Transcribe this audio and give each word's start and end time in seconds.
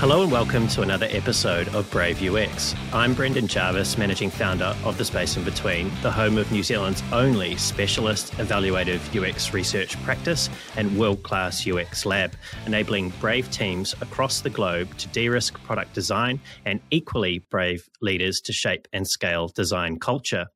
Hello 0.00 0.22
and 0.22 0.32
welcome 0.32 0.66
to 0.68 0.80
another 0.80 1.06
episode 1.10 1.68
of 1.74 1.90
Brave 1.90 2.22
UX. 2.22 2.74
I'm 2.90 3.12
Brendan 3.12 3.46
Jarvis, 3.46 3.98
managing 3.98 4.30
founder 4.30 4.74
of 4.82 4.96
The 4.96 5.04
Space 5.04 5.36
in 5.36 5.44
Between, 5.44 5.92
the 6.00 6.10
home 6.10 6.38
of 6.38 6.50
New 6.50 6.62
Zealand's 6.62 7.02
only 7.12 7.54
specialist 7.58 8.32
evaluative 8.38 9.14
UX 9.14 9.52
research 9.52 10.02
practice 10.02 10.48
and 10.78 10.98
world 10.98 11.22
class 11.22 11.68
UX 11.68 12.06
lab, 12.06 12.32
enabling 12.64 13.10
brave 13.20 13.50
teams 13.50 13.92
across 14.00 14.40
the 14.40 14.48
globe 14.48 14.96
to 14.96 15.08
de 15.08 15.28
risk 15.28 15.62
product 15.64 15.92
design 15.92 16.40
and 16.64 16.80
equally 16.90 17.40
brave 17.50 17.86
leaders 18.00 18.40
to 18.40 18.54
shape 18.54 18.88
and 18.94 19.06
scale 19.06 19.48
design 19.48 19.98
culture. 19.98 20.46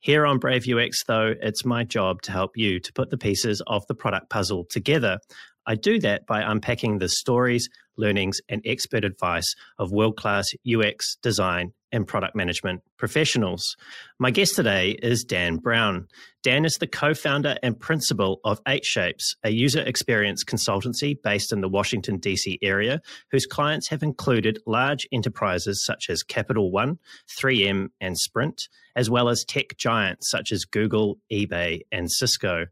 Here 0.00 0.26
on 0.26 0.38
Brave 0.38 0.66
UX, 0.68 1.04
though, 1.04 1.34
it's 1.40 1.64
my 1.64 1.84
job 1.84 2.20
to 2.22 2.32
help 2.32 2.54
you 2.54 2.80
to 2.80 2.92
put 2.92 3.08
the 3.08 3.18
pieces 3.18 3.62
of 3.66 3.86
the 3.86 3.94
product 3.94 4.28
puzzle 4.28 4.66
together 4.68 5.18
I 5.66 5.74
do 5.74 6.00
that 6.00 6.26
by 6.26 6.40
unpacking 6.42 6.98
the 6.98 7.08
stories, 7.08 7.68
learnings, 7.96 8.40
and 8.48 8.62
expert 8.64 9.04
advice 9.04 9.54
of 9.78 9.92
world 9.92 10.16
class 10.16 10.50
UX 10.66 11.16
design 11.22 11.72
and 11.92 12.06
product 12.06 12.36
management 12.36 12.82
professionals. 12.96 13.76
My 14.18 14.30
guest 14.30 14.54
today 14.54 14.98
is 15.02 15.24
Dan 15.24 15.56
Brown. 15.56 16.06
Dan 16.42 16.64
is 16.64 16.74
the 16.74 16.86
co 16.86 17.14
founder 17.14 17.56
and 17.62 17.78
principal 17.78 18.40
of 18.44 18.62
8Shapes, 18.64 19.34
a 19.44 19.50
user 19.50 19.80
experience 19.80 20.44
consultancy 20.44 21.20
based 21.20 21.52
in 21.52 21.60
the 21.60 21.68
Washington, 21.68 22.18
D.C. 22.18 22.58
area, 22.62 23.00
whose 23.30 23.46
clients 23.46 23.88
have 23.88 24.02
included 24.02 24.58
large 24.66 25.06
enterprises 25.12 25.84
such 25.84 26.08
as 26.08 26.22
Capital 26.22 26.70
One, 26.70 26.98
3M, 27.28 27.88
and 28.00 28.18
Sprint, 28.18 28.68
as 28.96 29.10
well 29.10 29.28
as 29.28 29.44
tech 29.44 29.76
giants 29.76 30.30
such 30.30 30.52
as 30.52 30.64
Google, 30.64 31.18
eBay, 31.32 31.80
and 31.92 32.10
Cisco. 32.10 32.66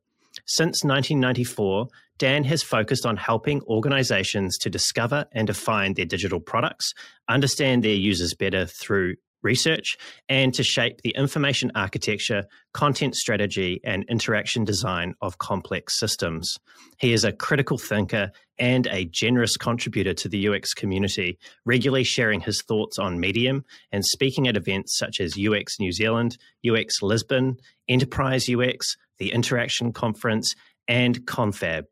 Since 0.47 0.85
1994, 0.85 1.89
Dan 2.19 2.45
has 2.45 2.63
focused 2.63 3.07
on 3.07 3.17
helping 3.17 3.63
organizations 3.63 4.59
to 4.59 4.71
discover 4.71 5.27
and 5.33 5.47
define 5.47 5.95
their 5.95 6.05
digital 6.05 6.41
products, 6.41 6.93
understand 7.29 7.83
their 7.83 7.95
users 7.95 8.35
better 8.35 8.67
through 8.67 9.15
research, 9.43 9.97
and 10.29 10.53
to 10.55 10.65
shape 10.65 11.01
the 11.03 11.15
information 11.17 11.71
architecture, 11.75 12.45
content 12.75 13.15
strategy, 13.15 13.81
and 13.85 14.05
interaction 14.09 14.65
design 14.65 15.15
of 15.21 15.39
complex 15.39 15.99
systems. 15.99 16.59
He 16.99 17.13
is 17.13 17.23
a 17.23 17.33
critical 17.33 17.79
thinker 17.79 18.33
and 18.59 18.89
a 18.89 19.05
generous 19.05 19.57
contributor 19.57 20.13
to 20.15 20.29
the 20.29 20.49
UX 20.49 20.75
community, 20.75 21.39
regularly 21.65 22.03
sharing 22.03 22.41
his 22.41 22.63
thoughts 22.63 22.99
on 22.99 23.21
Medium 23.21 23.65
and 23.93 24.05
speaking 24.05 24.49
at 24.49 24.57
events 24.57 24.99
such 24.99 25.21
as 25.21 25.39
UX 25.39 25.79
New 25.79 25.93
Zealand, 25.93 26.37
UX 26.69 27.01
Lisbon, 27.01 27.59
Enterprise 27.89 28.49
UX, 28.51 28.97
the 29.19 29.31
Interaction 29.31 29.93
Conference, 29.93 30.55
and 30.89 31.25
Confab. 31.27 31.85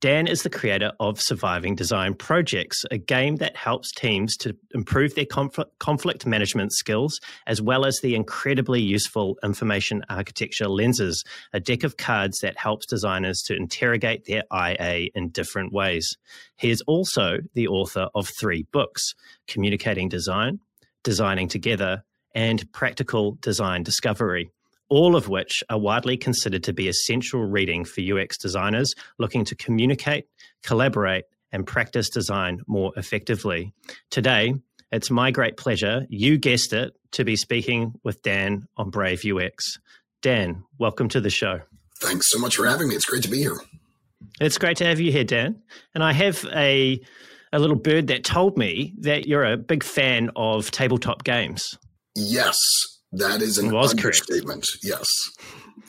Dan 0.00 0.26
is 0.26 0.42
the 0.44 0.48
creator 0.48 0.92
of 0.98 1.20
Surviving 1.20 1.74
Design 1.74 2.14
Projects, 2.14 2.86
a 2.90 2.96
game 2.96 3.36
that 3.36 3.54
helps 3.54 3.92
teams 3.92 4.34
to 4.38 4.56
improve 4.74 5.14
their 5.14 5.26
conflict 5.26 6.24
management 6.24 6.72
skills, 6.72 7.20
as 7.46 7.60
well 7.60 7.84
as 7.84 8.00
the 8.00 8.14
incredibly 8.14 8.80
useful 8.80 9.36
information 9.44 10.02
architecture 10.08 10.68
lenses, 10.68 11.22
a 11.52 11.60
deck 11.60 11.84
of 11.84 11.98
cards 11.98 12.38
that 12.38 12.56
helps 12.56 12.86
designers 12.86 13.42
to 13.42 13.54
interrogate 13.54 14.24
their 14.24 14.42
IA 14.50 15.10
in 15.14 15.28
different 15.28 15.70
ways. 15.70 16.16
He 16.56 16.70
is 16.70 16.80
also 16.86 17.40
the 17.52 17.68
author 17.68 18.08
of 18.14 18.26
three 18.26 18.66
books 18.72 19.14
Communicating 19.48 20.08
Design, 20.08 20.60
Designing 21.04 21.48
Together, 21.48 22.04
and 22.34 22.72
Practical 22.72 23.36
Design 23.42 23.82
Discovery 23.82 24.50
all 24.90 25.16
of 25.16 25.28
which 25.28 25.62
are 25.70 25.78
widely 25.78 26.16
considered 26.16 26.62
to 26.64 26.72
be 26.72 26.88
essential 26.88 27.44
reading 27.44 27.84
for 27.84 28.02
UX 28.02 28.36
designers 28.36 28.94
looking 29.18 29.44
to 29.46 29.54
communicate, 29.54 30.26
collaborate, 30.62 31.24
and 31.52 31.66
practice 31.66 32.10
design 32.10 32.60
more 32.66 32.92
effectively. 32.96 33.72
Today, 34.10 34.54
it's 34.92 35.10
my 35.10 35.30
great 35.30 35.56
pleasure, 35.56 36.04
you 36.08 36.36
guessed 36.36 36.72
it, 36.72 36.94
to 37.12 37.24
be 37.24 37.36
speaking 37.36 37.94
with 38.04 38.22
Dan 38.22 38.66
on 38.76 38.90
Brave 38.90 39.24
UX. 39.24 39.78
Dan, 40.22 40.64
welcome 40.78 41.08
to 41.08 41.20
the 41.20 41.30
show. 41.30 41.60
Thanks 42.00 42.30
so 42.30 42.38
much 42.38 42.56
for 42.56 42.66
having 42.66 42.88
me. 42.88 42.94
It's 42.94 43.04
great 43.04 43.22
to 43.22 43.30
be 43.30 43.38
here. 43.38 43.56
It's 44.40 44.58
great 44.58 44.76
to 44.78 44.84
have 44.84 45.00
you 45.00 45.12
here, 45.12 45.24
Dan. 45.24 45.62
And 45.94 46.02
I 46.02 46.12
have 46.12 46.44
a 46.52 47.00
a 47.52 47.58
little 47.58 47.76
bird 47.76 48.06
that 48.08 48.22
told 48.22 48.56
me 48.56 48.94
that 48.98 49.26
you're 49.26 49.44
a 49.44 49.56
big 49.56 49.82
fan 49.82 50.30
of 50.36 50.70
tabletop 50.70 51.24
games. 51.24 51.76
Yes, 52.14 52.56
that 53.12 53.42
is 53.42 53.58
an 53.58 53.72
was 53.72 53.90
understatement. 53.90 54.66
Correct. 54.66 54.78
Yes. 54.82 55.06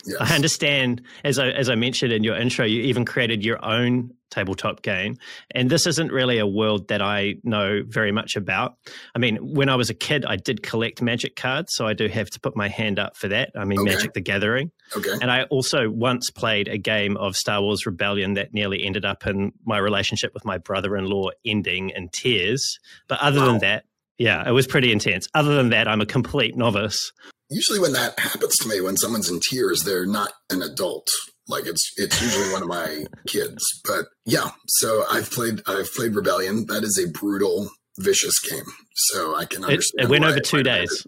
Yes. 0.05 0.17
I 0.19 0.35
understand, 0.35 1.01
as 1.23 1.37
I, 1.37 1.49
as 1.49 1.69
I 1.69 1.75
mentioned 1.75 2.11
in 2.11 2.23
your 2.23 2.35
intro, 2.35 2.65
you 2.65 2.81
even 2.83 3.05
created 3.05 3.45
your 3.45 3.63
own 3.63 4.11
tabletop 4.31 4.81
game. 4.81 5.17
And 5.51 5.69
this 5.69 5.85
isn't 5.85 6.11
really 6.11 6.39
a 6.39 6.47
world 6.47 6.87
that 6.87 7.01
I 7.01 7.35
know 7.43 7.83
very 7.85 8.11
much 8.11 8.35
about. 8.35 8.77
I 9.13 9.19
mean, 9.19 9.35
when 9.53 9.69
I 9.69 9.75
was 9.75 9.89
a 9.89 9.93
kid, 9.93 10.25
I 10.25 10.37
did 10.37 10.63
collect 10.63 11.01
magic 11.01 11.35
cards. 11.35 11.75
So 11.75 11.85
I 11.85 11.93
do 11.93 12.07
have 12.07 12.29
to 12.31 12.39
put 12.39 12.55
my 12.55 12.67
hand 12.67 12.97
up 12.97 13.15
for 13.15 13.27
that. 13.27 13.51
I 13.55 13.65
mean, 13.65 13.79
okay. 13.81 13.93
Magic 13.93 14.13
the 14.13 14.21
Gathering. 14.21 14.71
Okay. 14.95 15.13
And 15.21 15.29
I 15.29 15.43
also 15.43 15.89
once 15.89 16.31
played 16.31 16.67
a 16.67 16.77
game 16.77 17.17
of 17.17 17.35
Star 17.35 17.61
Wars 17.61 17.85
Rebellion 17.85 18.33
that 18.35 18.53
nearly 18.53 18.83
ended 18.83 19.05
up 19.05 19.27
in 19.27 19.51
my 19.65 19.77
relationship 19.77 20.33
with 20.33 20.45
my 20.45 20.57
brother 20.57 20.97
in 20.97 21.05
law 21.05 21.29
ending 21.45 21.91
in 21.91 22.09
tears. 22.09 22.79
But 23.07 23.19
other 23.19 23.41
wow. 23.41 23.45
than 23.47 23.59
that, 23.59 23.85
yeah, 24.21 24.47
it 24.47 24.51
was 24.51 24.67
pretty 24.67 24.91
intense. 24.91 25.27
Other 25.33 25.55
than 25.55 25.69
that, 25.69 25.87
I'm 25.87 25.99
a 25.99 26.05
complete 26.05 26.55
novice. 26.55 27.11
Usually, 27.49 27.79
when 27.79 27.93
that 27.93 28.17
happens 28.19 28.55
to 28.57 28.67
me, 28.67 28.79
when 28.79 28.95
someone's 28.95 29.29
in 29.29 29.39
tears, 29.39 29.83
they're 29.83 30.05
not 30.05 30.31
an 30.49 30.61
adult. 30.61 31.09
Like 31.47 31.65
it's 31.65 31.91
it's 31.97 32.21
usually 32.21 32.53
one 32.53 32.61
of 32.61 32.67
my 32.67 33.05
kids. 33.27 33.63
But 33.83 34.05
yeah, 34.25 34.51
so 34.67 35.03
I've 35.09 35.29
played 35.31 35.61
I've 35.67 35.91
played 35.93 36.15
Rebellion. 36.15 36.67
That 36.67 36.83
is 36.83 36.97
a 37.03 37.09
brutal, 37.11 37.69
vicious 37.99 38.39
game. 38.39 38.63
So 38.93 39.35
I 39.35 39.45
can 39.45 39.63
understand. 39.65 40.01
It, 40.01 40.05
it 40.05 40.09
went 40.09 40.23
over 40.23 40.39
two 40.39 40.63
days. 40.63 41.05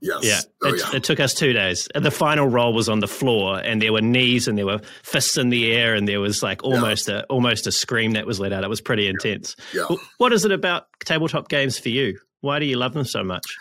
Yes. 0.00 0.24
Yeah. 0.24 0.40
Oh, 0.62 0.68
it, 0.72 0.78
yeah. 0.80 0.96
It 0.96 1.04
took 1.04 1.18
us 1.20 1.34
two 1.34 1.52
days. 1.52 1.88
The 1.94 2.10
final 2.10 2.46
roll 2.46 2.72
was 2.72 2.88
on 2.88 3.00
the 3.00 3.08
floor, 3.08 3.58
and 3.58 3.82
there 3.82 3.92
were 3.92 4.00
knees, 4.00 4.48
and 4.48 4.56
there 4.56 4.66
were 4.66 4.80
fists 5.02 5.36
in 5.36 5.50
the 5.50 5.72
air, 5.72 5.94
and 5.94 6.06
there 6.06 6.20
was 6.20 6.42
like 6.42 6.62
almost 6.62 7.08
yeah. 7.08 7.18
a 7.18 7.22
almost 7.24 7.66
a 7.66 7.72
scream 7.72 8.12
that 8.12 8.24
was 8.24 8.38
let 8.38 8.52
out. 8.52 8.64
It 8.64 8.70
was 8.70 8.80
pretty 8.80 9.08
intense. 9.08 9.56
Yeah. 9.74 9.88
What 10.18 10.32
is 10.32 10.44
it 10.44 10.52
about 10.52 10.86
tabletop 11.04 11.48
games 11.48 11.76
for 11.76 11.88
you? 11.88 12.18
Why 12.42 12.58
do 12.58 12.66
you 12.66 12.76
love 12.76 12.92
them 12.92 13.04
so 13.04 13.24
much? 13.24 13.56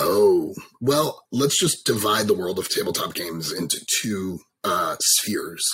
Oh, 0.00 0.54
well, 0.80 1.22
let's 1.30 1.60
just 1.60 1.86
divide 1.86 2.26
the 2.26 2.34
world 2.34 2.58
of 2.58 2.68
tabletop 2.68 3.14
games 3.14 3.52
into 3.52 3.84
two 4.02 4.40
uh, 4.64 4.96
spheres. 5.00 5.64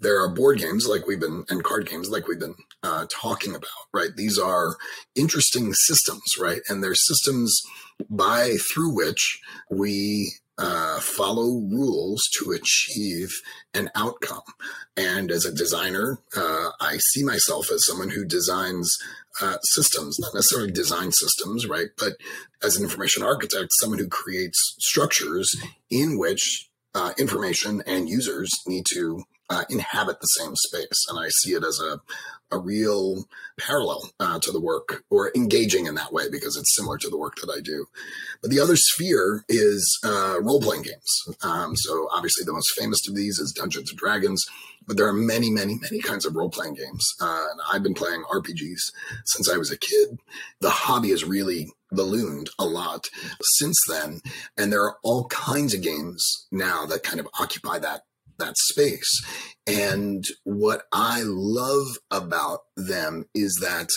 There 0.00 0.22
are 0.22 0.32
board 0.32 0.58
games 0.58 0.86
like 0.86 1.06
we've 1.06 1.20
been, 1.20 1.44
and 1.48 1.62
card 1.62 1.88
games 1.88 2.08
like 2.08 2.28
we've 2.28 2.38
been 2.38 2.54
uh, 2.82 3.06
talking 3.10 3.54
about, 3.54 3.68
right? 3.92 4.10
These 4.16 4.38
are 4.38 4.76
interesting 5.14 5.72
systems, 5.74 6.22
right? 6.40 6.60
And 6.68 6.82
they're 6.82 6.94
systems 6.94 7.60
by 8.08 8.56
through 8.72 8.94
which 8.94 9.40
we 9.70 10.32
uh, 10.58 11.00
follow 11.00 11.60
rules 11.70 12.22
to 12.38 12.52
achieve 12.52 13.30
an 13.72 13.90
outcome. 13.94 14.42
And 14.96 15.30
as 15.30 15.44
a 15.44 15.52
designer, 15.52 16.18
uh, 16.36 16.70
I 16.80 16.98
see 16.98 17.24
myself 17.24 17.70
as 17.72 17.84
someone 17.86 18.10
who 18.10 18.24
designs 18.24 18.90
uh, 19.40 19.56
systems, 19.62 20.16
not 20.20 20.34
necessarily 20.34 20.70
design 20.70 21.10
systems, 21.12 21.66
right? 21.66 21.88
But 21.98 22.12
as 22.62 22.76
an 22.76 22.84
information 22.84 23.24
architect, 23.24 23.68
someone 23.80 23.98
who 23.98 24.08
creates 24.08 24.76
structures 24.78 25.50
in 25.90 26.18
which 26.18 26.70
uh, 26.94 27.12
information 27.18 27.82
and 27.86 28.08
users 28.08 28.48
need 28.66 28.84
to 28.92 29.24
uh, 29.50 29.64
inhabit 29.68 30.20
the 30.20 30.26
same 30.26 30.54
space. 30.56 31.06
And 31.08 31.18
I 31.18 31.28
see 31.28 31.52
it 31.52 31.64
as 31.64 31.80
a, 31.80 32.00
a 32.54 32.58
real 32.58 33.24
parallel 33.58 34.10
uh, 34.20 34.38
to 34.40 34.52
the 34.52 34.60
work 34.60 35.04
or 35.10 35.30
engaging 35.34 35.86
in 35.86 35.94
that 35.96 36.12
way 36.12 36.24
because 36.30 36.56
it's 36.56 36.74
similar 36.76 36.98
to 36.98 37.08
the 37.08 37.18
work 37.18 37.36
that 37.36 37.52
I 37.54 37.60
do. 37.60 37.86
But 38.40 38.50
the 38.50 38.60
other 38.60 38.76
sphere 38.76 39.44
is 39.48 39.98
uh, 40.04 40.38
role 40.40 40.60
playing 40.60 40.82
games. 40.82 41.38
Um, 41.42 41.76
so 41.76 42.08
obviously 42.12 42.44
the 42.44 42.52
most 42.52 42.72
famous 42.78 43.06
of 43.08 43.14
these 43.14 43.38
is 43.38 43.52
Dungeons 43.52 43.90
and 43.90 43.98
Dragons, 43.98 44.44
but 44.86 44.96
there 44.96 45.06
are 45.06 45.14
many, 45.14 45.50
many, 45.50 45.78
many 45.80 46.00
kinds 46.00 46.26
of 46.26 46.36
role 46.36 46.50
playing 46.50 46.74
games. 46.74 47.06
Uh, 47.20 47.46
and 47.50 47.60
I've 47.72 47.82
been 47.82 47.94
playing 47.94 48.24
RPGs 48.32 48.80
since 49.24 49.50
I 49.50 49.56
was 49.56 49.70
a 49.70 49.78
kid. 49.78 50.18
The 50.60 50.70
hobby 50.70 51.10
has 51.10 51.24
really 51.24 51.72
ballooned 51.90 52.50
a 52.58 52.64
lot 52.64 53.06
since 53.58 53.80
then. 53.88 54.20
And 54.56 54.72
there 54.72 54.82
are 54.82 54.96
all 55.02 55.26
kinds 55.26 55.74
of 55.74 55.82
games 55.82 56.46
now 56.50 56.86
that 56.86 57.02
kind 57.02 57.20
of 57.20 57.28
occupy 57.38 57.78
that 57.78 58.02
that 58.38 58.56
space. 58.56 59.24
And 59.66 60.24
what 60.44 60.82
I 60.92 61.22
love 61.24 61.98
about 62.10 62.60
them 62.76 63.26
is 63.34 63.58
that 63.62 63.88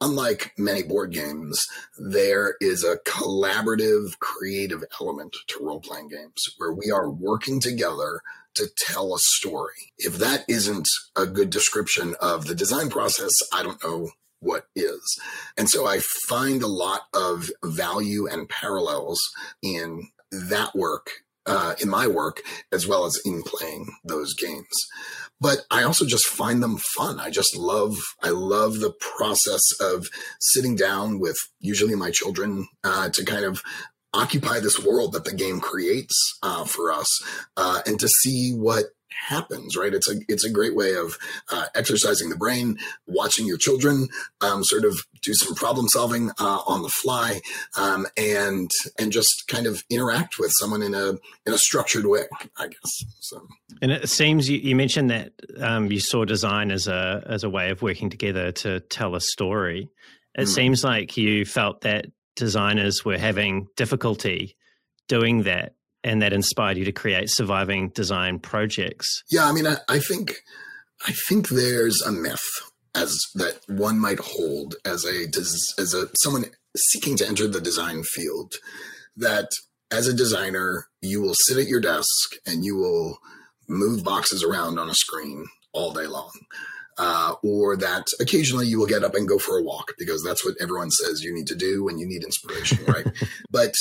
unlike 0.00 0.52
many 0.56 0.82
board 0.82 1.12
games, 1.12 1.60
there 1.98 2.54
is 2.60 2.84
a 2.84 2.98
collaborative, 3.08 4.18
creative 4.20 4.84
element 5.00 5.36
to 5.48 5.64
role 5.64 5.80
playing 5.80 6.08
games 6.08 6.42
where 6.58 6.72
we 6.72 6.90
are 6.90 7.10
working 7.10 7.60
together 7.60 8.20
to 8.54 8.68
tell 8.78 9.14
a 9.14 9.18
story. 9.18 9.92
If 9.98 10.18
that 10.18 10.44
isn't 10.48 10.88
a 11.14 11.26
good 11.26 11.50
description 11.50 12.14
of 12.20 12.46
the 12.46 12.54
design 12.54 12.88
process, 12.88 13.32
I 13.52 13.62
don't 13.62 13.82
know 13.82 14.10
what 14.40 14.66
is. 14.74 15.00
And 15.56 15.68
so 15.68 15.86
I 15.86 15.98
find 16.28 16.62
a 16.62 16.68
lot 16.68 17.02
of 17.14 17.50
value 17.64 18.26
and 18.26 18.48
parallels 18.48 19.20
in 19.62 20.08
that 20.30 20.74
work 20.74 21.10
uh, 21.46 21.74
in 21.80 21.88
my 21.88 22.06
work 22.06 22.42
as 22.72 22.86
well 22.86 23.04
as 23.04 23.20
in 23.24 23.42
playing 23.42 23.86
those 24.04 24.34
games. 24.34 24.66
But 25.40 25.58
I 25.70 25.82
also 25.82 26.06
just 26.06 26.26
find 26.26 26.62
them 26.62 26.78
fun. 26.96 27.20
I 27.20 27.30
just 27.30 27.56
love, 27.56 27.96
I 28.22 28.30
love 28.30 28.80
the 28.80 28.92
process 28.92 29.62
of 29.80 30.06
sitting 30.40 30.76
down 30.76 31.18
with 31.18 31.36
usually 31.60 31.94
my 31.94 32.10
children 32.10 32.68
uh, 32.84 33.10
to 33.10 33.24
kind 33.24 33.44
of 33.44 33.62
occupy 34.14 34.60
this 34.60 34.82
world 34.82 35.12
that 35.12 35.24
the 35.24 35.34
game 35.34 35.60
creates 35.60 36.38
uh, 36.42 36.64
for 36.64 36.90
us 36.90 37.06
uh, 37.56 37.82
and 37.86 38.00
to 38.00 38.08
see 38.08 38.52
what 38.52 38.86
happens 39.08 39.76
right? 39.76 39.94
It's 39.94 40.10
a 40.10 40.16
it's 40.28 40.44
a 40.44 40.50
great 40.50 40.74
way 40.74 40.94
of 40.94 41.16
uh, 41.50 41.66
exercising 41.74 42.30
the 42.30 42.36
brain 42.36 42.78
watching 43.06 43.46
your 43.46 43.58
children 43.58 44.08
um, 44.40 44.62
sort 44.64 44.84
of 44.84 44.98
do 45.22 45.34
some 45.34 45.54
problem 45.54 45.88
solving 45.88 46.30
uh, 46.38 46.60
on 46.66 46.82
the 46.82 46.88
fly 46.88 47.40
um, 47.76 48.06
and 48.16 48.70
and 48.98 49.12
just 49.12 49.44
kind 49.48 49.66
of 49.66 49.82
interact 49.90 50.38
with 50.38 50.52
someone 50.58 50.82
in 50.82 50.94
a 50.94 51.14
in 51.46 51.52
a 51.52 51.58
structured 51.58 52.06
way 52.06 52.24
i 52.58 52.66
guess 52.66 53.04
so. 53.20 53.46
And 53.82 53.90
it 53.90 54.08
seems 54.08 54.48
you, 54.48 54.58
you 54.58 54.76
mentioned 54.76 55.10
that 55.10 55.32
um, 55.60 55.90
you 55.90 56.00
saw 56.00 56.24
design 56.24 56.70
as 56.70 56.86
a 56.86 57.24
as 57.28 57.44
a 57.44 57.50
way 57.50 57.70
of 57.70 57.82
working 57.82 58.10
together 58.10 58.52
to 58.52 58.80
tell 58.80 59.14
a 59.14 59.20
story. 59.20 59.90
It 60.34 60.42
mm. 60.42 60.48
seems 60.48 60.84
like 60.84 61.16
you 61.16 61.44
felt 61.44 61.82
that 61.82 62.06
designers 62.36 63.04
were 63.04 63.18
having 63.18 63.66
difficulty 63.76 64.56
doing 65.08 65.44
that 65.44 65.74
and 66.06 66.22
that 66.22 66.32
inspired 66.32 66.76
you 66.76 66.84
to 66.84 66.92
create 66.92 67.28
surviving 67.30 67.90
design 67.90 68.38
projects 68.38 69.22
yeah 69.30 69.46
i 69.46 69.52
mean 69.52 69.66
i, 69.66 69.76
I 69.88 69.98
think 69.98 70.36
i 71.06 71.12
think 71.28 71.48
there's 71.48 72.00
a 72.02 72.12
myth 72.12 72.40
as 72.94 73.18
that 73.34 73.60
one 73.68 73.98
might 73.98 74.18
hold 74.20 74.76
as 74.84 75.04
a 75.04 75.26
as 75.78 75.94
a 75.94 76.08
someone 76.22 76.46
seeking 76.76 77.16
to 77.16 77.26
enter 77.26 77.46
the 77.46 77.60
design 77.60 78.02
field 78.02 78.54
that 79.16 79.48
as 79.90 80.08
a 80.08 80.14
designer 80.14 80.86
you 81.00 81.20
will 81.20 81.34
sit 81.34 81.58
at 81.58 81.68
your 81.68 81.80
desk 81.80 82.34
and 82.46 82.64
you 82.64 82.76
will 82.76 83.18
move 83.68 84.04
boxes 84.04 84.42
around 84.42 84.78
on 84.78 84.88
a 84.88 84.94
screen 84.94 85.44
all 85.72 85.92
day 85.92 86.06
long 86.06 86.30
uh, 86.98 87.34
or 87.42 87.76
that 87.76 88.06
occasionally 88.20 88.66
you 88.66 88.78
will 88.78 88.86
get 88.86 89.04
up 89.04 89.14
and 89.14 89.28
go 89.28 89.38
for 89.38 89.58
a 89.58 89.62
walk 89.62 89.92
because 89.98 90.22
that's 90.22 90.44
what 90.44 90.54
everyone 90.60 90.90
says 90.90 91.22
you 91.22 91.34
need 91.34 91.46
to 91.46 91.54
do 91.54 91.84
when 91.84 91.98
you 91.98 92.06
need 92.06 92.24
inspiration, 92.24 92.78
right? 92.86 93.06
but 93.50 93.74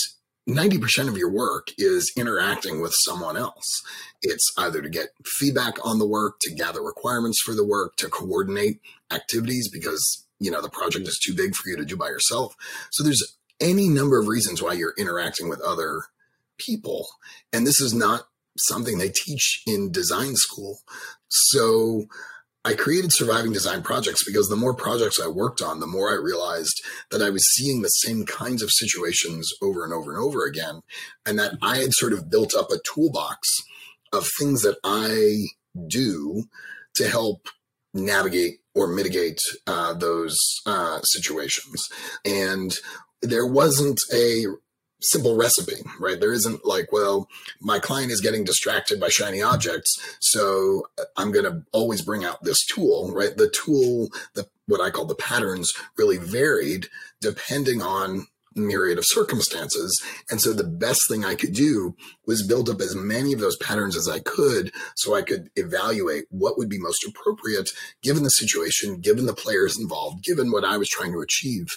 90% 0.48 1.08
of 1.08 1.18
your 1.18 1.32
work 1.32 1.70
is 1.78 2.12
interacting 2.16 2.82
with 2.82 2.94
someone 3.04 3.36
else. 3.36 3.82
It's 4.22 4.52
either 4.58 4.82
to 4.82 4.90
get 4.90 5.10
feedback 5.26 5.84
on 5.84 5.98
the 5.98 6.08
work, 6.08 6.36
to 6.42 6.54
gather 6.54 6.84
requirements 6.84 7.42
for 7.42 7.56
the 7.56 7.66
work, 7.66 7.96
to 7.98 8.10
coordinate 8.10 8.80
activities 9.12 9.70
because, 9.72 10.28
you 10.40 10.52
know, 10.52 10.62
the 10.62 10.70
project 10.70 11.08
is 11.08 11.20
too 11.24 11.34
big 11.34 11.56
for 11.56 11.70
you 11.70 11.78
to 11.78 11.86
do 11.86 11.98
by 11.98 12.08
yourself. 12.08 12.56
So 12.92 13.04
there's 13.04 13.38
any 13.60 13.90
number 13.90 14.20
of 14.20 14.28
reasons 14.28 14.62
why 14.62 14.74
you're 14.74 14.94
interacting 14.98 15.50
with 15.50 15.62
other 15.62 16.04
people. 16.60 17.08
And 17.52 17.66
this 17.66 17.82
is 17.82 17.94
not 17.94 18.28
something 18.58 18.98
they 18.98 19.10
teach 19.10 19.64
in 19.66 19.92
design 19.92 20.36
school. 20.36 20.80
So 21.28 22.06
I 22.66 22.74
created 22.74 23.14
surviving 23.14 23.54
design 23.54 23.84
projects 23.84 24.26
because 24.26 24.50
the 24.50 24.56
more 24.56 24.74
projects 24.74 25.20
I 25.24 25.28
worked 25.28 25.62
on, 25.62 25.80
the 25.80 25.88
more 25.88 26.10
I 26.10 26.16
realized 26.16 26.82
that 27.12 27.22
I 27.22 27.30
was 27.30 27.54
seeing 27.54 27.82
the 27.82 27.90
same 27.90 28.26
kinds 28.26 28.64
of 28.64 28.72
situations 28.72 29.52
over 29.62 29.84
and 29.84 29.94
over 29.94 30.12
and 30.12 30.20
over 30.20 30.46
again. 30.46 30.82
And 31.28 31.38
that 31.38 31.54
I 31.62 31.78
had 31.78 31.94
sort 31.94 32.12
of 32.12 32.32
built 32.32 32.56
up 32.56 32.72
a 32.72 32.80
toolbox 32.84 33.48
of 34.12 34.28
things 34.40 34.64
that 34.64 34.78
I 34.84 35.46
do 35.88 36.46
to 36.96 37.08
help 37.08 37.48
navigate 37.94 38.56
or 38.74 38.88
mitigate 38.88 39.40
uh, 39.68 39.94
those 39.94 40.36
uh, 40.66 41.02
situations. 41.04 41.84
And 42.26 42.74
there 43.22 43.46
wasn't 43.46 44.00
a 44.12 44.46
simple 45.06 45.36
recipe, 45.36 45.82
right? 46.00 46.20
There 46.20 46.34
isn't 46.34 46.66
like, 46.66 46.92
well, 46.92 47.28
my 47.62 47.80
client 47.80 48.12
is 48.12 48.22
getting 48.22 48.44
distracted 48.44 49.00
by 49.00 49.10
shiny 49.10 49.42
objects, 49.42 49.98
so 50.20 50.88
I'm 51.18 51.32
going 51.32 51.46
to 51.46 51.64
always 51.72 52.02
bring 52.02 52.24
out 52.24 52.44
this 52.44 52.66
tool, 52.66 53.12
right? 53.14 53.36
The 53.36 53.50
tool, 53.50 54.10
the 54.34 54.48
what 54.68 54.82
I 54.82 54.90
call 54.90 55.06
the 55.06 55.16
patterns, 55.16 55.72
really 55.98 56.18
varied 56.18 56.88
depending 57.22 57.82
on 57.82 58.28
myriad 58.56 58.98
of 58.98 59.06
circumstances. 59.06 60.02
And 60.30 60.42
so 60.42 60.54
the 60.54 60.64
best 60.64 61.02
thing 61.10 61.26
I 61.26 61.36
could 61.36 61.54
do 61.54 61.96
was 62.26 62.48
build 62.48 62.70
up 62.70 62.82
as 62.82 62.96
many 62.96 63.34
of 63.34 63.40
those 63.40 63.58
patterns 63.58 63.96
as 63.98 64.08
I 64.08 64.20
could 64.20 64.72
so 64.96 65.14
I 65.14 65.22
could 65.22 65.50
evaluate 65.56 66.26
what 66.30 66.58
would 66.58 66.70
be 66.70 66.80
most 66.80 67.06
appropriate 67.06 67.70
given 68.02 68.24
the 68.24 68.30
situation, 68.30 69.00
given 69.00 69.26
the 69.26 69.34
players 69.34 69.80
involved, 69.80 70.24
given 70.24 70.52
what 70.52 70.64
I 70.64 70.78
was 70.78 70.90
trying 70.90 71.12
to 71.14 71.22
achieve 71.22 71.68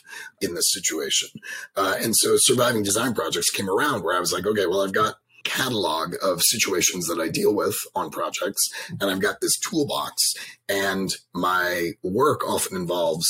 in 0.40 0.54
this 0.54 0.72
situation. 0.72 1.28
Uh, 1.76 1.96
and 2.00 2.14
so 2.16 2.36
surviving 2.36 2.82
design 2.82 3.14
projects 3.14 3.50
came 3.50 3.68
around 3.68 4.02
where 4.02 4.16
I 4.16 4.20
was 4.20 4.32
like, 4.32 4.46
okay, 4.46 4.66
well, 4.66 4.82
I've 4.82 4.92
got 4.92 5.16
catalog 5.44 6.14
of 6.22 6.42
situations 6.42 7.06
that 7.06 7.18
I 7.18 7.28
deal 7.28 7.54
with 7.54 7.76
on 7.94 8.10
projects. 8.10 8.68
And 9.00 9.10
I've 9.10 9.20
got 9.20 9.40
this 9.40 9.58
toolbox 9.58 10.34
and 10.68 11.10
my 11.34 11.92
work 12.02 12.46
often 12.46 12.76
involves 12.76 13.26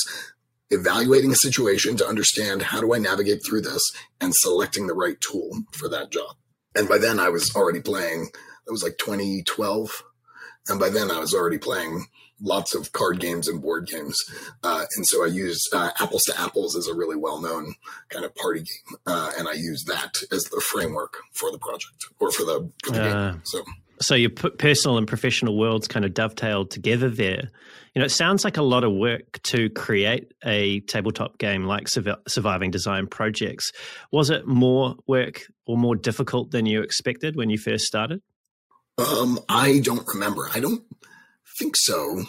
evaluating 0.70 1.32
a 1.32 1.36
situation 1.36 1.96
to 1.96 2.06
understand 2.06 2.62
how 2.62 2.80
do 2.80 2.94
I 2.94 2.98
navigate 2.98 3.44
through 3.44 3.62
this 3.62 3.82
and 4.20 4.34
selecting 4.34 4.86
the 4.86 4.94
right 4.94 5.16
tool 5.20 5.50
for 5.72 5.88
that 5.88 6.10
job. 6.10 6.36
And 6.74 6.88
by 6.88 6.98
then 6.98 7.18
I 7.18 7.28
was 7.28 7.54
already 7.56 7.80
playing, 7.80 8.30
it 8.66 8.70
was 8.70 8.82
like 8.82 8.98
2012. 8.98 10.02
And 10.68 10.78
by 10.78 10.90
then 10.90 11.10
I 11.10 11.18
was 11.18 11.34
already 11.34 11.58
playing 11.58 12.06
lots 12.40 12.74
of 12.74 12.92
card 12.92 13.18
games 13.18 13.48
and 13.48 13.60
board 13.60 13.86
games. 13.86 14.16
Uh, 14.62 14.84
and 14.96 15.06
so 15.06 15.24
I 15.24 15.28
use 15.28 15.60
uh, 15.72 15.90
Apples 15.98 16.22
to 16.24 16.40
Apples 16.40 16.76
as 16.76 16.86
a 16.86 16.94
really 16.94 17.16
well 17.16 17.40
known 17.40 17.74
kind 18.10 18.24
of 18.24 18.34
party 18.34 18.60
game. 18.60 18.98
Uh, 19.06 19.32
and 19.38 19.48
I 19.48 19.54
use 19.54 19.84
that 19.84 20.18
as 20.30 20.44
the 20.44 20.60
framework 20.60 21.16
for 21.32 21.50
the 21.50 21.58
project 21.58 22.06
or 22.20 22.30
for 22.30 22.44
the, 22.44 22.70
for 22.84 22.92
the 22.92 22.98
game. 22.98 23.42
So. 23.44 23.64
So 24.00 24.14
your 24.14 24.30
personal 24.30 24.98
and 24.98 25.06
professional 25.06 25.58
worlds 25.58 25.88
kind 25.88 26.04
of 26.04 26.14
dovetailed 26.14 26.70
together 26.70 27.10
there. 27.10 27.50
You 27.94 28.00
know, 28.00 28.06
it 28.06 28.10
sounds 28.10 28.44
like 28.44 28.56
a 28.56 28.62
lot 28.62 28.84
of 28.84 28.92
work 28.92 29.42
to 29.44 29.70
create 29.70 30.32
a 30.44 30.80
tabletop 30.80 31.38
game 31.38 31.64
like 31.64 31.88
Surviving 31.88 32.70
Design 32.70 33.06
Projects. 33.06 33.72
Was 34.12 34.30
it 34.30 34.46
more 34.46 34.96
work 35.06 35.42
or 35.66 35.76
more 35.76 35.96
difficult 35.96 36.50
than 36.50 36.66
you 36.66 36.82
expected 36.82 37.34
when 37.34 37.50
you 37.50 37.58
first 37.58 37.84
started? 37.84 38.22
Um, 38.98 39.40
I 39.48 39.80
don't 39.80 40.06
remember. 40.06 40.48
I 40.52 40.60
don't 40.60 40.82
think 41.58 41.74
so. 41.76 42.24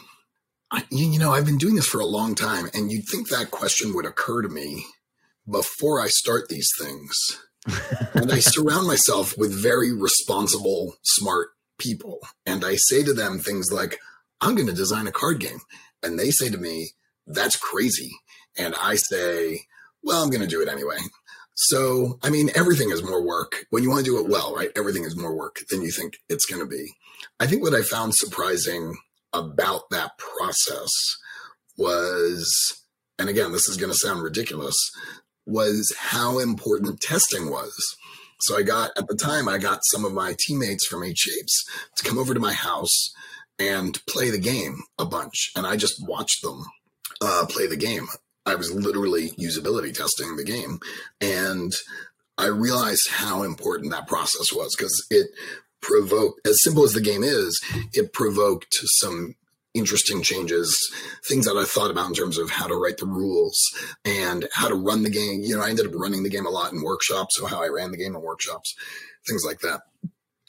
I, 0.72 0.84
you 0.92 1.20
know, 1.20 1.34
I've 1.34 1.46
been 1.46 1.58
doing 1.58 1.76
this 1.76 1.88
for 1.88 2.00
a 2.00 2.06
long 2.06 2.36
time, 2.36 2.70
and 2.74 2.92
you'd 2.92 3.08
think 3.08 3.30
that 3.30 3.52
question 3.52 3.94
would 3.96 4.06
occur 4.06 4.44
to 4.44 4.50
me 4.50 4.86
before 5.50 6.00
I 6.00 6.08
start 6.08 6.48
these 6.48 6.70
things. 6.80 7.16
and 8.14 8.32
I 8.32 8.40
surround 8.40 8.88
myself 8.88 9.38
with 9.38 9.52
very 9.52 9.92
responsible, 9.92 10.96
smart 11.04 11.50
people. 11.80 12.20
And 12.46 12.64
I 12.64 12.76
say 12.76 13.04
to 13.04 13.14
them 13.14 13.40
things 13.40 13.72
like, 13.72 14.00
I'm 14.42 14.56
going 14.56 14.68
to 14.68 14.74
design 14.74 15.08
a 15.08 15.12
card 15.12 15.40
game. 15.40 15.60
And 16.04 16.18
they 16.18 16.30
say 16.30 16.50
to 16.50 16.58
me, 16.58 16.92
that's 17.28 17.58
crazy. 17.58 18.12
And 18.58 18.76
I 18.82 18.96
say, 18.96 19.62
well, 20.04 20.24
I'm 20.24 20.30
going 20.30 20.42
to 20.42 20.48
do 20.48 20.62
it 20.62 20.70
anyway. 20.70 20.98
So, 21.56 22.20
I 22.24 22.30
mean, 22.30 22.50
everything 22.56 22.90
is 22.90 23.04
more 23.04 23.26
work. 23.26 23.66
When 23.70 23.84
you 23.84 23.90
want 23.90 24.06
to 24.06 24.12
do 24.12 24.18
it 24.20 24.30
well, 24.30 24.56
right? 24.56 24.72
Everything 24.78 25.04
is 25.04 25.18
more 25.18 25.36
work 25.36 25.60
than 25.70 25.82
you 25.82 25.92
think 25.92 26.18
it's 26.30 26.46
going 26.46 26.62
to 26.62 26.68
be. 26.68 26.94
I 27.40 27.48
think 27.48 27.62
what 27.62 27.74
I 27.74 27.82
found 27.82 28.14
surprising 28.16 28.96
about 29.34 29.90
that 29.92 30.12
process 30.18 30.90
was, 31.78 32.82
and 33.18 33.28
again, 33.28 33.52
this 33.52 33.68
is 33.68 33.76
going 33.76 33.92
to 33.92 33.98
sound 33.98 34.24
ridiculous, 34.24 34.78
was 35.46 35.94
how 35.98 36.40
important 36.40 37.02
testing 37.02 37.50
was. 37.50 37.76
So 38.42 38.58
I 38.58 38.64
got, 38.64 38.92
at 38.98 39.08
the 39.08 39.16
time, 39.16 39.50
I 39.50 39.58
got 39.58 39.82
some 39.84 40.06
of 40.06 40.14
my 40.14 40.36
teammates 40.40 40.86
from 40.86 41.04
Eight 41.04 41.18
Shapes 41.18 41.64
to 41.98 42.04
come 42.04 42.18
over 42.18 42.34
to 42.34 42.40
my 42.40 42.54
house 42.54 43.14
and 43.60 44.00
play 44.06 44.30
the 44.30 44.40
game 44.40 44.84
a 44.98 45.06
bunch. 45.06 45.52
And 45.56 45.68
I 45.68 45.76
just 45.76 46.06
watched 46.08 46.42
them 46.42 46.64
uh, 47.22 47.46
play 47.50 47.68
the 47.68 47.76
game. 47.76 48.08
I 48.46 48.56
was 48.56 48.72
literally 48.72 49.32
usability 49.32 49.94
testing 49.94 50.36
the 50.36 50.44
game. 50.44 50.80
And 51.20 51.74
I 52.38 52.48
realized 52.48 53.10
how 53.10 53.44
important 53.44 53.92
that 53.92 54.08
process 54.08 54.54
was 54.54 54.76
because 54.76 55.06
it 55.10 55.28
provoked, 55.82 56.48
as 56.48 56.62
simple 56.64 56.84
as 56.84 56.94
the 56.94 57.02
game 57.02 57.24
is, 57.24 57.60
it 57.94 58.14
provoked 58.14 58.68
some 58.72 59.36
interesting 59.74 60.22
changes, 60.24 60.78
things 61.28 61.46
that 61.46 61.56
I 61.56 61.66
thought 61.66 61.92
about 61.92 62.08
in 62.08 62.14
terms 62.14 62.38
of 62.38 62.50
how 62.50 62.68
to 62.68 62.76
write 62.76 62.98
the 62.98 63.06
rules 63.06 63.60
and 64.04 64.48
how 64.54 64.68
to 64.68 64.76
run 64.76 65.04
the 65.04 65.10
game. 65.10 65.42
You 65.44 65.56
know, 65.56 65.64
I 65.64 65.70
ended 65.70 65.86
up 65.86 65.94
running 65.96 66.24
the 66.24 66.30
game 66.30 66.46
a 66.46 66.50
lot 66.50 66.74
in 66.74 66.82
workshops, 66.82 67.38
so 67.38 67.46
how 67.46 67.62
I 67.62 67.68
ran 67.68 67.92
the 67.92 67.98
game 67.98 68.16
in 68.16 68.22
workshops, 68.22 68.76
things 69.28 69.44
like 69.46 69.60
that. 69.60 69.82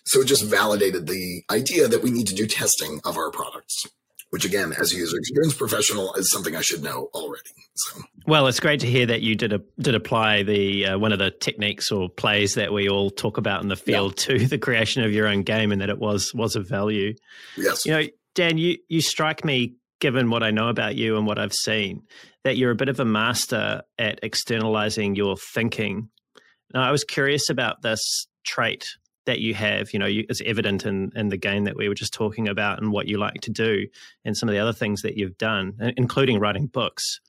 So 0.06 0.20
it 0.20 0.26
just 0.26 0.44
validated 0.44 1.06
the 1.06 1.42
idea 1.50 1.86
that 1.86 2.02
we 2.02 2.10
need 2.10 2.26
to 2.28 2.34
do 2.34 2.46
testing 2.46 3.00
of 3.04 3.16
our 3.16 3.30
products, 3.30 3.84
which 4.30 4.44
again, 4.44 4.72
as 4.78 4.92
a 4.92 4.96
user 4.96 5.18
experience 5.18 5.54
professional, 5.54 6.14
is 6.14 6.30
something 6.30 6.56
I 6.56 6.62
should 6.62 6.82
know 6.82 7.10
already. 7.14 7.50
So. 7.74 8.02
Well, 8.26 8.46
it's 8.46 8.60
great 8.60 8.80
to 8.80 8.86
hear 8.86 9.06
that 9.06 9.20
you 9.20 9.36
did 9.36 9.52
a, 9.52 9.60
did 9.78 9.94
apply 9.94 10.42
the 10.42 10.86
uh, 10.86 10.98
one 10.98 11.12
of 11.12 11.18
the 11.18 11.30
techniques 11.30 11.92
or 11.92 12.08
plays 12.08 12.54
that 12.54 12.72
we 12.72 12.88
all 12.88 13.10
talk 13.10 13.36
about 13.36 13.62
in 13.62 13.68
the 13.68 13.76
field 13.76 14.14
yeah. 14.28 14.36
to 14.38 14.46
the 14.46 14.58
creation 14.58 15.04
of 15.04 15.12
your 15.12 15.26
own 15.26 15.42
game, 15.42 15.72
and 15.72 15.80
that 15.80 15.90
it 15.90 15.98
was 15.98 16.34
was 16.34 16.56
of 16.56 16.68
value. 16.68 17.14
Yes, 17.56 17.84
you 17.86 17.92
know, 17.92 18.06
Dan, 18.40 18.56
you 18.56 18.78
you 18.88 19.02
strike 19.02 19.44
me, 19.44 19.75
given 20.00 20.30
what 20.30 20.42
I 20.42 20.50
know 20.50 20.68
about 20.68 20.97
you 20.97 21.18
and 21.18 21.26
what 21.26 21.38
I've 21.38 21.52
seen, 21.52 22.04
that 22.42 22.56
you're 22.56 22.70
a 22.70 22.75
bit 22.75 22.88
of 22.88 22.99
a 22.99 23.04
master 23.04 23.82
at 23.99 24.18
externalizing 24.23 25.14
your 25.14 25.37
thinking. 25.37 26.09
Now, 26.73 26.82
I 26.82 26.90
was 26.90 27.04
curious 27.04 27.50
about 27.50 27.82
this 27.82 28.26
trait 28.42 28.87
that 29.26 29.40
you 29.40 29.52
have, 29.52 29.92
you 29.92 29.99
know, 29.99 30.06
you, 30.06 30.25
it's 30.30 30.40
evident 30.47 30.87
in, 30.87 31.11
in 31.14 31.28
the 31.28 31.37
game 31.37 31.64
that 31.64 31.76
we 31.76 31.87
were 31.87 31.94
just 31.94 32.14
talking 32.14 32.49
about 32.49 32.80
and 32.80 32.90
what 32.90 33.09
you 33.09 33.18
like 33.18 33.42
to 33.42 33.50
do 33.50 33.87
and 34.25 34.35
some 34.35 34.49
of 34.49 34.54
the 34.54 34.59
other 34.59 34.73
things 34.73 35.02
that 35.02 35.18
you've 35.18 35.37
done, 35.37 35.75
including 35.99 36.40
writing 36.40 36.66
books. 36.66 37.20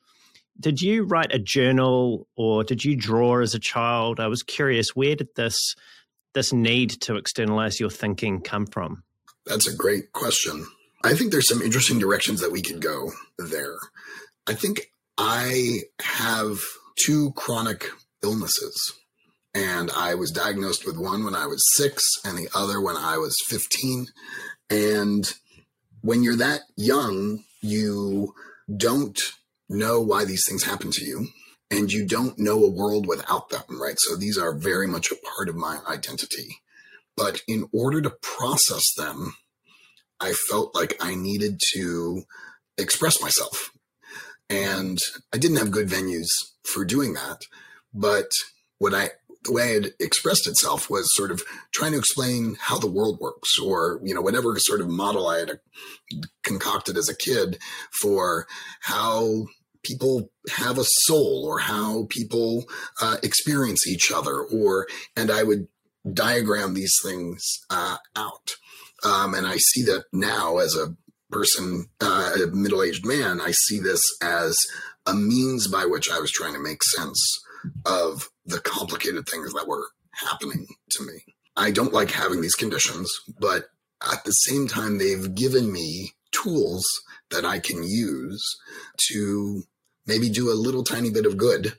Did 0.61 0.81
you 0.81 1.03
write 1.03 1.33
a 1.33 1.39
journal 1.39 2.25
or 2.37 2.63
did 2.63 2.85
you 2.85 2.95
draw 2.95 3.41
as 3.41 3.53
a 3.53 3.59
child? 3.59 4.21
I 4.21 4.27
was 4.27 4.43
curious, 4.43 4.95
where 4.95 5.17
did 5.17 5.27
this 5.35 5.75
this 6.33 6.53
need 6.53 6.91
to 7.01 7.17
externalize 7.17 7.81
your 7.81 7.89
thinking 7.89 8.39
come 8.39 8.65
from? 8.65 9.03
That's 9.45 9.67
a 9.67 9.75
great 9.75 10.13
question. 10.13 10.65
I 11.03 11.13
think 11.13 11.31
there's 11.31 11.47
some 11.47 11.61
interesting 11.61 11.99
directions 11.99 12.41
that 12.41 12.51
we 12.51 12.61
could 12.61 12.81
go 12.81 13.11
there. 13.37 13.75
I 14.47 14.53
think 14.53 14.91
I 15.17 15.79
have 16.01 16.59
two 16.99 17.31
chronic 17.35 17.89
illnesses 18.23 18.93
and 19.53 19.91
I 19.91 20.15
was 20.15 20.31
diagnosed 20.31 20.85
with 20.85 20.97
one 20.97 21.23
when 21.23 21.35
I 21.35 21.47
was 21.47 21.63
six 21.75 22.03
and 22.23 22.37
the 22.37 22.49
other 22.53 22.79
when 22.79 22.95
I 22.95 23.17
was 23.17 23.35
15. 23.47 24.07
And 24.69 25.33
when 26.01 26.23
you're 26.23 26.37
that 26.37 26.61
young, 26.77 27.43
you 27.61 28.33
don't 28.75 29.19
know 29.69 30.01
why 30.01 30.25
these 30.25 30.45
things 30.47 30.63
happen 30.63 30.91
to 30.91 31.03
you 31.03 31.27
and 31.69 31.91
you 31.91 32.05
don't 32.05 32.37
know 32.37 32.63
a 32.63 32.69
world 32.69 33.07
without 33.07 33.49
them, 33.49 33.63
right? 33.81 33.95
So 33.97 34.15
these 34.15 34.37
are 34.37 34.53
very 34.53 34.87
much 34.87 35.11
a 35.11 35.15
part 35.35 35.49
of 35.49 35.55
my 35.55 35.79
identity. 35.89 36.57
But 37.17 37.41
in 37.47 37.67
order 37.73 38.01
to 38.01 38.13
process 38.21 38.93
them, 38.95 39.35
I 40.21 40.33
felt 40.49 40.75
like 40.75 40.95
I 41.01 41.15
needed 41.15 41.59
to 41.73 42.23
express 42.77 43.21
myself. 43.21 43.71
And 44.49 44.97
I 45.33 45.37
didn't 45.37 45.57
have 45.57 45.71
good 45.71 45.87
venues 45.87 46.29
for 46.63 46.85
doing 46.85 47.13
that. 47.13 47.41
But 47.93 48.29
what 48.77 48.93
I 48.93 49.11
the 49.43 49.51
way 49.51 49.73
it 49.73 49.95
expressed 49.99 50.47
itself 50.47 50.89
was 50.89 51.07
sort 51.15 51.31
of 51.31 51.41
trying 51.71 51.93
to 51.93 51.97
explain 51.97 52.57
how 52.59 52.77
the 52.77 52.89
world 52.89 53.19
works 53.19 53.57
or 53.59 53.99
you 54.03 54.13
know 54.13 54.21
whatever 54.21 54.57
sort 54.59 54.81
of 54.81 54.87
model 54.87 55.27
i 55.27 55.39
had 55.39 55.59
concocted 56.43 56.95
as 56.95 57.09
a 57.09 57.17
kid 57.17 57.57
for 57.91 58.45
how 58.81 59.47
people 59.83 60.29
have 60.57 60.77
a 60.77 60.85
soul 60.85 61.43
or 61.43 61.57
how 61.57 62.05
people 62.09 62.65
uh, 63.01 63.17
experience 63.23 63.87
each 63.87 64.11
other 64.11 64.41
or 64.41 64.87
and 65.15 65.31
i 65.31 65.41
would 65.41 65.67
diagram 66.13 66.75
these 66.75 66.95
things 67.03 67.43
uh, 67.71 67.97
out 68.15 68.51
um, 69.03 69.33
and 69.33 69.47
i 69.47 69.57
see 69.57 69.83
that 69.83 70.05
now 70.11 70.57
as 70.57 70.75
a 70.75 70.95
person 71.29 71.85
uh, 72.01 72.31
a 72.43 72.47
middle-aged 72.47 73.05
man 73.05 73.39
i 73.41 73.51
see 73.51 73.79
this 73.79 74.01
as 74.21 74.57
a 75.05 75.13
means 75.13 75.67
by 75.67 75.85
which 75.85 76.11
i 76.11 76.19
was 76.19 76.31
trying 76.31 76.53
to 76.53 76.59
make 76.59 76.83
sense 76.83 77.41
of 77.85 78.29
the 78.45 78.59
complicated 78.59 79.27
things 79.27 79.53
that 79.53 79.67
were 79.67 79.87
happening 80.11 80.67
to 80.91 81.05
me. 81.05 81.23
I 81.55 81.71
don't 81.71 81.93
like 81.93 82.11
having 82.11 82.41
these 82.41 82.55
conditions, 82.55 83.11
but 83.39 83.65
at 84.11 84.23
the 84.23 84.31
same 84.31 84.67
time, 84.67 84.97
they've 84.97 85.33
given 85.35 85.71
me 85.71 86.13
tools 86.31 86.85
that 87.29 87.45
I 87.45 87.59
can 87.59 87.83
use 87.83 88.43
to 89.09 89.63
maybe 90.05 90.29
do 90.29 90.51
a 90.51 90.53
little 90.53 90.83
tiny 90.83 91.11
bit 91.11 91.25
of 91.25 91.37
good, 91.37 91.73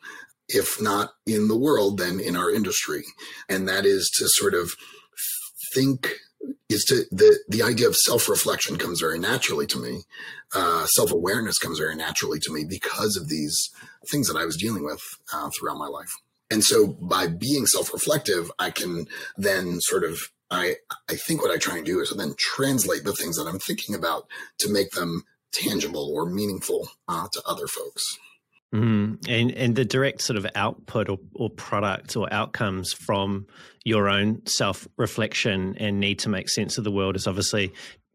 if 0.49 0.81
not 0.81 1.15
in 1.27 1.49
the 1.49 1.57
world, 1.57 1.99
then 1.99 2.21
in 2.21 2.37
our 2.37 2.51
industry. 2.51 3.03
And 3.49 3.69
that 3.69 3.87
is 3.87 4.11
to 4.19 4.27
sort 4.29 4.55
of 4.55 4.73
think 5.75 6.15
is 6.69 6.85
to 6.85 7.05
the 7.11 7.39
the 7.49 7.63
idea 7.63 7.87
of 7.87 7.97
self 7.97 8.29
reflection 8.29 8.77
comes 8.77 9.01
very 9.01 9.19
naturally 9.19 9.67
to 9.67 9.79
me. 9.79 10.03
Uh, 10.55 10.87
self 10.87 11.13
awareness 11.13 11.59
comes 11.59 11.79
very 11.79 11.97
naturally 11.97 12.39
to 12.41 12.53
me 12.53 12.65
because 12.69 13.17
of 13.17 13.29
these 13.29 13.71
things 14.11 14.29
that 14.29 14.39
I 14.39 14.45
was 14.45 14.57
dealing 14.57 14.85
with 14.85 15.01
uh, 15.33 15.51
throughout 15.59 15.79
my 15.79 15.87
life. 15.87 16.11
And 16.51 16.63
so 16.63 16.89
by 16.89 17.29
being 17.29 17.67
self-reflective, 17.67 18.51
I 18.59 18.71
can 18.71 19.07
then 19.39 19.81
sort 19.81 20.05
of 20.05 20.19
I 20.51 20.77
I 21.09 21.15
think 21.15 21.43
what 21.43 21.51
I 21.51 21.57
try 21.57 21.77
and 21.77 21.87
do 21.87 22.01
is 22.01 22.13
then 22.17 22.35
translate 22.39 23.05
the 23.05 23.15
things 23.15 23.37
that 23.37 23.49
I'm 23.49 23.59
thinking 23.59 23.95
about 23.95 24.27
to 24.61 24.71
make 24.71 24.91
them 24.93 25.23
tangible 25.53 26.13
or 26.15 26.27
meaningful 26.27 26.89
uh, 27.09 27.29
to 27.33 27.43
other 27.47 27.67
folks. 27.67 28.19
Mm. 28.75 29.19
And 29.29 29.53
and 29.53 29.77
the 29.77 29.85
direct 29.85 30.23
sort 30.23 30.39
of 30.39 30.47
output 30.55 31.11
or, 31.11 31.19
or 31.35 31.51
product 31.51 32.17
or 32.17 32.33
outcomes 32.33 32.93
from 32.93 33.47
your 33.85 34.09
own 34.09 34.41
self 34.47 34.89
reflection 34.97 35.77
and 35.79 36.01
need 36.01 36.19
to 36.21 36.31
make 36.31 36.49
sense 36.49 36.79
of 36.79 36.85
the 36.85 36.91
world 36.91 37.17
is 37.17 37.27
obviously 37.27 37.73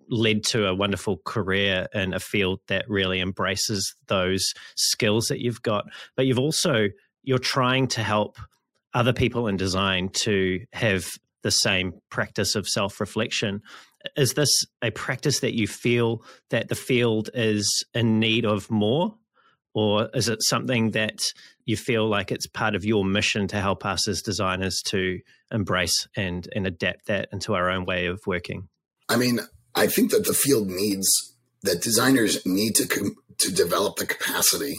led 0.10 0.44
to 0.46 0.68
a 0.68 0.74
wonderful 0.74 1.22
career 1.26 1.88
in 1.94 2.14
a 2.14 2.20
field 2.20 2.60
that 2.68 2.90
really 2.90 3.20
embraces 3.20 3.94
those 4.08 4.54
skills 4.76 5.28
that 5.28 5.42
you've 5.42 5.62
got. 5.62 5.86
But 6.16 6.26
you've 6.26 6.40
also 6.40 6.88
you're 7.24 7.38
trying 7.38 7.88
to 7.90 8.02
help 8.02 8.38
other 8.94 9.14
people 9.14 9.48
in 9.48 9.58
design 9.58 10.10
to 10.10 10.66
have 10.74 11.06
the 11.44 11.52
same 11.52 11.94
practice 12.10 12.56
of 12.56 12.68
self 12.68 13.00
reflection. 13.00 13.62
Is 14.16 14.34
this 14.34 14.66
a 14.82 14.90
practice 14.90 15.42
that 15.42 15.54
you 15.54 15.68
feel 15.68 16.24
that 16.50 16.70
the 16.70 16.76
field 16.76 17.30
is 17.34 17.86
in 17.94 18.20
need 18.20 18.46
of 18.46 18.72
more? 18.72 19.14
Or 19.78 20.10
is 20.16 20.28
it 20.28 20.42
something 20.42 20.90
that 20.92 21.20
you 21.66 21.78
feel 21.78 22.10
like 22.10 22.32
it's 22.32 22.48
part 22.48 22.74
of 22.74 22.84
your 22.84 23.06
mission 23.06 23.48
to 23.50 23.62
help 23.62 23.86
us 23.86 24.08
as 24.08 24.24
designers 24.24 24.82
to 24.88 25.20
embrace 25.52 26.08
and, 26.16 26.48
and 26.56 26.66
adapt 26.66 27.06
that 27.06 27.30
into 27.32 27.54
our 27.54 27.70
own 27.70 27.86
way 27.86 28.08
of 28.08 28.20
working? 28.26 28.70
I 29.08 29.18
mean, 29.18 29.40
I 29.76 29.86
think 29.86 30.10
that 30.10 30.26
the 30.26 30.34
field 30.34 30.68
needs 30.68 31.08
that 31.62 31.84
designers 31.84 32.44
need 32.44 32.74
to 32.78 33.16
to 33.38 33.52
develop 33.54 33.98
the 33.98 34.08
capacity 34.08 34.78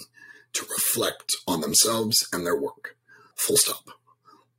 to 0.54 0.66
reflect 0.68 1.30
on 1.46 1.60
themselves 1.60 2.16
and 2.32 2.44
their 2.44 2.60
work. 2.60 2.96
Full 3.36 3.56
stop. 3.56 3.84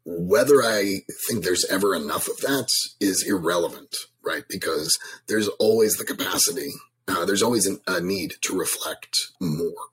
Whether 0.05 0.63
I 0.63 0.99
think 1.27 1.43
there's 1.43 1.65
ever 1.65 1.93
enough 1.93 2.29
of 2.29 2.37
that 2.37 2.69
is 3.01 3.27
irrelevant, 3.27 3.93
right? 4.23 4.45
Because 4.47 4.97
there's 5.27 5.49
always 5.59 5.97
the 5.97 6.05
capacity, 6.05 6.71
uh, 7.09 7.25
there's 7.25 7.43
always 7.43 7.65
an, 7.65 7.79
a 7.87 7.99
need 7.99 8.33
to 8.41 8.57
reflect 8.57 9.17
more. 9.39 9.87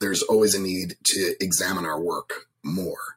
There's 0.00 0.22
always 0.22 0.54
a 0.54 0.60
need 0.60 0.96
to 1.04 1.34
examine 1.40 1.84
our 1.84 2.00
work 2.00 2.46
more. 2.62 3.16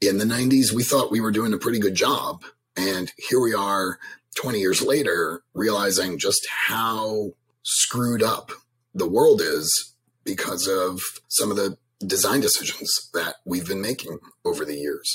In 0.00 0.18
the 0.18 0.24
90s, 0.24 0.72
we 0.72 0.82
thought 0.82 1.10
we 1.10 1.20
were 1.20 1.30
doing 1.30 1.52
a 1.52 1.58
pretty 1.58 1.78
good 1.78 1.94
job. 1.94 2.44
And 2.76 3.12
here 3.16 3.40
we 3.40 3.54
are 3.54 3.98
20 4.36 4.58
years 4.58 4.82
later, 4.82 5.42
realizing 5.54 6.18
just 6.18 6.46
how 6.68 7.32
screwed 7.62 8.22
up 8.22 8.50
the 8.94 9.08
world 9.08 9.40
is 9.40 9.94
because 10.24 10.66
of 10.66 11.00
some 11.28 11.50
of 11.50 11.56
the 11.56 11.76
design 12.06 12.40
decisions 12.40 13.10
that 13.14 13.36
we've 13.44 13.66
been 13.66 13.80
making 13.80 14.18
over 14.44 14.64
the 14.64 14.76
years. 14.76 15.08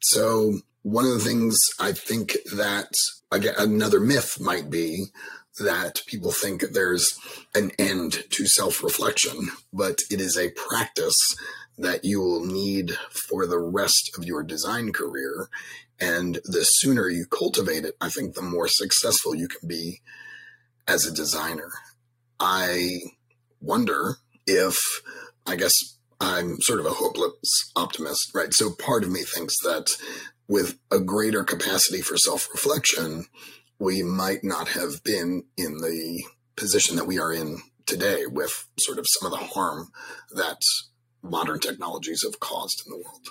So 0.00 0.58
one 0.82 1.04
of 1.04 1.12
the 1.12 1.20
things 1.20 1.56
I 1.78 1.92
think 1.92 2.36
that 2.54 2.90
again, 3.30 3.54
another 3.58 4.00
myth 4.00 4.38
might 4.40 4.70
be 4.70 5.06
that 5.60 6.02
people 6.06 6.32
think 6.32 6.62
there's 6.72 7.06
an 7.54 7.70
end 7.78 8.24
to 8.30 8.46
self-reflection, 8.46 9.48
but 9.72 9.98
it 10.10 10.20
is 10.20 10.36
a 10.36 10.50
practice 10.50 11.16
that 11.78 12.04
you 12.04 12.20
will 12.20 12.44
need 12.44 12.92
for 13.10 13.46
the 13.46 13.58
rest 13.58 14.10
of 14.16 14.24
your 14.24 14.42
design 14.42 14.92
career. 14.92 15.48
And 15.98 16.36
the 16.44 16.64
sooner 16.64 17.08
you 17.08 17.26
cultivate 17.26 17.84
it, 17.84 17.96
I 18.00 18.08
think 18.08 18.34
the 18.34 18.42
more 18.42 18.68
successful 18.68 19.34
you 19.34 19.48
can 19.48 19.68
be 19.68 20.00
as 20.86 21.06
a 21.06 21.14
designer. 21.14 21.70
I 22.38 22.98
wonder 23.60 24.16
if 24.46 24.76
I 25.46 25.56
guess 25.56 25.72
I'm 26.20 26.60
sort 26.60 26.80
of 26.80 26.86
a 26.86 26.90
hopeless 26.90 27.72
optimist, 27.76 28.30
right? 28.34 28.52
So 28.52 28.70
part 28.70 29.04
of 29.04 29.10
me 29.10 29.22
thinks 29.22 29.54
that 29.62 29.90
with 30.48 30.78
a 30.90 30.98
greater 30.98 31.44
capacity 31.44 32.02
for 32.02 32.16
self 32.16 32.48
reflection, 32.52 33.26
we 33.80 34.02
might 34.02 34.44
not 34.44 34.68
have 34.68 35.02
been 35.02 35.42
in 35.56 35.78
the 35.78 36.22
position 36.54 36.96
that 36.96 37.06
we 37.06 37.18
are 37.18 37.32
in 37.32 37.58
today 37.86 38.26
with 38.26 38.68
sort 38.78 38.98
of 38.98 39.06
some 39.08 39.32
of 39.32 39.36
the 39.36 39.44
harm 39.44 39.88
that 40.36 40.60
modern 41.22 41.58
technologies 41.58 42.22
have 42.22 42.38
caused 42.38 42.82
in 42.86 42.92
the 42.92 42.98
world. 42.98 43.26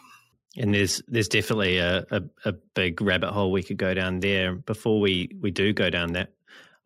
And 0.57 0.73
there's 0.73 1.01
there's 1.07 1.27
definitely 1.27 1.77
a, 1.77 2.05
a, 2.09 2.23
a, 2.43 2.51
big 2.73 3.01
rabbit 3.01 3.31
hole 3.31 3.51
we 3.51 3.61
could 3.61 3.77
go 3.77 3.93
down 3.93 4.19
there. 4.19 4.55
Before 4.55 4.99
we, 4.99 5.29
we 5.39 5.51
do 5.51 5.71
go 5.73 5.91
down 5.91 6.13
that, 6.13 6.33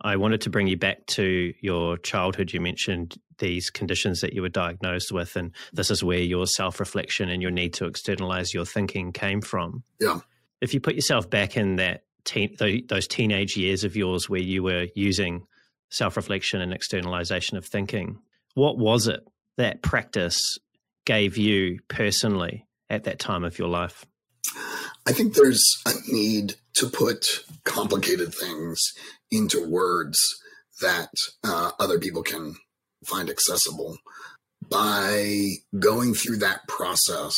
I 0.02 0.18
wanted 0.18 0.42
to 0.42 0.50
bring 0.50 0.68
you 0.68 0.76
back 0.76 1.06
to 1.08 1.54
your 1.62 1.98
childhood. 1.98 2.52
You 2.52 2.60
mentioned 2.60 3.16
these 3.38 3.70
conditions 3.70 4.20
that 4.20 4.34
you 4.34 4.42
were 4.42 4.50
diagnosed 4.50 5.14
with, 5.14 5.38
and 5.38 5.52
this 5.72 5.90
is 5.90 6.04
where 6.04 6.20
your 6.20 6.46
self 6.46 6.82
reflection 6.82 7.30
and 7.30 7.42
your 7.42 7.52
need 7.52 7.74
to 7.76 7.86
externalize 7.86 8.54
your 8.54 8.66
thinking 8.66 9.14
came 9.14 9.40
from. 9.42 9.84
Yeah. 10.00 10.20
If 10.60 10.74
you 10.74 10.82
put 10.82 10.96
yourself 10.96 11.30
back 11.30 11.56
in 11.56 11.78
that 11.78 12.04
teen, 12.26 12.56
those 12.88 13.08
teenage 13.08 13.58
years 13.58 13.84
of 13.84 13.96
yours 13.96 14.30
where 14.30 14.42
you 14.42 14.64
were 14.64 14.88
using 14.96 15.46
self 15.90 16.18
reflection 16.18 16.62
and 16.62 16.74
externalization 16.74 17.58
of 17.58 17.66
thinking, 17.66 18.20
what 18.56 18.78
was 18.78 19.08
it 19.08 19.22
that 19.58 19.82
practice 19.82 20.40
gave 21.06 21.38
you 21.38 21.80
personally 21.88 22.66
at 22.90 23.04
that 23.04 23.20
time 23.20 23.44
of 23.44 23.60
your 23.60 23.68
life? 23.68 24.06
I 25.06 25.12
think 25.12 25.34
there's 25.34 25.64
a 25.86 25.94
need 26.08 26.56
to 26.76 26.88
put 26.88 27.26
complicated 27.66 28.34
things 28.34 28.82
into 29.32 29.68
words 29.68 30.18
that 30.82 31.10
uh, 31.44 31.72
other 31.80 32.00
people 32.00 32.24
can 32.24 32.56
find 33.06 33.30
accessible. 33.30 33.98
By 34.70 35.40
going 35.78 36.14
through 36.14 36.38
that 36.38 36.68
process, 36.68 37.36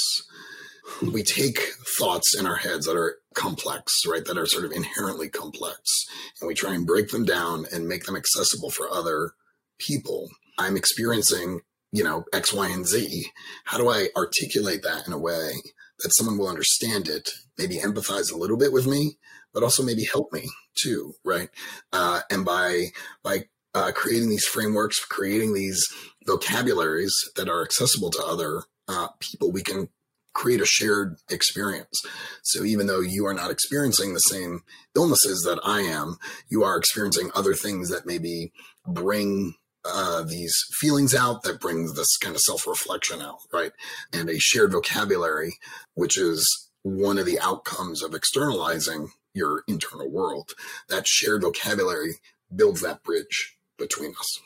we 1.01 1.23
take 1.23 1.59
thoughts 1.97 2.37
in 2.37 2.45
our 2.45 2.55
heads 2.55 2.85
that 2.85 2.95
are 2.95 3.17
complex, 3.35 3.93
right? 4.07 4.25
That 4.25 4.37
are 4.37 4.45
sort 4.45 4.65
of 4.65 4.71
inherently 4.71 5.29
complex, 5.29 5.91
and 6.39 6.47
we 6.47 6.53
try 6.53 6.73
and 6.73 6.87
break 6.87 7.09
them 7.09 7.25
down 7.25 7.65
and 7.71 7.87
make 7.87 8.05
them 8.05 8.15
accessible 8.15 8.71
for 8.71 8.89
other 8.89 9.33
people. 9.77 10.29
I'm 10.57 10.77
experiencing, 10.77 11.61
you 11.91 12.03
know, 12.03 12.25
X, 12.33 12.53
Y, 12.53 12.67
and 12.67 12.87
Z. 12.87 13.25
How 13.65 13.77
do 13.77 13.89
I 13.89 14.07
articulate 14.15 14.83
that 14.83 15.05
in 15.05 15.13
a 15.13 15.19
way 15.19 15.51
that 15.99 16.15
someone 16.15 16.37
will 16.37 16.49
understand 16.49 17.07
it, 17.07 17.29
maybe 17.57 17.77
empathize 17.77 18.31
a 18.31 18.37
little 18.37 18.57
bit 18.57 18.73
with 18.73 18.87
me, 18.87 19.17
but 19.53 19.63
also 19.63 19.83
maybe 19.83 20.05
help 20.05 20.33
me 20.33 20.49
too, 20.75 21.13
right? 21.23 21.49
Uh, 21.93 22.21
and 22.29 22.45
by 22.45 22.87
by 23.23 23.45
uh, 23.73 23.91
creating 23.93 24.29
these 24.29 24.45
frameworks, 24.45 24.99
creating 25.05 25.53
these 25.53 25.85
vocabularies 26.25 27.13
that 27.35 27.49
are 27.49 27.63
accessible 27.63 28.09
to 28.09 28.23
other 28.23 28.63
uh, 28.87 29.07
people, 29.19 29.51
we 29.51 29.61
can 29.61 29.89
create 30.35 30.61
a 30.61 30.65
shared 30.65 31.17
experience. 31.29 31.99
So 32.43 32.63
even 32.63 32.85
though 32.85 32.99
you 32.99 33.25
are 33.25 33.33
not 33.33 33.49
experiencing 33.49 34.13
the 34.13 34.19
same 34.19 34.61
illnesses 34.95 35.41
that 35.43 35.59
I 35.63 35.81
am, 35.81 36.17
you 36.49 36.63
are 36.63 36.77
experiencing 36.77 37.31
other 37.33 37.55
things 37.55 37.89
that 37.89 38.05
maybe 38.05 38.51
bring 38.85 39.55
uh, 39.83 40.23
these 40.23 40.53
feelings 40.73 41.15
out, 41.15 41.43
that 41.43 41.59
brings 41.59 41.95
this 41.95 42.17
kind 42.17 42.35
of 42.35 42.41
self 42.41 42.67
reflection 42.67 43.21
out, 43.21 43.39
right? 43.51 43.71
And 44.13 44.29
a 44.29 44.39
shared 44.39 44.71
vocabulary, 44.71 45.57
which 45.93 46.17
is 46.17 46.69
one 46.83 47.17
of 47.17 47.25
the 47.25 47.39
outcomes 47.39 48.03
of 48.03 48.13
externalizing 48.13 49.09
your 49.33 49.63
internal 49.67 50.09
world. 50.09 50.51
That 50.89 51.07
shared 51.07 51.41
vocabulary 51.41 52.15
builds 52.53 52.81
that 52.81 53.03
bridge 53.03 53.57
between 53.77 54.11
us. 54.11 54.39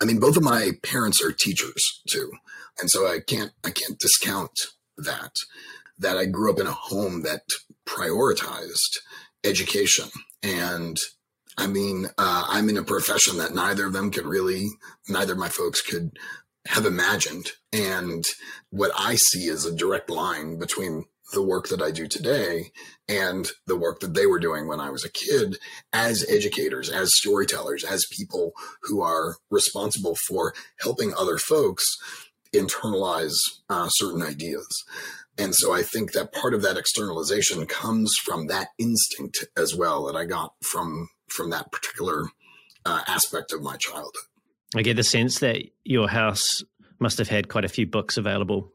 I 0.00 0.04
mean, 0.04 0.18
both 0.18 0.36
of 0.36 0.42
my 0.42 0.72
parents 0.82 1.22
are 1.22 1.32
teachers 1.32 1.82
too, 2.08 2.32
and 2.80 2.90
so 2.90 3.06
I 3.06 3.20
can't 3.26 3.52
I 3.64 3.70
can't 3.70 3.98
discount 3.98 4.52
that. 4.98 5.32
That 5.98 6.18
I 6.18 6.26
grew 6.26 6.52
up 6.52 6.60
in 6.60 6.66
a 6.66 6.72
home 6.72 7.22
that 7.22 7.42
prioritized 7.86 8.98
education, 9.44 10.08
and 10.42 10.98
I 11.58 11.66
mean, 11.66 12.06
uh, 12.18 12.44
I'm 12.48 12.68
in 12.68 12.76
a 12.76 12.82
profession 12.82 13.38
that 13.38 13.54
neither 13.54 13.86
of 13.86 13.94
them 13.94 14.10
could 14.10 14.26
really, 14.26 14.68
neither 15.08 15.32
of 15.32 15.38
my 15.38 15.48
folks 15.48 15.80
could 15.80 16.18
have 16.66 16.84
imagined. 16.84 17.52
And 17.72 18.24
what 18.70 18.90
I 18.96 19.14
see 19.14 19.46
is 19.46 19.64
a 19.64 19.74
direct 19.74 20.10
line 20.10 20.58
between 20.58 21.04
the 21.32 21.42
work 21.42 21.68
that 21.68 21.82
I 21.82 21.90
do 21.90 22.06
today 22.06 22.70
and 23.08 23.48
the 23.66 23.76
work 23.76 24.00
that 24.00 24.14
they 24.14 24.26
were 24.26 24.38
doing 24.38 24.68
when 24.68 24.80
I 24.80 24.90
was 24.90 25.04
a 25.04 25.10
kid 25.10 25.58
as 25.92 26.24
educators, 26.28 26.88
as 26.88 27.16
storytellers, 27.16 27.84
as 27.84 28.06
people 28.10 28.52
who 28.82 29.00
are 29.00 29.36
responsible 29.50 30.16
for 30.28 30.54
helping 30.80 31.12
other 31.14 31.38
folks 31.38 31.84
internalize 32.54 33.34
uh, 33.68 33.88
certain 33.88 34.22
ideas. 34.22 34.66
And 35.38 35.54
so 35.54 35.74
I 35.74 35.82
think 35.82 36.12
that 36.12 36.32
part 36.32 36.54
of 36.54 36.62
that 36.62 36.78
externalization 36.78 37.66
comes 37.66 38.14
from 38.24 38.46
that 38.46 38.68
instinct 38.78 39.44
as 39.56 39.74
well 39.74 40.06
that 40.06 40.16
I 40.16 40.24
got 40.24 40.54
from 40.62 41.08
from 41.28 41.50
that 41.50 41.70
particular 41.72 42.24
uh, 42.84 43.02
aspect 43.06 43.52
of 43.52 43.62
my 43.62 43.76
childhood. 43.76 44.12
I 44.74 44.82
get 44.82 44.96
the 44.96 45.02
sense 45.02 45.40
that 45.40 45.62
your 45.84 46.08
house 46.08 46.62
must 47.00 47.18
have 47.18 47.28
had 47.28 47.48
quite 47.48 47.64
a 47.64 47.68
few 47.68 47.86
books 47.86 48.16
available 48.16 48.72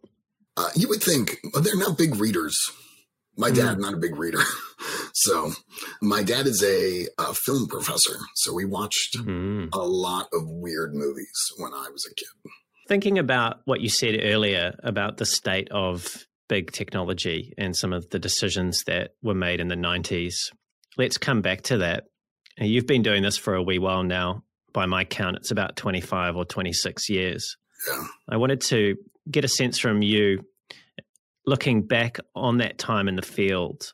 uh, 0.58 0.70
you 0.75 0.88
would 0.89 1.01
think 1.01 1.38
well, 1.53 1.63
they're 1.63 1.77
not 1.77 1.98
big 1.98 2.15
readers. 2.15 2.58
My 3.38 3.50
mm 3.50 3.55
dad, 3.55 3.79
not 3.79 3.93
a 3.93 3.98
big 3.98 4.17
reader. 4.17 4.41
so 5.13 5.51
my 6.01 6.22
dad 6.22 6.48
is 6.48 6.62
a, 6.63 7.08
a, 7.17 7.34
film 7.34 7.67
professor. 7.67 8.17
So 8.36 8.53
we 8.53 8.65
watched 8.65 9.17
mm 9.17 9.70
a 9.74 9.79
lot 9.79 10.27
of 10.34 10.41
weird 10.46 10.93
movies 10.93 11.51
when 11.58 11.74
I 11.74 11.88
was 11.91 12.05
a 12.05 12.13
kid. 12.13 12.51
Thinking 12.88 13.17
about 13.17 13.62
what 13.65 13.79
you 13.79 13.89
said 13.89 14.20
earlier 14.22 14.74
about 14.84 15.17
the 15.17 15.25
state 15.25 15.70
of 15.72 16.25
big 16.50 16.72
technology 16.72 17.53
and 17.58 17.75
some 17.75 17.93
of 17.93 18.10
the 18.10 18.20
decisions 18.20 18.84
that 18.86 19.12
were 19.24 19.34
made 19.34 19.62
in 19.62 19.70
the 19.70 19.75
90s, 19.75 20.36
let's 20.98 21.17
come 21.17 21.41
back 21.41 21.62
to 21.62 21.77
that. 21.77 22.03
You've 22.57 22.87
been 22.87 23.01
doing 23.03 23.24
this 23.24 23.37
for 23.37 23.55
a 23.55 23.64
wee 23.64 23.79
while 23.79 24.03
now. 24.03 24.44
By 24.74 24.85
my 24.85 25.05
count, 25.05 25.37
it's 25.37 25.51
about 25.51 25.77
25 25.77 26.35
or 26.35 26.44
26 26.44 27.09
years. 27.09 27.55
Yeah. 27.87 28.03
I 28.29 28.37
wanted 28.37 28.59
to 28.61 28.96
get 29.29 29.46
a 29.46 29.50
sense 29.50 29.79
from 29.79 30.01
you, 30.01 30.46
looking 31.46 31.86
back 31.86 32.18
on 32.36 32.57
that 32.57 32.77
time 32.77 33.07
in 33.07 33.16
the 33.16 33.22
field, 33.22 33.94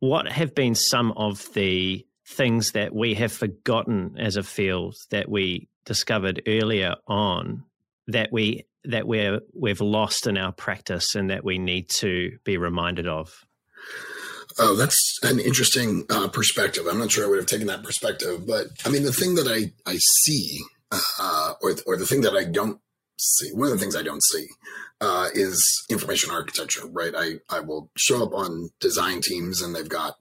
what 0.00 0.30
have 0.30 0.54
been 0.54 0.74
some 0.74 1.12
of 1.12 1.52
the 1.54 2.06
things 2.28 2.72
that 2.72 2.94
we 2.94 3.14
have 3.14 3.32
forgotten 3.32 4.16
as 4.18 4.36
a 4.36 4.42
field 4.42 4.96
that 5.10 5.28
we 5.28 5.68
discovered 5.84 6.42
earlier 6.46 6.96
on 7.06 7.62
that 8.08 8.32
we 8.32 8.64
that 8.84 9.06
we're 9.06 9.40
we've 9.54 9.80
lost 9.80 10.26
in 10.26 10.36
our 10.36 10.52
practice 10.52 11.14
and 11.14 11.30
that 11.30 11.44
we 11.44 11.58
need 11.58 11.88
to 11.88 12.38
be 12.44 12.56
reminded 12.56 13.06
of? 13.06 13.44
Oh, 14.58 14.74
that's 14.74 15.18
an 15.22 15.38
interesting 15.38 16.04
uh, 16.08 16.28
perspective. 16.28 16.86
I'm 16.86 16.98
not 16.98 17.10
sure 17.10 17.24
I 17.24 17.28
would 17.28 17.38
have 17.38 17.46
taken 17.46 17.66
that 17.66 17.82
perspective, 17.82 18.46
but 18.46 18.68
I 18.84 18.88
mean, 18.88 19.02
the 19.02 19.12
thing 19.12 19.34
that 19.36 19.48
I 19.48 19.72
I 19.90 19.98
see, 19.98 20.60
uh, 20.90 21.54
or 21.62 21.74
or 21.86 21.96
the 21.96 22.06
thing 22.06 22.22
that 22.22 22.34
I 22.34 22.44
don't 22.44 22.80
see. 23.18 23.52
One 23.52 23.68
of 23.68 23.74
the 23.74 23.78
things 23.78 23.96
I 23.96 24.02
don't 24.02 24.22
see 24.22 24.46
uh, 25.00 25.28
is 25.34 25.62
information 25.90 26.30
architecture, 26.30 26.86
right? 26.86 27.12
I, 27.16 27.34
I 27.50 27.60
will 27.60 27.90
show 27.96 28.22
up 28.24 28.32
on 28.32 28.70
design 28.80 29.20
teams 29.22 29.62
and 29.62 29.74
they've 29.74 29.88
got 29.88 30.16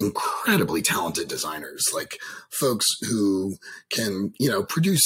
incredibly 0.00 0.82
talented 0.82 1.28
designers, 1.28 1.84
like 1.94 2.18
folks 2.50 2.86
who 3.02 3.56
can, 3.90 4.32
you 4.38 4.48
know, 4.48 4.62
produce 4.64 5.02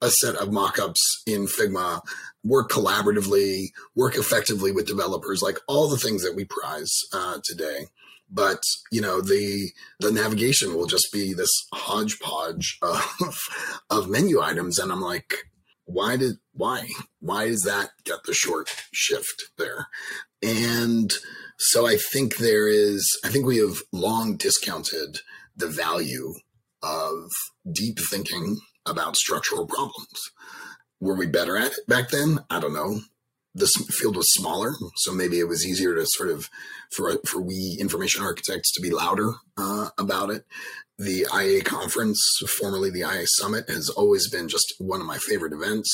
a 0.00 0.10
set 0.10 0.34
of 0.36 0.52
mock-ups 0.52 1.22
in 1.26 1.46
Figma, 1.46 2.00
work 2.42 2.70
collaboratively, 2.70 3.66
work 3.94 4.16
effectively 4.16 4.72
with 4.72 4.86
developers, 4.86 5.42
like 5.42 5.58
all 5.68 5.88
the 5.88 5.98
things 5.98 6.22
that 6.22 6.34
we 6.34 6.44
prize 6.44 6.92
uh, 7.12 7.38
today. 7.44 7.86
But 8.32 8.62
you 8.92 9.00
know, 9.00 9.20
the 9.20 9.70
the 9.98 10.12
navigation 10.12 10.74
will 10.74 10.86
just 10.86 11.08
be 11.12 11.34
this 11.34 11.50
hodgepodge 11.74 12.78
of 12.82 13.36
of 13.90 14.08
menu 14.08 14.40
items, 14.40 14.78
and 14.78 14.92
I'm 14.92 15.00
like, 15.00 15.34
why 15.84 16.16
did 16.16 16.36
why? 16.60 16.86
Why 17.20 17.48
does 17.48 17.62
that 17.62 17.90
get 18.04 18.22
the 18.24 18.34
short 18.34 18.68
shift 18.92 19.50
there? 19.58 19.88
And 20.42 21.12
so 21.60 21.86
i 21.86 21.96
think 21.96 22.38
there 22.38 22.68
is 22.68 23.06
i 23.22 23.28
think 23.28 23.44
we 23.44 23.58
have 23.58 23.82
long 23.92 24.36
discounted 24.36 25.18
the 25.54 25.68
value 25.68 26.32
of 26.82 27.30
deep 27.70 27.98
thinking 28.10 28.58
about 28.86 29.14
structural 29.14 29.66
problems. 29.66 30.30
Were 31.00 31.14
we 31.14 31.26
better 31.26 31.58
at 31.58 31.72
it 31.72 31.86
back 31.86 32.08
then? 32.08 32.38
I 32.48 32.60
don't 32.60 32.72
know 32.72 33.00
this 33.54 33.72
field 33.90 34.16
was 34.16 34.32
smaller 34.32 34.74
so 34.96 35.12
maybe 35.12 35.40
it 35.40 35.48
was 35.48 35.66
easier 35.66 35.94
to 35.94 36.06
sort 36.06 36.30
of 36.30 36.48
for 36.92 37.18
for 37.26 37.40
we 37.40 37.76
information 37.80 38.22
architects 38.22 38.72
to 38.72 38.80
be 38.80 38.90
louder 38.90 39.32
uh, 39.56 39.88
about 39.98 40.30
it 40.30 40.44
the 41.00 41.26
IA 41.34 41.62
conference, 41.62 42.20
formerly 42.46 42.90
the 42.90 43.00
IA 43.00 43.24
summit, 43.26 43.70
has 43.70 43.88
always 43.88 44.28
been 44.28 44.48
just 44.48 44.74
one 44.78 45.00
of 45.00 45.06
my 45.06 45.16
favorite 45.16 45.54
events. 45.54 45.90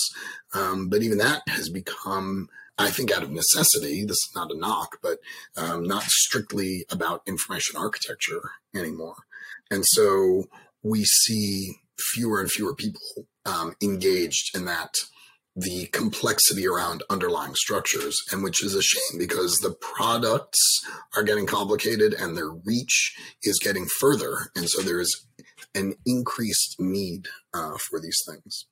Um, 0.53 0.89
but 0.89 1.03
even 1.03 1.19
that 1.19 1.43
has 1.47 1.69
become, 1.69 2.49
I 2.77 2.91
think, 2.91 3.13
out 3.13 3.23
of 3.23 3.31
necessity. 3.31 4.03
This 4.05 4.17
is 4.17 4.33
not 4.35 4.51
a 4.51 4.59
knock, 4.59 4.99
but 5.03 5.19
um, 5.57 5.85
not 5.85 6.03
strictly 6.03 6.85
about 6.91 7.23
information 7.25 7.77
architecture 7.77 8.43
anymore. 8.75 9.15
And 9.71 9.85
so 9.87 10.47
we 10.83 11.05
see 11.05 11.77
fewer 12.13 12.41
and 12.41 12.51
fewer 12.51 12.75
people 12.75 13.01
um, 13.47 13.77
engaged 13.81 14.57
in 14.57 14.65
that 14.65 14.91
the 15.57 15.87
complexity 15.87 16.67
around 16.67 17.03
underlying 17.09 17.55
structures, 17.55 18.17
and 18.31 18.45
which 18.45 18.63
is 18.63 18.75
a 18.75 18.83
shame 18.83 19.19
because 19.19 19.57
the 19.57 19.75
products 19.81 20.61
are 21.17 21.23
getting 21.23 21.47
complicated 21.47 22.13
and 22.13 22.37
their 22.37 22.51
reach 22.51 23.17
is 23.43 23.59
getting 23.59 23.87
further. 23.87 24.51
And 24.55 24.69
so 24.69 24.83
there 24.83 25.01
is 25.01 25.27
an 25.75 25.95
increased 26.05 26.77
need 26.79 27.29
uh, 27.55 27.77
for 27.89 28.01
these 28.01 28.21
things. 28.29 28.67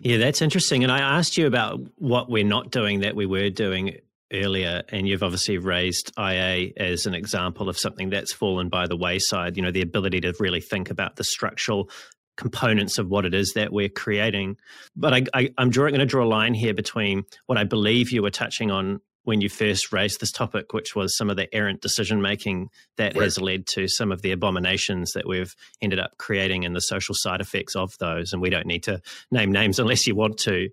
Yeah, 0.00 0.18
that's 0.18 0.42
interesting. 0.42 0.82
And 0.82 0.92
I 0.92 0.98
asked 0.98 1.36
you 1.36 1.46
about 1.46 1.80
what 1.96 2.30
we're 2.30 2.44
not 2.44 2.70
doing 2.70 3.00
that 3.00 3.16
we 3.16 3.26
were 3.26 3.50
doing 3.50 3.98
earlier, 4.32 4.82
and 4.90 5.08
you've 5.08 5.22
obviously 5.22 5.58
raised 5.58 6.12
IA 6.18 6.70
as 6.76 7.06
an 7.06 7.14
example 7.14 7.68
of 7.68 7.78
something 7.78 8.10
that's 8.10 8.32
fallen 8.32 8.68
by 8.68 8.86
the 8.86 8.96
wayside. 8.96 9.56
You 9.56 9.62
know, 9.62 9.70
the 9.70 9.82
ability 9.82 10.20
to 10.22 10.34
really 10.38 10.60
think 10.60 10.90
about 10.90 11.16
the 11.16 11.24
structural 11.24 11.90
components 12.38 12.96
of 12.96 13.08
what 13.08 13.26
it 13.26 13.34
is 13.34 13.52
that 13.54 13.72
we're 13.72 13.90
creating. 13.90 14.56
But 14.96 15.12
I, 15.12 15.22
I, 15.34 15.50
am 15.58 15.68
drawing, 15.68 15.92
going 15.92 16.00
to 16.00 16.06
draw 16.06 16.24
a 16.24 16.26
line 16.26 16.54
here 16.54 16.72
between 16.72 17.24
what 17.46 17.58
I 17.58 17.64
believe 17.64 18.10
you 18.10 18.22
were 18.22 18.30
touching 18.30 18.70
on 18.70 19.00
when 19.24 19.42
you 19.42 19.50
first 19.50 19.92
raised 19.92 20.20
this 20.20 20.32
topic, 20.32 20.72
which 20.72 20.96
was 20.96 21.14
some 21.14 21.28
of 21.28 21.36
the 21.36 21.52
errant 21.54 21.82
decision 21.82 22.22
making 22.22 22.70
that 22.96 23.14
right. 23.14 23.24
has 23.24 23.38
led 23.38 23.66
to 23.66 23.86
some 23.86 24.10
of 24.10 24.22
the 24.22 24.30
abominations 24.30 25.12
that 25.12 25.28
we've 25.28 25.54
ended 25.82 25.98
up 25.98 26.16
creating 26.16 26.64
and 26.64 26.74
the 26.74 26.80
social 26.80 27.14
side 27.14 27.42
effects 27.42 27.76
of 27.76 27.92
those. 27.98 28.32
And 28.32 28.40
we 28.40 28.48
don't 28.48 28.66
need 28.66 28.84
to 28.84 29.02
name 29.30 29.52
names 29.52 29.78
unless 29.78 30.06
you 30.06 30.14
want 30.14 30.38
to. 30.38 30.70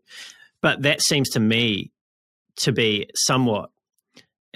But 0.62 0.84
that 0.84 1.02
seems 1.02 1.30
to 1.32 1.40
me 1.40 1.92
to 2.58 2.72
be 2.72 3.10
somewhat 3.16 3.72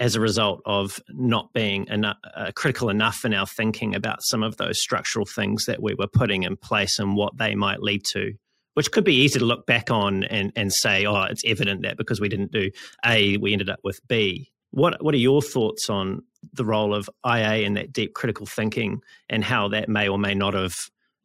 as 0.00 0.16
a 0.16 0.20
result 0.20 0.62
of 0.64 0.98
not 1.10 1.52
being 1.52 1.86
enough, 1.88 2.16
uh, 2.34 2.50
critical 2.56 2.88
enough 2.88 3.24
in 3.24 3.34
our 3.34 3.46
thinking 3.46 3.94
about 3.94 4.22
some 4.22 4.42
of 4.42 4.56
those 4.56 4.80
structural 4.80 5.26
things 5.26 5.66
that 5.66 5.82
we 5.82 5.94
were 5.94 6.08
putting 6.08 6.42
in 6.42 6.56
place 6.56 6.98
and 6.98 7.16
what 7.16 7.36
they 7.36 7.54
might 7.54 7.82
lead 7.82 8.02
to, 8.04 8.32
which 8.74 8.90
could 8.90 9.04
be 9.04 9.14
easy 9.14 9.38
to 9.38 9.44
look 9.44 9.66
back 9.66 9.90
on 9.90 10.24
and, 10.24 10.52
and 10.56 10.72
say, 10.72 11.04
oh, 11.04 11.24
it's 11.24 11.44
evident 11.44 11.82
that 11.82 11.98
because 11.98 12.18
we 12.18 12.30
didn't 12.30 12.50
do 12.50 12.70
A, 13.04 13.36
we 13.36 13.52
ended 13.52 13.68
up 13.68 13.80
with 13.84 14.00
B. 14.08 14.50
What 14.70 15.04
What 15.04 15.14
are 15.14 15.18
your 15.18 15.42
thoughts 15.42 15.90
on 15.90 16.22
the 16.54 16.64
role 16.64 16.94
of 16.94 17.10
IA 17.26 17.66
in 17.66 17.74
that 17.74 17.92
deep 17.92 18.14
critical 18.14 18.46
thinking, 18.46 19.02
and 19.28 19.44
how 19.44 19.68
that 19.68 19.88
may 19.88 20.08
or 20.08 20.18
may 20.18 20.34
not 20.34 20.54
have 20.54 20.74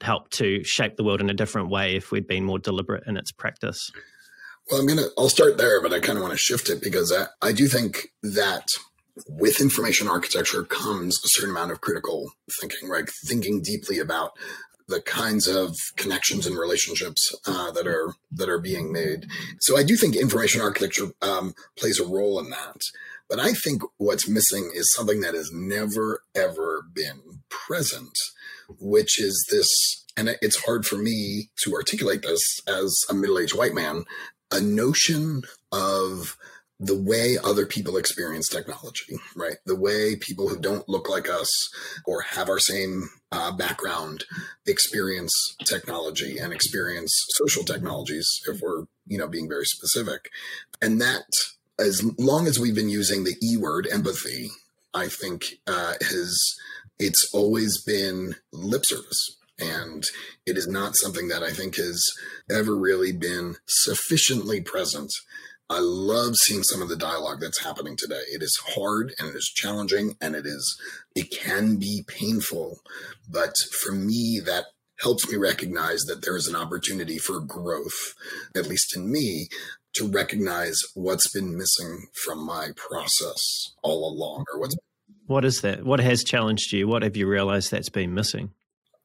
helped 0.02 0.34
to 0.34 0.62
shape 0.66 0.98
the 0.98 1.04
world 1.04 1.22
in 1.22 1.30
a 1.30 1.34
different 1.34 1.70
way 1.70 1.96
if 1.96 2.12
we'd 2.12 2.28
been 2.28 2.44
more 2.44 2.60
deliberate 2.60 3.08
in 3.08 3.16
its 3.16 3.32
practice? 3.32 3.90
Well, 4.70 4.82
I'm 4.82 4.88
gonna 4.88 5.08
I'll 5.18 5.30
start 5.30 5.58
there, 5.58 5.82
but 5.82 5.94
I 5.94 6.00
kind 6.00 6.18
of 6.18 6.24
want 6.24 6.34
to 6.34 6.38
shift 6.38 6.70
it 6.70 6.82
because 6.82 7.12
I, 7.12 7.28
I 7.42 7.52
do 7.52 7.68
think 7.68 8.10
that 8.24 8.68
with 9.28 9.62
information 9.62 10.08
architecture 10.08 10.64
comes 10.64 11.18
a 11.24 11.30
certain 11.30 11.52
amount 11.52 11.72
of 11.72 11.82
critical 11.82 12.32
thinking, 12.60 12.90
right? 12.90 13.10
Thinking 13.28 13.62
deeply 13.62 14.00
about 14.00 14.32
the 14.88 15.02
kinds 15.02 15.48
of 15.48 15.76
connections 15.96 16.46
and 16.46 16.58
relationships 16.58 17.34
uh, 17.48 17.72
that 17.72 17.88
are 17.88 18.14
that 18.32 18.50
are 18.50 18.60
being 18.60 18.92
made. 18.92 19.26
So 19.60 19.78
I 19.78 19.84
do 19.84 19.96
think 19.96 20.16
information 20.16 20.62
architecture 20.62 21.08
um, 21.22 21.54
plays 21.78 22.00
a 22.00 22.08
role 22.08 22.40
in 22.40 22.50
that. 22.50 22.78
But 23.30 23.40
I 23.40 23.54
think 23.54 23.82
what's 23.98 24.30
missing 24.30 24.72
is 24.74 24.94
something 24.94 25.22
that 25.22 25.34
has 25.34 25.50
never 25.52 26.22
ever 26.36 26.84
been 26.94 27.42
present, 27.50 28.18
which 28.80 29.20
is 29.20 29.46
this. 29.52 29.68
And 30.18 30.38
it's 30.42 30.64
hard 30.64 30.86
for 30.86 30.96
me 30.96 31.50
to 31.64 31.74
articulate 31.74 32.22
this 32.22 32.42
as 32.70 33.04
a 33.10 33.14
middle-aged 33.14 33.58
white 33.58 33.74
man. 33.74 34.06
A 34.52 34.62
notion 34.62 35.42
of 35.72 36.38
the 36.80 36.98
way 36.98 37.38
other 37.42 37.66
people 37.66 37.96
experience 37.98 38.48
technology, 38.50 39.18
right? 39.36 39.58
The 39.66 39.78
way 39.78 40.16
people 40.18 40.50
who 40.50 40.60
don't 40.60 40.88
look 40.90 41.10
like 41.10 41.30
us 41.30 41.50
or 42.06 42.22
have 42.22 42.50
our 42.50 42.60
same 42.60 43.10
uh, 43.32 43.52
background 43.52 44.26
experience 44.66 45.34
technology 45.64 46.38
and 46.38 46.52
experience 46.52 47.12
social 47.38 47.64
technologies, 47.64 48.28
if 48.48 48.60
we're, 48.62 48.86
you 49.08 49.18
know, 49.18 49.28
being 49.28 49.48
very 49.48 49.66
specific. 49.66 50.30
And 50.82 51.02
that, 51.02 51.24
as 51.80 52.04
long 52.18 52.46
as 52.46 52.60
we've 52.60 52.76
been 52.76 52.90
using 52.90 53.24
the 53.24 53.36
E 53.42 53.58
word, 53.58 53.88
empathy, 53.92 54.50
I 54.94 55.08
think 55.08 55.46
uh, 55.68 55.94
has, 56.02 56.38
it's 57.00 57.30
always 57.34 57.82
been 57.84 58.36
lip 58.52 58.84
service. 58.86 59.38
And 59.60 60.04
it 60.46 60.58
is 60.58 60.68
not 60.68 60.96
something 60.96 61.30
that 61.30 61.44
I 61.44 61.52
think 61.52 61.78
has 61.78 62.04
ever 62.52 62.76
really 62.76 63.14
been 63.14 63.56
sufficiently 63.68 64.62
present 64.62 65.12
I 65.68 65.80
love 65.80 66.36
seeing 66.36 66.62
some 66.62 66.84
of 66.84 66.90
the 66.90 66.96
dialogue 66.96 67.40
that's 67.42 67.64
happening 67.64 67.96
today. 67.98 68.22
It 68.32 68.44
is 68.44 68.56
hard 68.76 69.14
and 69.18 69.30
it 69.30 69.36
is 69.36 69.52
challenging 69.56 70.16
and 70.22 70.36
it 70.36 70.46
is, 70.46 70.80
it 71.16 71.32
can 71.32 71.78
be 71.78 72.04
painful. 72.08 72.82
But 73.28 73.54
for 73.82 73.92
me, 73.92 74.40
that 74.46 74.66
helps 75.00 75.30
me 75.30 75.38
recognize 75.38 76.02
that 76.04 76.22
there 76.22 76.38
is 76.38 76.48
an 76.48 76.56
opportunity 76.56 77.18
for 77.18 77.40
growth, 77.40 78.14
at 78.56 78.68
least 78.68 78.96
in 78.96 79.12
me, 79.12 79.48
to 79.94 80.08
recognize 80.08 80.78
what's 80.94 81.34
been 81.34 81.58
missing 81.58 82.08
from 82.24 82.46
my 82.46 82.70
process 82.76 83.74
all 83.82 84.08
along 84.14 84.46
or 84.54 84.60
what's 84.60 84.76
what 85.28 85.44
is 85.44 85.62
that? 85.62 85.84
What 85.84 86.00
has 86.02 86.24
challenged 86.24 86.72
you? 86.72 86.88
What 86.88 87.02
have 87.02 87.18
you 87.18 87.28
realized 87.28 87.72
that's 87.72 87.90
been 87.90 88.14
missing? 88.14 88.52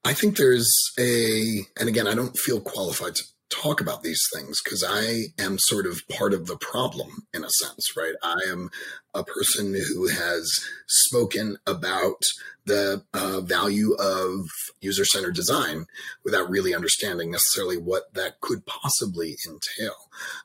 I 0.05 0.15
think 0.15 0.37
there's 0.37 0.73
a, 0.99 1.61
and 1.79 1.89
again, 1.89 2.07
I 2.07 2.15
don't 2.15 2.37
feel 2.37 2.61
qualified 2.61 3.15
to 3.17 3.25
talk 3.51 3.81
about 3.81 4.03
these 4.03 4.23
things 4.33 4.61
because 4.65 4.85
I 4.87 5.25
am 5.43 5.59
sort 5.59 5.87
of 5.87 6.01
part 6.09 6.33
of 6.33 6.47
the 6.47 6.57
problem 6.57 7.27
in 7.35 7.45
a 7.45 7.51
sense, 7.51 7.97
right? 7.97 8.15
I 8.23 8.39
am 8.49 8.71
a 9.15 9.25
person 9.25 9.75
who 9.75 10.09
has 10.09 10.49
spoken 10.87 11.59
about 11.67 12.23
the 12.65 13.03
uh, 13.13 13.41
value 13.41 13.95
of 13.95 14.47
user 14.81 15.05
centered 15.05 15.35
design 15.35 15.87
without 16.25 16.49
really 16.49 16.75
understanding 16.75 17.33
necessarily 17.33 17.77
what 17.77 18.15
that 18.15 18.41
could 18.41 18.65
possibly 18.67 19.37
entail. 19.47 19.97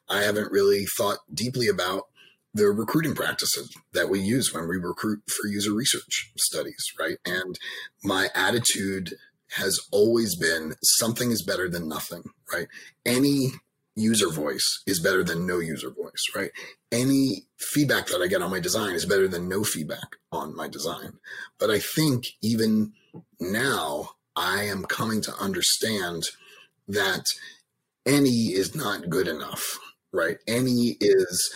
I 0.10 0.24
haven't 0.24 0.52
really 0.52 0.86
thought 0.98 1.20
deeply 1.34 1.68
about 1.68 2.08
the 2.54 2.68
recruiting 2.68 3.14
practices 3.14 3.76
that 3.94 4.10
we 4.10 4.20
use 4.20 4.54
when 4.54 4.68
we 4.68 4.78
recruit 4.78 5.22
for 5.28 5.48
user 5.48 5.74
research 5.74 6.32
studies, 6.38 6.94
right? 7.00 7.18
And 7.26 7.60
my 8.04 8.30
attitude 8.34 9.14
has 9.56 9.80
always 9.92 10.36
been 10.36 10.74
something 10.84 11.32
is 11.32 11.42
better 11.42 11.70
than 11.70 11.88
nothing, 11.88 12.24
right? 12.52 12.68
Any 13.06 13.52
user 13.96 14.30
voice 14.30 14.84
is 14.86 15.00
better 15.00 15.24
than 15.24 15.48
no 15.48 15.60
user 15.60 15.90
voice, 15.90 16.26
right? 16.36 16.52
Any 16.92 17.48
feedback 17.58 18.08
that 18.08 18.22
I 18.22 18.28
get 18.28 18.42
on 18.42 18.52
my 18.52 18.60
design 18.60 18.94
is 18.94 19.06
better 19.06 19.28
than 19.28 19.48
no 19.48 19.64
feedback 19.64 20.18
on 20.32 20.56
my 20.56 20.68
design. 20.68 21.14
But 21.60 21.70
I 21.70 21.80
think 21.80 22.26
even 22.42 22.94
now 23.40 24.10
I 24.36 24.64
am 24.64 24.84
coming 24.84 25.22
to 25.22 25.36
understand 25.36 26.24
that 26.88 27.24
any 28.06 28.54
is 28.54 28.76
not 28.76 29.10
good 29.10 29.28
enough, 29.28 29.80
right? 30.12 30.38
Any 30.48 30.98
is 31.00 31.54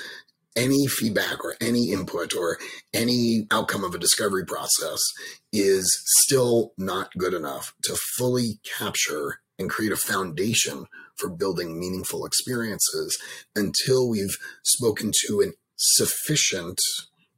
any 0.56 0.88
feedback 0.88 1.44
or 1.44 1.56
any 1.62 1.92
input 1.92 2.36
or 2.36 2.58
any 2.94 3.48
outcome 3.52 3.84
of 3.84 3.94
a 3.94 4.00
discovery 4.00 4.46
process 4.46 5.00
is 5.54 6.02
still 6.06 6.74
not 6.78 7.12
good 7.18 7.34
enough 7.34 7.74
to 7.84 7.96
fully 8.18 8.60
capture 8.78 9.42
and 9.58 9.70
create 9.70 9.92
a 9.92 9.98
foundation 9.98 10.86
for 11.16 11.30
building 11.30 11.80
meaningful 11.80 12.26
experiences 12.26 13.18
until 13.56 14.10
we've 14.10 14.38
spoken 14.64 15.12
to 15.28 15.42
an 15.42 15.54
sufficient 15.76 16.80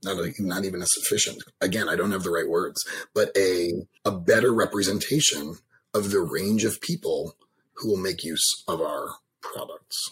not, 0.04 0.18
a, 0.18 0.34
not 0.40 0.66
even 0.66 0.82
a 0.82 0.88
sufficient 0.88 1.44
again 1.62 1.88
i 1.88 1.96
don't 1.96 2.12
have 2.12 2.24
the 2.24 2.32
right 2.32 2.50
words 2.50 2.84
but 3.14 3.30
a 3.38 3.72
a 4.04 4.12
better 4.12 4.52
representation 4.52 5.56
of 5.94 6.10
the 6.10 6.22
range 6.22 6.64
of 6.64 6.82
people 6.82 7.36
who 7.74 7.90
will 7.90 7.98
make 7.98 8.24
use 8.24 8.64
of 8.68 8.82
our 8.82 9.10
products 9.42 10.12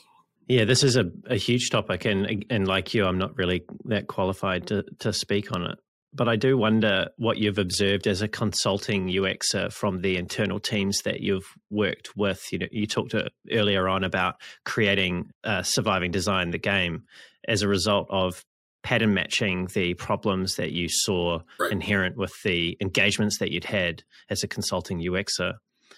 yeah, 0.49 0.65
this 0.65 0.83
is 0.83 0.97
a, 0.97 1.05
a 1.27 1.35
huge 1.35 1.69
topic, 1.69 2.05
and 2.05 2.43
and 2.49 2.67
like 2.67 2.93
you, 2.95 3.05
I'm 3.05 3.19
not 3.19 3.37
really 3.37 3.63
that 3.85 4.07
qualified 4.07 4.67
to 4.67 4.83
to 4.99 5.13
speak 5.13 5.53
on 5.53 5.63
it. 5.63 5.77
But 6.11 6.27
I 6.27 6.37
do 6.37 6.57
wonder 6.57 7.09
what 7.17 7.37
you've 7.37 7.59
observed 7.59 8.07
as 8.07 8.23
a 8.23 8.27
consulting 8.27 9.07
UXer 9.09 9.71
from 9.71 10.01
the 10.01 10.17
internal 10.17 10.59
teams 10.59 11.03
that 11.03 11.19
you've 11.19 11.45
worked 11.69 12.17
with. 12.17 12.41
You 12.51 12.57
know, 12.57 12.67
you 12.71 12.87
talked 12.87 13.13
earlier 13.51 13.87
on 13.87 14.03
about 14.03 14.41
creating 14.65 15.29
uh, 15.43 15.61
surviving 15.61 16.09
design, 16.09 16.49
the 16.49 16.57
game, 16.57 17.03
as 17.47 17.61
a 17.61 17.67
result 17.67 18.07
of 18.09 18.43
pattern 18.81 19.13
matching 19.13 19.67
the 19.75 19.93
problems 19.93 20.55
that 20.55 20.71
you 20.71 20.87
saw 20.89 21.41
right. 21.59 21.71
inherent 21.71 22.17
with 22.17 22.33
the 22.43 22.75
engagements 22.81 23.37
that 23.37 23.51
you'd 23.51 23.65
had 23.65 24.03
as 24.31 24.41
a 24.41 24.47
consulting 24.47 24.99
UXer. 24.99 25.53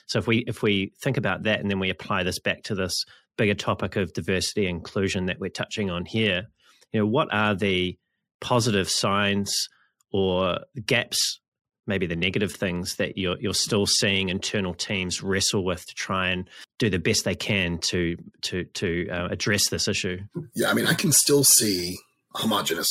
So 0.07 0.19
if 0.19 0.27
we 0.27 0.39
if 0.39 0.61
we 0.61 0.91
think 1.01 1.15
about 1.15 1.43
that 1.43 1.61
and 1.61 1.71
then 1.71 1.79
we 1.79 1.89
apply 1.89 2.23
this 2.23 2.39
back 2.39 2.63
to 2.63 2.75
this 2.75 3.05
bigger 3.41 3.55
topic 3.55 3.95
of 3.95 4.13
diversity 4.13 4.67
inclusion 4.67 5.25
that 5.25 5.39
we're 5.39 5.49
touching 5.49 5.89
on 5.89 6.05
here, 6.05 6.43
you 6.93 6.99
know, 6.99 7.07
what 7.07 7.27
are 7.33 7.55
the 7.55 7.97
positive 8.39 8.87
signs 8.87 9.51
or 10.11 10.59
gaps, 10.85 11.39
maybe 11.87 12.05
the 12.05 12.15
negative 12.15 12.53
things 12.53 12.97
that 12.97 13.17
you're 13.17 13.39
you're 13.39 13.55
still 13.55 13.87
seeing 13.87 14.29
internal 14.29 14.75
teams 14.75 15.23
wrestle 15.23 15.65
with 15.65 15.83
to 15.87 15.95
try 15.95 16.29
and 16.29 16.47
do 16.77 16.87
the 16.87 16.99
best 16.99 17.25
they 17.25 17.33
can 17.33 17.79
to 17.79 18.15
to 18.41 18.63
to 18.75 19.09
uh, 19.09 19.29
address 19.31 19.69
this 19.69 19.87
issue? 19.87 20.19
Yeah, 20.53 20.69
I 20.69 20.75
mean, 20.75 20.85
I 20.85 20.93
can 20.93 21.11
still 21.11 21.43
see 21.43 21.97
homogenous 22.35 22.89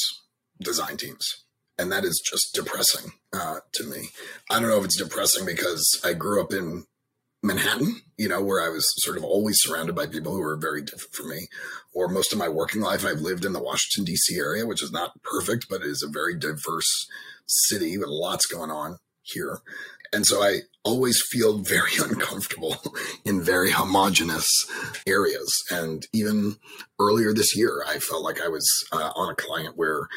design 0.61 0.97
teams 0.97 1.45
and 1.79 1.93
that 1.93 2.05
is 2.05 2.21
just 2.29 2.53
depressing 2.55 3.13
uh, 3.33 3.61
to 3.75 3.85
me. 3.85 4.09
I 4.51 4.59
don't 4.59 4.69
know 4.69 4.79
if 4.79 4.85
it's 4.85 5.01
depressing 5.01 5.47
because 5.47 6.01
I 6.05 6.13
grew 6.13 6.43
up 6.43 6.53
in 6.53 6.87
Manhattan, 7.43 8.03
you 8.19 8.29
know, 8.29 8.43
where 8.43 8.63
I 8.63 8.69
was 8.69 8.85
sort 8.99 9.17
of 9.17 9.25
always 9.25 9.59
surrounded 9.61 9.95
by 9.95 10.07
people 10.07 10.33
who 10.33 10.41
were 10.41 10.57
very 10.57 10.83
different 10.83 11.15
from 11.15 11.31
me. 11.31 11.49
Or 11.95 12.09
most 12.09 12.33
of 12.33 12.39
my 12.39 12.49
working 12.49 12.83
life, 12.83 13.05
I've 13.05 13.21
lived 13.21 13.45
in 13.45 13.53
the 13.53 13.63
Washington, 13.63 14.05
D.C. 14.05 14.37
area, 14.37 14.67
which 14.67 14.83
is 14.83 14.93
not 14.93 15.23
perfect, 15.23 15.67
but 15.69 15.81
it 15.81 15.87
is 15.87 16.03
a 16.03 16.13
very 16.13 16.39
diverse 16.39 17.07
city 17.47 17.97
with 17.97 18.09
lots 18.09 18.47
going 18.47 18.71
on 18.71 18.99
here. 19.23 19.61
And 20.13 20.27
so 20.27 20.43
I 20.43 20.61
always 20.85 21.23
feel 21.31 21.59
very 21.59 21.93
uncomfortable 22.03 22.77
in 23.25 23.43
very 23.43 23.71
homogenous 23.71 24.49
areas. 25.07 25.51
And 25.71 26.07
even 26.13 26.57
earlier 26.99 27.33
this 27.33 27.57
year, 27.57 27.85
I 27.87 27.99
felt 27.99 28.23
like 28.23 28.41
I 28.41 28.49
was 28.49 28.69
uh, 28.93 29.13
on 29.15 29.31
a 29.31 29.37
client 29.37 29.77
where 29.77 30.09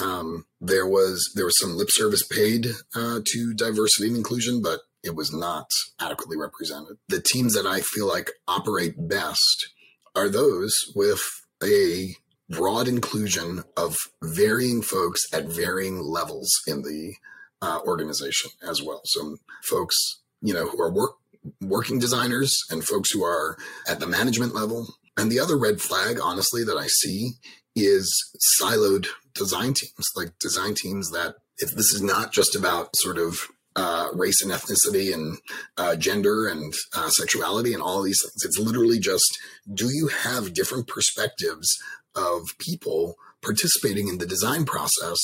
um, 0.00 0.46
there 0.60 0.86
was 0.86 1.30
there 1.34 1.44
was 1.44 1.58
some 1.58 1.76
lip 1.76 1.88
service 1.90 2.26
paid 2.26 2.68
uh, 2.94 3.20
to 3.24 3.54
diversity 3.54 4.08
and 4.08 4.16
inclusion, 4.16 4.62
but 4.62 4.80
it 5.02 5.14
was 5.14 5.32
not 5.32 5.70
adequately 6.00 6.36
represented. 6.36 6.98
The 7.08 7.20
teams 7.20 7.54
that 7.54 7.66
I 7.66 7.80
feel 7.80 8.08
like 8.08 8.30
operate 8.46 8.94
best 9.08 9.72
are 10.14 10.28
those 10.28 10.74
with 10.94 11.22
a 11.62 12.14
broad 12.48 12.88
inclusion 12.88 13.64
of 13.76 13.96
varying 14.22 14.82
folks 14.82 15.20
at 15.32 15.46
varying 15.46 15.98
levels 16.02 16.50
in 16.66 16.82
the 16.82 17.14
uh, 17.62 17.80
organization 17.86 18.50
as 18.68 18.82
well. 18.82 19.00
So 19.04 19.36
folks, 19.64 20.20
you 20.40 20.52
know, 20.52 20.68
who 20.68 20.80
are 20.82 20.92
work 20.92 21.12
working 21.60 21.98
designers 21.98 22.56
and 22.70 22.84
folks 22.84 23.10
who 23.10 23.24
are 23.24 23.56
at 23.88 24.00
the 24.00 24.06
management 24.06 24.54
level. 24.54 24.94
And 25.16 25.30
the 25.30 25.40
other 25.40 25.58
red 25.58 25.80
flag, 25.80 26.18
honestly, 26.22 26.64
that 26.64 26.76
I 26.76 26.86
see 26.86 27.32
is 27.74 28.12
siloed 28.60 29.06
design 29.34 29.74
teams, 29.74 30.10
like 30.14 30.38
design 30.38 30.74
teams 30.74 31.10
that 31.10 31.36
if 31.58 31.70
this 31.74 31.92
is 31.92 32.02
not 32.02 32.32
just 32.32 32.54
about 32.54 32.96
sort 32.96 33.18
of 33.18 33.48
uh, 33.76 34.08
race 34.14 34.42
and 34.42 34.52
ethnicity 34.52 35.14
and 35.14 35.38
uh, 35.76 35.96
gender 35.96 36.48
and 36.48 36.72
uh, 36.94 37.08
sexuality 37.10 37.72
and 37.72 37.82
all 37.82 38.02
these 38.02 38.20
things. 38.22 38.44
It's 38.44 38.58
literally 38.58 38.98
just 38.98 39.38
do 39.72 39.88
you 39.92 40.08
have 40.08 40.54
different 40.54 40.88
perspectives 40.88 41.68
of 42.14 42.42
people 42.58 43.16
participating 43.42 44.08
in 44.08 44.18
the 44.18 44.26
design 44.26 44.64
process 44.64 45.18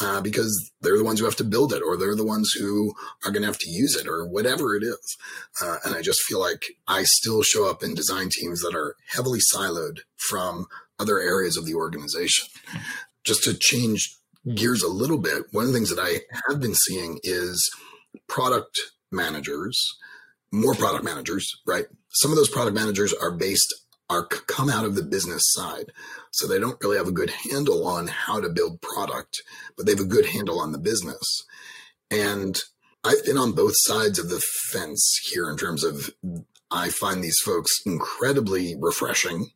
uh, 0.00 0.20
because 0.20 0.70
they're 0.82 0.98
the 0.98 1.04
ones 1.04 1.18
who 1.18 1.24
have 1.24 1.36
to 1.36 1.44
build 1.44 1.72
it 1.72 1.82
or 1.82 1.96
they're 1.96 2.14
the 2.14 2.24
ones 2.24 2.52
who 2.58 2.92
are 3.24 3.30
going 3.30 3.42
to 3.42 3.48
have 3.48 3.58
to 3.58 3.70
use 3.70 3.96
it 3.96 4.06
or 4.06 4.26
whatever 4.26 4.76
it 4.76 4.82
is. 4.82 5.16
Uh, 5.62 5.76
and 5.84 5.94
I 5.94 6.02
just 6.02 6.22
feel 6.24 6.40
like 6.40 6.64
I 6.86 7.04
still 7.04 7.42
show 7.42 7.68
up 7.68 7.82
in 7.82 7.94
design 7.94 8.28
teams 8.30 8.60
that 8.60 8.74
are 8.74 8.96
heavily 9.08 9.40
siloed 9.54 10.00
from 10.16 10.66
other 10.98 11.18
areas 11.18 11.56
of 11.56 11.64
the 11.64 11.74
organization. 11.74 12.48
Just 13.24 13.42
to 13.44 13.54
change 13.54 14.18
gears 14.54 14.82
a 14.82 14.88
little 14.88 15.18
bit, 15.18 15.44
one 15.52 15.64
of 15.64 15.72
the 15.72 15.76
things 15.76 15.94
that 15.94 16.02
I 16.02 16.20
have 16.48 16.60
been 16.60 16.74
seeing 16.74 17.18
is 17.22 17.70
product 18.28 18.78
managers, 19.10 19.78
more 20.52 20.74
product 20.74 21.04
managers, 21.04 21.50
right? 21.66 21.86
Some 22.10 22.30
of 22.30 22.36
those 22.36 22.50
product 22.50 22.74
managers 22.74 23.12
are 23.12 23.30
based 23.30 23.72
are 24.10 24.26
come 24.26 24.68
out 24.68 24.84
of 24.84 24.94
the 24.94 25.02
business 25.02 25.42
side. 25.46 25.86
So 26.30 26.46
they 26.46 26.58
don't 26.58 26.76
really 26.82 26.98
have 26.98 27.08
a 27.08 27.12
good 27.12 27.30
handle 27.30 27.86
on 27.86 28.06
how 28.06 28.40
to 28.40 28.48
build 28.48 28.82
product, 28.82 29.42
but 29.76 29.86
they 29.86 29.92
have 29.92 30.00
a 30.00 30.04
good 30.04 30.26
handle 30.26 30.60
on 30.60 30.72
the 30.72 30.78
business. 30.78 31.44
And 32.10 32.60
I've 33.02 33.24
been 33.24 33.38
on 33.38 33.52
both 33.52 33.74
sides 33.76 34.18
of 34.18 34.28
the 34.28 34.42
fence 34.70 35.20
here 35.30 35.50
in 35.50 35.56
terms 35.56 35.84
of 35.84 36.10
I 36.70 36.88
find 36.88 37.22
these 37.22 37.38
folks 37.44 37.70
incredibly 37.86 38.74
refreshing. 38.78 39.50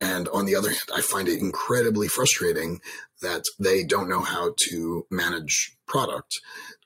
And 0.00 0.28
on 0.28 0.44
the 0.44 0.54
other 0.54 0.68
hand, 0.68 0.88
I 0.94 1.00
find 1.00 1.28
it 1.28 1.40
incredibly 1.40 2.08
frustrating 2.08 2.80
that 3.22 3.44
they 3.58 3.82
don't 3.82 4.08
know 4.08 4.20
how 4.20 4.54
to 4.68 5.06
manage 5.10 5.76
product. 5.86 6.32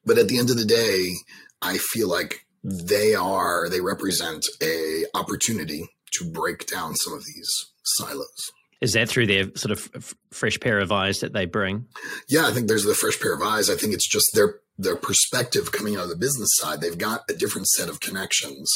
But 0.05 0.19
at 0.19 0.29
the 0.29 0.39
end 0.39 0.51
of 0.51 0.57
the 0.57 0.65
day, 0.65 1.15
I 1.61 1.79
feel 1.79 2.09
like 2.09 2.47
they 2.63 3.15
are, 3.15 3.69
they 3.69 3.81
represent 3.81 4.45
a 4.63 5.05
opportunity 5.15 5.89
to 6.13 6.31
break 6.31 6.67
down 6.67 6.95
some 6.95 7.13
of 7.13 7.25
these 7.25 7.51
silos. 7.83 8.51
Is 8.81 8.95
that 8.95 9.09
through 9.09 9.27
their 9.27 9.45
sort 9.57 9.73
of 9.73 9.91
f- 9.95 10.15
fresh 10.31 10.59
pair 10.59 10.79
of 10.79 10.91
eyes 10.91 11.21
that 11.21 11.35
they 11.35 11.45
bring? 11.45 11.87
Yeah, 12.29 12.47
I 12.47 12.53
think 12.53 12.69
there's 12.69 12.85
the 12.85 12.95
fresh 12.95 13.21
pair 13.21 13.35
of 13.35 13.43
eyes. 13.43 13.69
I 13.69 13.77
think 13.77 13.93
it's 13.93 14.09
just 14.09 14.31
their 14.35 14.61
their 14.79 14.97
perspective 14.97 15.73
coming 15.73 15.97
out 15.97 16.05
of 16.05 16.09
the 16.09 16.17
business 16.17 16.49
side. 16.55 16.81
They've 16.81 16.97
got 16.97 17.29
a 17.29 17.35
different 17.35 17.67
set 17.67 17.91
of 17.91 18.01
connections 18.01 18.73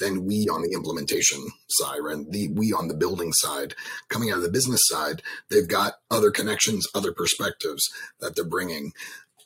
than 0.00 0.24
we 0.24 0.48
on 0.50 0.62
the 0.62 0.72
implementation 0.74 1.44
side, 1.68 2.00
and 2.00 2.30
the 2.32 2.48
we 2.52 2.72
on 2.72 2.88
the 2.88 2.94
building 2.94 3.32
side. 3.32 3.74
Coming 4.08 4.30
out 4.30 4.38
of 4.38 4.42
the 4.42 4.50
business 4.50 4.80
side, 4.84 5.22
they've 5.50 5.68
got 5.68 5.94
other 6.10 6.30
connections, 6.30 6.86
other 6.94 7.12
perspectives 7.12 7.82
that 8.20 8.34
they're 8.34 8.44
bringing 8.44 8.92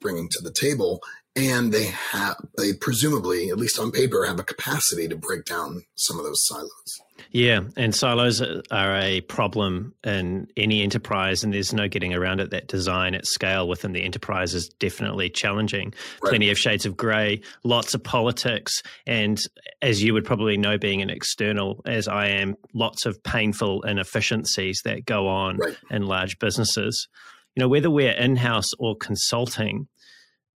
bringing 0.01 0.29
to 0.31 0.43
the 0.43 0.53
table 0.53 1.01
and 1.39 1.73
they 1.73 1.85
have 1.85 2.37
they 2.57 2.73
presumably 2.73 3.49
at 3.49 3.59
least 3.59 3.79
on 3.79 3.93
paper 3.93 4.27
have 4.27 4.41
a 4.41 4.45
capacity 4.45 5.07
to 5.07 5.17
break 5.17 5.45
down 5.45 5.83
some 5.95 6.19
of 6.19 6.25
those 6.25 6.45
silos 6.45 7.01
yeah 7.31 7.61
and 7.77 7.95
silos 7.95 8.43
are 8.43 8.97
a 8.97 9.21
problem 9.23 9.95
in 10.05 10.49
any 10.57 10.83
enterprise 10.83 11.45
and 11.45 11.55
there's 11.55 11.73
no 11.73 11.87
getting 11.87 12.13
around 12.13 12.41
it 12.41 12.51
that 12.51 12.67
design 12.67 13.15
at 13.15 13.25
scale 13.25 13.69
within 13.69 13.93
the 13.93 14.03
enterprise 14.03 14.53
is 14.53 14.69
definitely 14.81 15.31
challenging 15.31 15.95
right. 16.23 16.31
plenty 16.31 16.51
of 16.51 16.59
shades 16.59 16.85
of 16.85 16.97
gray 16.97 17.41
lots 17.63 17.95
of 17.95 18.03
politics 18.03 18.83
and 19.07 19.41
as 19.81 20.03
you 20.03 20.13
would 20.13 20.25
probably 20.25 20.57
know 20.57 20.77
being 20.77 21.03
an 21.03 21.11
external 21.11 21.81
as 21.87 22.09
i 22.09 22.27
am 22.27 22.57
lots 22.75 23.07
of 23.07 23.23
painful 23.23 23.83
inefficiencies 23.83 24.81
that 24.85 25.05
go 25.05 25.29
on 25.29 25.57
right. 25.59 25.77
in 25.91 26.03
large 26.03 26.37
businesses 26.41 27.07
you 27.55 27.61
know 27.61 27.69
whether 27.69 27.91
we're 27.91 28.13
in-house 28.13 28.71
or 28.81 28.97
consulting 28.97 29.87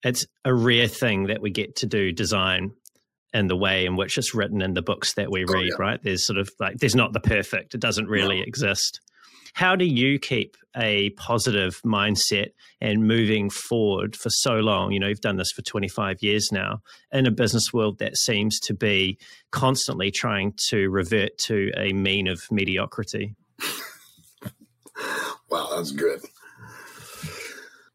it's 0.03 0.27
a 0.45 0.55
rare 0.55 0.89
thing 0.89 1.27
that 1.27 1.41
we 1.41 1.51
get 1.51 1.77
to 1.77 1.87
do 1.87 2.13
design 2.13 2.73
in 3.35 3.47
the 3.47 3.57
way 3.57 3.87
in 3.87 3.97
which 3.97 4.19
it's 4.19 4.35
written 4.35 4.61
in 4.61 4.75
the 4.75 4.83
books 4.83 5.15
that 5.15 5.31
we 5.31 5.45
oh, 5.49 5.53
read, 5.53 5.71
yeah. 5.71 5.77
right? 5.79 6.03
There's 6.03 6.27
sort 6.27 6.39
of 6.39 6.51
like, 6.61 6.79
there's 6.79 6.95
not 6.95 7.13
the 7.13 7.21
perfect, 7.21 7.75
it 7.75 7.81
doesn't 7.81 8.09
really 8.09 8.39
no. 8.39 8.45
exist. 8.47 9.01
How 9.55 9.77
do 9.77 9.85
you 9.85 10.19
keep 10.19 10.57
a 10.75 11.11
positive 11.11 11.79
mindset 11.85 12.53
and 12.81 13.07
moving 13.07 13.51
forward 13.51 14.17
for 14.17 14.31
so 14.31 14.55
long? 14.55 14.93
You 14.93 15.01
know, 15.01 15.09
you've 15.09 15.21
done 15.21 15.37
this 15.37 15.53
for 15.53 15.61
25 15.61 16.17
years 16.23 16.49
now 16.51 16.81
in 17.13 17.27
a 17.27 17.31
business 17.31 17.71
world 17.73 17.99
that 17.99 18.17
seems 18.17 18.59
to 18.61 18.75
be 18.75 19.19
constantly 19.51 20.11
trying 20.11 20.55
to 20.71 20.89
revert 20.89 21.37
to 21.39 21.71
a 21.77 21.93
mean 21.93 22.29
of 22.29 22.41
mediocrity. 22.51 23.35
wow, 25.51 25.69
that's 25.77 25.93
good. 25.93 26.23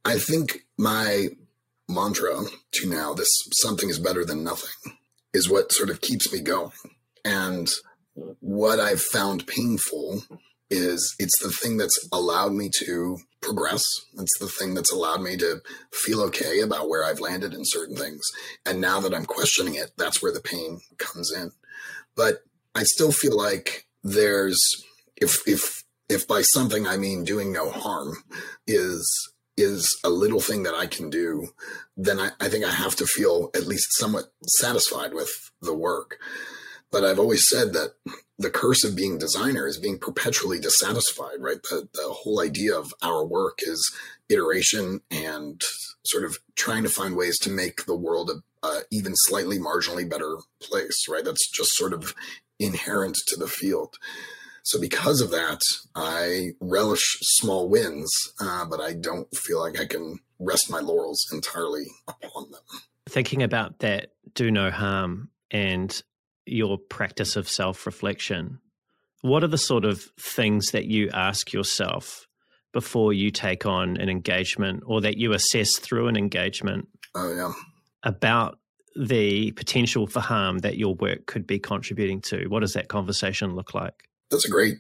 I 0.05 0.19
think 0.19 0.59
my 0.77 1.29
mantra 1.87 2.43
to 2.73 2.89
now, 2.89 3.13
this 3.13 3.29
something 3.53 3.89
is 3.89 3.99
better 3.99 4.25
than 4.25 4.43
nothing, 4.43 4.93
is 5.33 5.49
what 5.49 5.71
sort 5.71 5.89
of 5.89 6.01
keeps 6.01 6.31
me 6.31 6.39
going. 6.39 6.71
And 7.23 7.67
what 8.39 8.79
I've 8.79 9.01
found 9.01 9.47
painful 9.47 10.23
is 10.69 11.15
it's 11.19 11.41
the 11.41 11.51
thing 11.51 11.77
that's 11.77 12.07
allowed 12.11 12.53
me 12.53 12.69
to 12.79 13.17
progress. 13.41 13.83
It's 14.17 14.37
the 14.39 14.47
thing 14.47 14.73
that's 14.73 14.91
allowed 14.91 15.21
me 15.21 15.37
to 15.37 15.61
feel 15.93 16.21
okay 16.23 16.59
about 16.59 16.89
where 16.89 17.05
I've 17.05 17.19
landed 17.19 17.53
in 17.53 17.61
certain 17.63 17.95
things. 17.95 18.21
And 18.65 18.81
now 18.81 18.99
that 19.01 19.13
I'm 19.13 19.25
questioning 19.25 19.75
it, 19.75 19.91
that's 19.97 20.21
where 20.21 20.33
the 20.33 20.41
pain 20.41 20.81
comes 20.97 21.31
in. 21.31 21.51
But 22.15 22.39
I 22.75 22.83
still 22.83 23.11
feel 23.11 23.37
like 23.37 23.85
there's 24.03 24.59
if 25.15 25.47
if 25.47 25.83
if 26.09 26.27
by 26.27 26.41
something 26.41 26.87
I 26.87 26.97
mean 26.97 27.23
doing 27.23 27.51
no 27.51 27.69
harm 27.69 28.17
is 28.65 29.05
is 29.57 29.87
a 30.03 30.09
little 30.09 30.39
thing 30.39 30.63
that 30.63 30.75
I 30.75 30.85
can 30.85 31.09
do, 31.09 31.47
then 31.95 32.19
I, 32.19 32.31
I 32.39 32.47
think 32.47 32.63
I 32.63 32.71
have 32.71 32.95
to 32.97 33.07
feel 33.07 33.49
at 33.55 33.67
least 33.67 33.97
somewhat 33.97 34.31
satisfied 34.45 35.13
with 35.13 35.31
the 35.61 35.73
work. 35.73 36.19
But 36.91 37.03
I've 37.03 37.19
always 37.19 37.47
said 37.49 37.73
that 37.73 37.95
the 38.39 38.49
curse 38.49 38.83
of 38.83 38.95
being 38.95 39.17
designer 39.17 39.67
is 39.67 39.77
being 39.77 39.99
perpetually 39.99 40.59
dissatisfied, 40.59 41.39
right? 41.39 41.61
The, 41.63 41.89
the 41.93 42.07
whole 42.09 42.39
idea 42.39 42.77
of 42.77 42.93
our 43.01 43.25
work 43.25 43.59
is 43.61 43.93
iteration 44.29 45.01
and 45.11 45.61
sort 46.05 46.23
of 46.23 46.37
trying 46.55 46.83
to 46.83 46.89
find 46.89 47.15
ways 47.15 47.37
to 47.39 47.49
make 47.49 47.85
the 47.85 47.95
world 47.95 48.29
a, 48.29 48.67
a 48.67 48.81
even 48.91 49.13
slightly 49.15 49.57
marginally 49.57 50.09
better 50.09 50.37
place, 50.61 51.07
right? 51.09 51.25
That's 51.25 51.49
just 51.49 51.71
sort 51.73 51.93
of 51.93 52.13
inherent 52.59 53.17
to 53.27 53.35
the 53.35 53.47
field. 53.47 53.95
So 54.67 54.81
because 54.81 55.21
of 55.21 55.31
that, 55.31 55.61
I 55.95 56.49
relish 56.59 57.19
small 57.21 57.69
wins, 57.69 58.11
uh, 58.41 58.65
but 58.65 58.81
I 58.81 58.91
don't 58.91 59.33
feel 59.33 59.61
like 59.61 59.79
I 59.79 59.85
can 59.85 60.19
rest 60.39 60.69
my 60.69 60.81
laurels 60.81 61.25
entirely 61.31 61.85
upon 62.05 62.51
them. 62.51 62.81
Thinking 63.07 63.41
about 63.41 63.79
that 63.79 64.09
do 64.33 64.51
no 64.51 64.69
harm 64.69 65.29
and 65.51 66.03
your 66.45 66.77
practice 66.77 67.37
of 67.37 67.47
self 67.47 67.85
reflection, 67.85 68.59
what 69.21 69.41
are 69.41 69.47
the 69.47 69.57
sort 69.57 69.85
of 69.85 70.01
things 70.19 70.71
that 70.71 70.83
you 70.83 71.11
ask 71.13 71.53
yourself 71.53 72.27
before 72.73 73.13
you 73.13 73.31
take 73.31 73.65
on 73.65 73.95
an 73.95 74.09
engagement 74.09 74.83
or 74.85 74.99
that 74.99 75.15
you 75.15 75.31
assess 75.31 75.77
through 75.79 76.09
an 76.09 76.17
engagement? 76.17 76.89
Oh, 77.15 77.33
yeah. 77.33 77.53
About 78.03 78.59
the 78.97 79.51
potential 79.51 80.07
for 80.07 80.19
harm 80.19 80.57
that 80.57 80.77
your 80.77 80.93
work 80.95 81.25
could 81.25 81.47
be 81.47 81.57
contributing 81.57 82.19
to? 82.19 82.47
What 82.47 82.59
does 82.59 82.73
that 82.73 82.89
conversation 82.89 83.55
look 83.55 83.73
like? 83.73 84.06
That's 84.29 84.45
a 84.45 84.51
great 84.51 84.77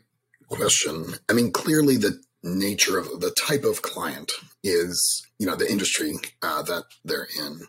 question. 0.49 1.15
I 1.29 1.33
mean, 1.33 1.51
clearly 1.51 1.97
the 1.97 2.19
nature 2.43 2.97
of 2.97 3.19
the 3.19 3.31
type 3.31 3.63
of 3.63 3.81
client 3.81 4.31
is, 4.63 5.25
you 5.39 5.45
know, 5.45 5.55
the 5.55 5.69
industry 5.69 6.13
uh, 6.41 6.61
that 6.63 6.83
they're 7.03 7.27
in 7.39 7.61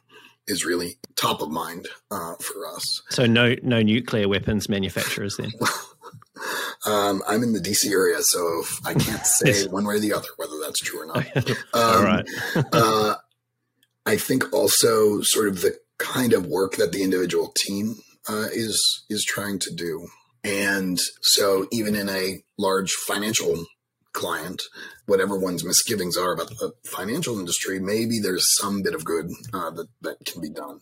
is 0.46 0.64
really 0.64 0.98
top 1.16 1.42
of 1.42 1.50
mind 1.50 1.88
uh, 2.10 2.34
for 2.36 2.66
us. 2.74 3.02
So 3.10 3.26
no, 3.26 3.54
no 3.62 3.82
nuclear 3.82 4.28
weapons 4.28 4.68
manufacturers 4.68 5.36
then. 5.36 5.50
um, 6.86 7.22
I'm 7.28 7.42
in 7.42 7.52
the 7.52 7.60
DC 7.60 7.90
area, 7.90 8.16
so 8.20 8.64
I 8.84 8.94
can't 8.94 9.26
say 9.26 9.66
one 9.68 9.84
way 9.84 9.96
or 9.96 10.00
the 10.00 10.12
other 10.12 10.28
whether 10.36 10.58
that's 10.62 10.80
true 10.80 11.02
or 11.02 11.06
not. 11.06 11.36
um, 11.48 11.54
All 11.74 12.02
right. 12.02 12.26
uh, 12.72 13.14
I 14.06 14.16
think 14.16 14.52
also 14.52 15.20
sort 15.22 15.48
of 15.48 15.60
the 15.60 15.76
kind 15.98 16.32
of 16.32 16.46
work 16.46 16.76
that 16.76 16.92
the 16.92 17.02
individual 17.02 17.52
team 17.56 17.96
uh, 18.28 18.46
is 18.52 19.04
is 19.10 19.24
trying 19.24 19.58
to 19.60 19.74
do. 19.74 20.08
And 20.44 20.98
so 21.20 21.66
even 21.72 21.94
in 21.94 22.08
a 22.08 22.42
large 22.58 22.92
financial 22.92 23.64
client, 24.12 24.62
whatever 25.06 25.38
one's 25.38 25.64
misgivings 25.64 26.16
are 26.16 26.32
about 26.32 26.48
the 26.48 26.72
financial 26.84 27.38
industry, 27.38 27.78
maybe 27.78 28.18
there's 28.18 28.46
some 28.56 28.82
bit 28.82 28.94
of 28.94 29.04
good 29.04 29.30
uh, 29.52 29.70
that, 29.70 29.88
that 30.02 30.24
can 30.24 30.40
be 30.40 30.50
done. 30.50 30.80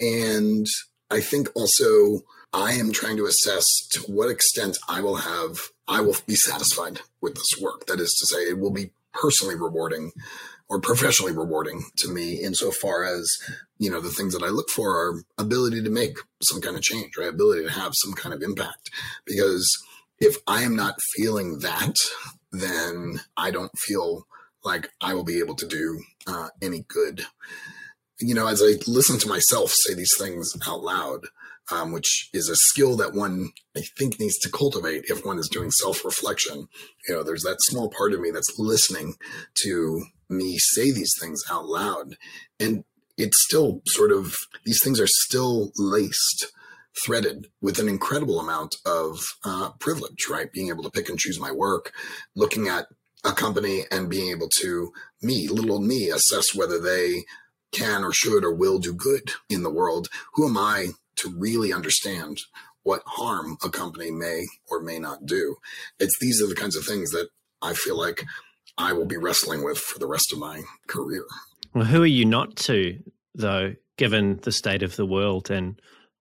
And 0.00 0.66
I 1.10 1.20
think 1.20 1.48
also 1.54 2.24
I 2.52 2.72
am 2.72 2.92
trying 2.92 3.16
to 3.18 3.26
assess 3.26 3.64
to 3.92 4.00
what 4.02 4.30
extent 4.30 4.78
I 4.88 5.00
will 5.00 5.16
have, 5.16 5.58
I 5.86 6.00
will 6.00 6.16
be 6.26 6.34
satisfied 6.34 7.00
with 7.20 7.34
this 7.34 7.60
work. 7.60 7.86
That 7.86 8.00
is 8.00 8.10
to 8.20 8.34
say, 8.34 8.42
it 8.42 8.58
will 8.58 8.70
be 8.70 8.90
personally 9.12 9.54
rewarding 9.54 10.12
or 10.68 10.80
professionally 10.80 11.32
rewarding 11.32 11.84
to 11.96 12.08
me 12.12 12.34
insofar 12.34 13.04
as 13.04 13.26
you 13.78 13.90
know 13.90 14.00
the 14.00 14.10
things 14.10 14.34
that 14.34 14.44
i 14.44 14.48
look 14.48 14.68
for 14.70 14.90
are 14.96 15.22
ability 15.38 15.82
to 15.82 15.90
make 15.90 16.18
some 16.42 16.60
kind 16.60 16.76
of 16.76 16.82
change 16.82 17.16
right? 17.16 17.28
Ability 17.28 17.64
to 17.64 17.72
have 17.72 17.92
some 17.94 18.12
kind 18.12 18.34
of 18.34 18.42
impact. 18.42 18.90
Because 19.24 19.68
if 20.20 20.36
i 20.46 20.62
am 20.62 20.76
not 20.76 20.98
feeling 21.16 21.60
that 21.60 21.94
then 22.52 23.20
i 23.36 23.50
don't 23.50 23.76
feel 23.78 24.26
like 24.64 24.88
i 25.00 25.14
will 25.14 25.24
be 25.24 25.38
able 25.38 25.54
to 25.54 25.66
do 25.66 26.02
uh, 26.26 26.48
any 26.60 26.84
good. 26.88 27.22
You 28.20 28.34
know 28.34 28.46
as 28.46 28.62
i 28.62 28.74
listen 28.86 29.18
to 29.20 29.28
myself 29.28 29.72
say 29.72 29.94
these 29.94 30.16
things 30.18 30.56
out 30.66 30.82
loud 30.82 31.26
um, 31.70 31.92
which 31.92 32.30
is 32.32 32.48
a 32.48 32.56
skill 32.56 32.96
that 32.96 33.14
one 33.14 33.50
I 33.76 33.82
think 33.98 34.18
needs 34.18 34.38
to 34.38 34.50
cultivate 34.50 35.04
if 35.08 35.24
one 35.24 35.38
is 35.38 35.48
doing 35.48 35.70
self 35.70 36.04
reflection. 36.04 36.68
You 37.06 37.14
know, 37.14 37.22
there's 37.22 37.42
that 37.42 37.58
small 37.60 37.90
part 37.90 38.12
of 38.12 38.20
me 38.20 38.30
that's 38.30 38.58
listening 38.58 39.16
to 39.64 40.02
me 40.28 40.58
say 40.58 40.90
these 40.90 41.14
things 41.20 41.42
out 41.50 41.66
loud. 41.66 42.16
And 42.60 42.84
it's 43.16 43.42
still 43.44 43.82
sort 43.86 44.12
of, 44.12 44.36
these 44.64 44.80
things 44.82 45.00
are 45.00 45.08
still 45.08 45.72
laced, 45.76 46.52
threaded 47.04 47.46
with 47.60 47.78
an 47.78 47.88
incredible 47.88 48.40
amount 48.40 48.76
of 48.84 49.20
uh, 49.44 49.70
privilege, 49.78 50.26
right? 50.30 50.52
Being 50.52 50.68
able 50.68 50.82
to 50.84 50.90
pick 50.90 51.08
and 51.08 51.18
choose 51.18 51.38
my 51.38 51.52
work, 51.52 51.92
looking 52.34 52.68
at 52.68 52.86
a 53.24 53.32
company 53.32 53.84
and 53.90 54.08
being 54.08 54.30
able 54.30 54.48
to, 54.60 54.92
me, 55.22 55.48
little 55.48 55.80
me, 55.80 56.10
assess 56.10 56.54
whether 56.54 56.80
they 56.80 57.24
can 57.72 58.04
or 58.04 58.12
should 58.12 58.44
or 58.44 58.54
will 58.54 58.78
do 58.78 58.94
good 58.94 59.32
in 59.48 59.62
the 59.62 59.70
world. 59.70 60.08
Who 60.34 60.48
am 60.48 60.56
I 60.56 60.88
to 61.16 61.34
really 61.36 61.72
understand 61.72 62.38
what 62.84 63.02
harm 63.04 63.58
a 63.62 63.68
company 63.68 64.10
may 64.10 64.46
or 64.68 64.80
may 64.80 64.98
not 64.98 65.26
do? 65.26 65.56
It's 65.98 66.18
these 66.20 66.40
are 66.42 66.46
the 66.46 66.54
kinds 66.54 66.76
of 66.76 66.84
things 66.84 67.10
that 67.10 67.28
I 67.60 67.74
feel 67.74 67.98
like 67.98 68.24
I 68.78 68.92
will 68.92 69.06
be 69.06 69.16
wrestling 69.16 69.64
with 69.64 69.78
for 69.78 69.98
the 69.98 70.06
rest 70.06 70.32
of 70.32 70.38
my 70.38 70.62
career. 70.86 71.24
Well, 71.74 71.84
who 71.84 72.02
are 72.02 72.06
you 72.06 72.24
not 72.24 72.56
to, 72.56 72.98
though, 73.34 73.74
given 73.96 74.38
the 74.42 74.52
state 74.52 74.82
of 74.82 74.96
the 74.96 75.06
world 75.06 75.50
and 75.50 75.80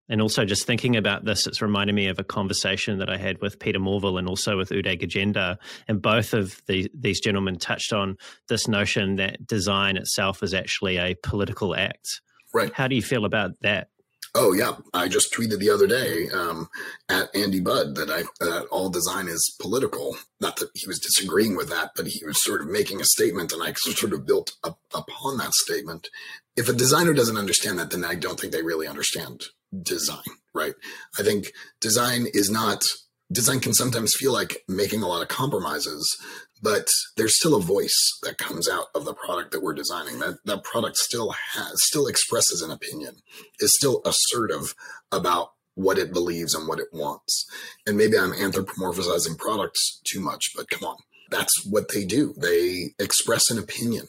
and 0.10 0.22
also 0.22 0.46
just 0.46 0.66
thinking 0.66 0.96
about 0.96 1.26
this, 1.26 1.48
it's 1.48 1.62
reminded 1.62 1.94
me 1.94 2.08
of 2.08 2.18
a 2.18 2.24
conversation 2.24 3.00
that 3.00 3.10
I 3.10 3.18
had 3.18 3.42
with 3.42 3.60
Peter 3.60 3.80
Morville 3.80 4.18
and 4.18 4.28
also 4.28 4.56
with 4.56 4.70
Uday 4.70 4.98
Gajendar. 4.98 5.58
And 5.88 6.02
both 6.02 6.34
of 6.34 6.62
the, 6.68 6.90
these 6.98 7.20
gentlemen 7.20 7.58
touched 7.58 7.92
on 7.92 8.16
this 8.48 8.70
notion 8.70 9.18
that 9.18 9.46
design 9.46 9.98
itself 9.98 10.44
is 10.44 10.54
actually 10.54 10.98
a 10.98 11.16
political 11.24 11.76
act. 11.76 12.22
Right. 12.54 12.74
How 12.74 12.88
do 12.88 12.96
you 12.96 13.02
feel 13.02 13.26
about 13.26 13.60
that? 13.62 13.90
Oh 14.36 14.54
yeah, 14.54 14.74
I 14.94 15.08
just 15.08 15.34
tweeted 15.34 15.60
the 15.60 15.70
other 15.70 15.88
day 15.88 16.30
um, 16.30 16.68
at 17.10 17.36
Andy 17.36 17.60
Budd 17.60 17.96
that 17.96 18.10
I 18.10 18.24
that 18.44 18.68
all 18.72 18.90
design 18.90 19.28
is 19.28 19.56
political. 19.60 20.16
Not 20.40 20.58
that 20.58 20.70
he 20.74 20.88
was 20.88 21.00
disagreeing 21.00 21.56
with 21.56 21.70
that, 21.70 21.92
but 21.96 22.08
he 22.08 22.24
was 22.26 22.44
sort 22.44 22.62
of 22.62 22.68
making 22.68 23.02
a 23.02 23.06
statement, 23.06 23.52
and 23.52 23.64
I 23.64 23.74
sort 23.76 24.14
of 24.14 24.26
built 24.26 24.52
up 24.64 24.80
upon 24.94 25.38
that 25.38 25.54
statement. 25.54 26.10
If 26.56 26.70
a 26.70 26.74
designer 26.74 27.14
doesn't 27.14 27.38
understand 27.38 27.80
that, 27.80 27.92
then 27.92 28.04
I 28.04 28.16
don't 28.16 28.40
think 28.40 28.54
they 28.54 28.64
really 28.64 28.88
understand 28.88 29.46
design, 29.82 30.24
right? 30.54 30.74
I 31.20 31.24
think 31.24 31.52
design 31.82 32.28
is 32.34 32.50
not 32.50 32.84
design 33.32 33.60
can 33.60 33.74
sometimes 33.74 34.16
feel 34.18 34.32
like 34.32 34.64
making 34.68 35.04
a 35.04 35.08
lot 35.08 35.22
of 35.22 35.28
compromises 35.28 36.18
but 36.62 36.88
there's 37.16 37.38
still 37.38 37.56
a 37.56 37.62
voice 37.62 38.20
that 38.24 38.38
comes 38.38 38.70
out 38.70 38.88
of 38.96 39.06
the 39.06 39.14
product 39.14 39.52
that 39.52 39.64
we're 39.64 39.74
designing. 39.74 40.20
That 40.20 40.40
that 40.46 40.64
product 40.64 40.98
still 40.98 41.32
has 41.32 41.74
still 41.84 42.08
expresses 42.08 42.62
an 42.62 42.72
opinion, 42.72 43.18
is 43.60 43.76
still 43.76 44.02
assertive 44.06 44.76
about 45.12 45.52
what 45.76 46.00
it 46.00 46.12
believes 46.14 46.56
and 46.56 46.68
what 46.68 46.80
it 46.80 46.88
wants. 46.92 47.46
And 47.86 47.98
maybe 47.98 48.18
I'm 48.18 48.32
anthropomorphizing 48.32 49.38
products 49.38 50.02
too 50.04 50.20
much, 50.20 50.52
but 50.56 50.70
come 50.70 50.88
on, 50.88 50.98
that's 51.30 51.66
what 51.66 51.90
they 51.94 52.04
do. 52.04 52.34
They 52.36 52.96
express 53.00 53.52
an 53.52 53.60
opinion, 53.60 54.08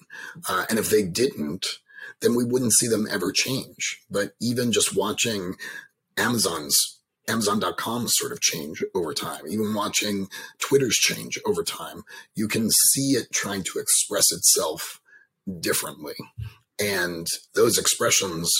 uh, 0.48 0.64
and 0.70 0.78
if 0.78 0.90
they 0.90 1.02
didn't, 1.02 1.66
then 2.20 2.34
we 2.34 2.44
wouldn't 2.44 2.72
see 2.72 2.88
them 2.88 3.06
ever 3.10 3.32
change. 3.32 4.00
But 4.10 4.32
even 4.40 4.72
just 4.72 4.96
watching 4.96 5.54
Amazon's 6.16 6.97
Amazon.com 7.28 8.06
sort 8.08 8.32
of 8.32 8.40
change 8.40 8.82
over 8.94 9.12
time, 9.12 9.42
even 9.48 9.74
watching 9.74 10.28
Twitter's 10.58 10.96
change 10.96 11.38
over 11.46 11.62
time, 11.62 12.02
you 12.34 12.48
can 12.48 12.70
see 12.70 13.12
it 13.12 13.32
trying 13.32 13.62
to 13.64 13.78
express 13.78 14.32
itself 14.32 15.00
differently. 15.60 16.14
And 16.80 17.26
those 17.54 17.76
expressions 17.76 18.50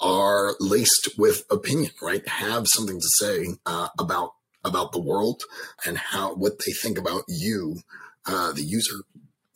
are 0.00 0.54
laced 0.60 1.10
with 1.16 1.44
opinion, 1.50 1.92
right? 2.02 2.26
Have 2.28 2.66
something 2.68 3.00
to 3.00 3.08
say 3.18 3.46
uh, 3.66 3.88
about 3.98 4.32
about 4.64 4.92
the 4.92 5.00
world 5.00 5.42
and 5.84 5.98
how 5.98 6.34
what 6.34 6.60
they 6.64 6.72
think 6.72 6.98
about 6.98 7.22
you, 7.28 7.80
uh, 8.26 8.52
the 8.52 8.62
user, 8.62 9.02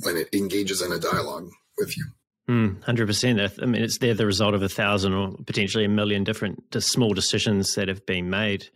when 0.00 0.16
it 0.16 0.28
engages 0.32 0.82
in 0.82 0.92
a 0.92 0.98
dialogue 0.98 1.48
with 1.78 1.96
you. 1.96 2.06
Hmm, 2.48 2.80
hundred 2.82 3.06
percent. 3.06 3.40
I 3.60 3.66
mean, 3.66 3.82
it's 3.82 3.98
they're 3.98 4.14
the 4.14 4.26
result 4.26 4.54
of 4.54 4.62
a 4.62 4.68
thousand 4.68 5.14
or 5.14 5.32
potentially 5.46 5.84
a 5.84 5.88
million 5.88 6.22
different 6.22 6.62
small 6.78 7.12
decisions 7.12 7.74
that 7.74 7.88
have 7.88 8.06
been 8.06 8.30
made. 8.30 8.68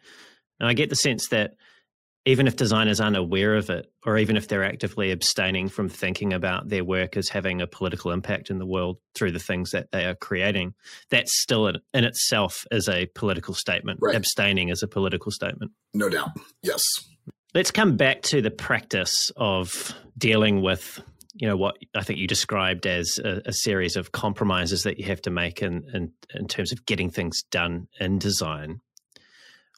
And 0.58 0.68
I 0.68 0.74
get 0.74 0.90
the 0.90 0.96
sense 0.96 1.28
that 1.28 1.54
even 2.26 2.46
if 2.46 2.56
designers 2.56 3.00
aren't 3.00 3.16
aware 3.16 3.56
of 3.56 3.70
it, 3.70 3.90
or 4.04 4.18
even 4.18 4.36
if 4.36 4.48
they're 4.48 4.64
actively 4.64 5.10
abstaining 5.10 5.68
from 5.68 5.88
thinking 5.88 6.32
about 6.32 6.68
their 6.68 6.84
work 6.84 7.16
as 7.16 7.28
having 7.28 7.62
a 7.62 7.66
political 7.66 8.10
impact 8.10 8.50
in 8.50 8.58
the 8.58 8.66
world 8.66 8.98
through 9.14 9.32
the 9.32 9.38
things 9.38 9.70
that 9.70 9.90
they 9.90 10.04
are 10.04 10.14
creating, 10.14 10.74
that 11.10 11.28
still 11.28 11.66
in, 11.66 11.76
in 11.94 12.04
itself 12.04 12.66
is 12.70 12.88
a 12.88 13.06
political 13.14 13.54
statement. 13.54 14.00
Right. 14.02 14.14
Abstaining 14.14 14.68
is 14.68 14.82
a 14.82 14.88
political 14.88 15.32
statement. 15.32 15.72
No 15.94 16.10
doubt. 16.10 16.30
Yes. 16.62 16.84
Let's 17.54 17.70
come 17.70 17.96
back 17.96 18.22
to 18.22 18.42
the 18.42 18.50
practice 18.50 19.32
of 19.36 19.94
dealing 20.18 20.60
with 20.60 21.02
you 21.34 21.48
know 21.48 21.56
what 21.56 21.76
I 21.94 22.02
think 22.02 22.18
you 22.18 22.26
described 22.26 22.86
as 22.86 23.18
a, 23.18 23.42
a, 23.46 23.52
series 23.52 23.96
of 23.96 24.12
compromises 24.12 24.82
that 24.82 24.98
you 24.98 25.06
have 25.06 25.22
to 25.22 25.30
make 25.30 25.62
in, 25.62 25.84
in 25.94 26.12
in 26.34 26.48
terms 26.48 26.72
of 26.72 26.84
getting 26.86 27.10
things 27.10 27.42
done 27.50 27.88
in 27.98 28.18
design. 28.18 28.80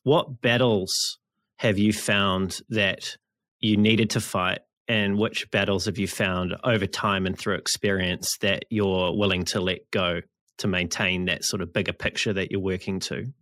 What 0.02 0.40
battles 0.40 1.18
have 1.56 1.78
you 1.78 1.92
found 1.92 2.60
that 2.70 3.16
you 3.60 3.76
needed 3.76 4.10
to 4.10 4.20
fight, 4.20 4.60
and 4.88 5.18
which 5.18 5.50
battles 5.50 5.84
have 5.84 5.98
you 5.98 6.08
found 6.08 6.56
over 6.64 6.86
time 6.86 7.26
and 7.26 7.38
through 7.38 7.54
experience 7.54 8.36
that 8.40 8.64
you're 8.70 9.16
willing 9.16 9.44
to 9.46 9.60
let 9.60 9.90
go 9.90 10.20
to 10.58 10.68
maintain 10.68 11.26
that 11.26 11.44
sort 11.44 11.62
of 11.62 11.72
bigger 11.72 11.92
picture 11.92 12.32
that 12.32 12.50
you're 12.50 12.60
working 12.60 12.98
to? 13.00 13.32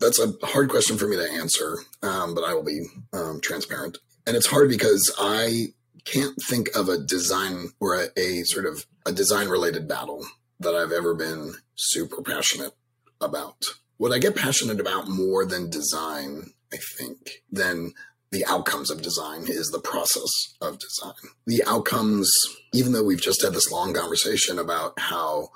That's 0.00 0.20
a 0.20 0.32
hard 0.42 0.68
question 0.68 0.98
for 0.98 1.08
me 1.08 1.16
to 1.16 1.30
answer, 1.32 1.78
um, 2.02 2.34
but 2.34 2.44
I 2.44 2.54
will 2.54 2.64
be 2.64 2.86
um, 3.12 3.40
transparent. 3.40 3.98
And 4.26 4.36
it's 4.36 4.46
hard 4.46 4.68
because 4.68 5.14
I 5.18 5.68
can't 6.06 6.36
think 6.48 6.68
of 6.74 6.88
a 6.88 6.98
design 6.98 7.70
or 7.80 7.94
a, 7.94 8.06
a 8.16 8.42
sort 8.44 8.64
of 8.64 8.86
a 9.04 9.12
design 9.12 9.48
related 9.48 9.86
battle 9.86 10.24
that 10.60 10.74
I've 10.74 10.92
ever 10.92 11.14
been 11.14 11.54
super 11.74 12.22
passionate 12.22 12.72
about. 13.20 13.62
What 13.98 14.12
I 14.12 14.18
get 14.18 14.36
passionate 14.36 14.80
about 14.80 15.08
more 15.08 15.44
than 15.44 15.68
design, 15.68 16.52
I 16.72 16.78
think, 16.98 17.42
than 17.50 17.92
the 18.30 18.44
outcomes 18.46 18.90
of 18.90 19.02
design 19.02 19.44
is 19.48 19.68
the 19.68 19.80
process 19.80 20.30
of 20.60 20.78
design. 20.78 21.32
The 21.46 21.62
outcomes, 21.66 22.30
even 22.72 22.92
though 22.92 23.04
we've 23.04 23.20
just 23.20 23.42
had 23.42 23.52
this 23.52 23.70
long 23.70 23.94
conversation 23.94 24.58
about 24.58 24.98
how 24.98 25.48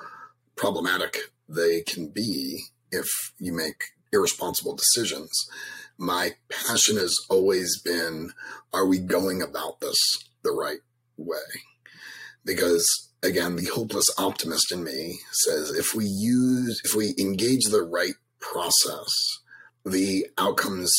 problematic 0.57 1.19
they 1.49 1.83
can 1.83 2.09
be 2.09 2.65
if 2.91 3.07
you 3.39 3.53
make 3.53 3.83
irresponsible 4.13 4.75
decisions, 4.75 5.31
my 5.99 6.31
passion 6.49 6.97
has 6.97 7.15
always 7.29 7.81
been 7.81 8.33
are 8.73 8.87
we 8.87 8.99
going 8.99 9.43
about 9.43 9.81
this 9.81 9.99
the 10.43 10.53
right 10.53 10.81
way. 11.17 11.37
Because 12.45 13.11
again, 13.23 13.57
the 13.57 13.67
hopeless 13.67 14.09
optimist 14.19 14.73
in 14.73 14.85
me 14.85 15.19
says 15.33 15.71
if 15.71 15.95
we 15.95 16.05
use, 16.07 16.81
if 16.85 16.95
we 16.95 17.15
engage 17.19 17.67
the 17.67 17.83
right 17.83 18.15
process, 18.41 19.11
the 19.85 20.27
outcomes, 20.39 20.93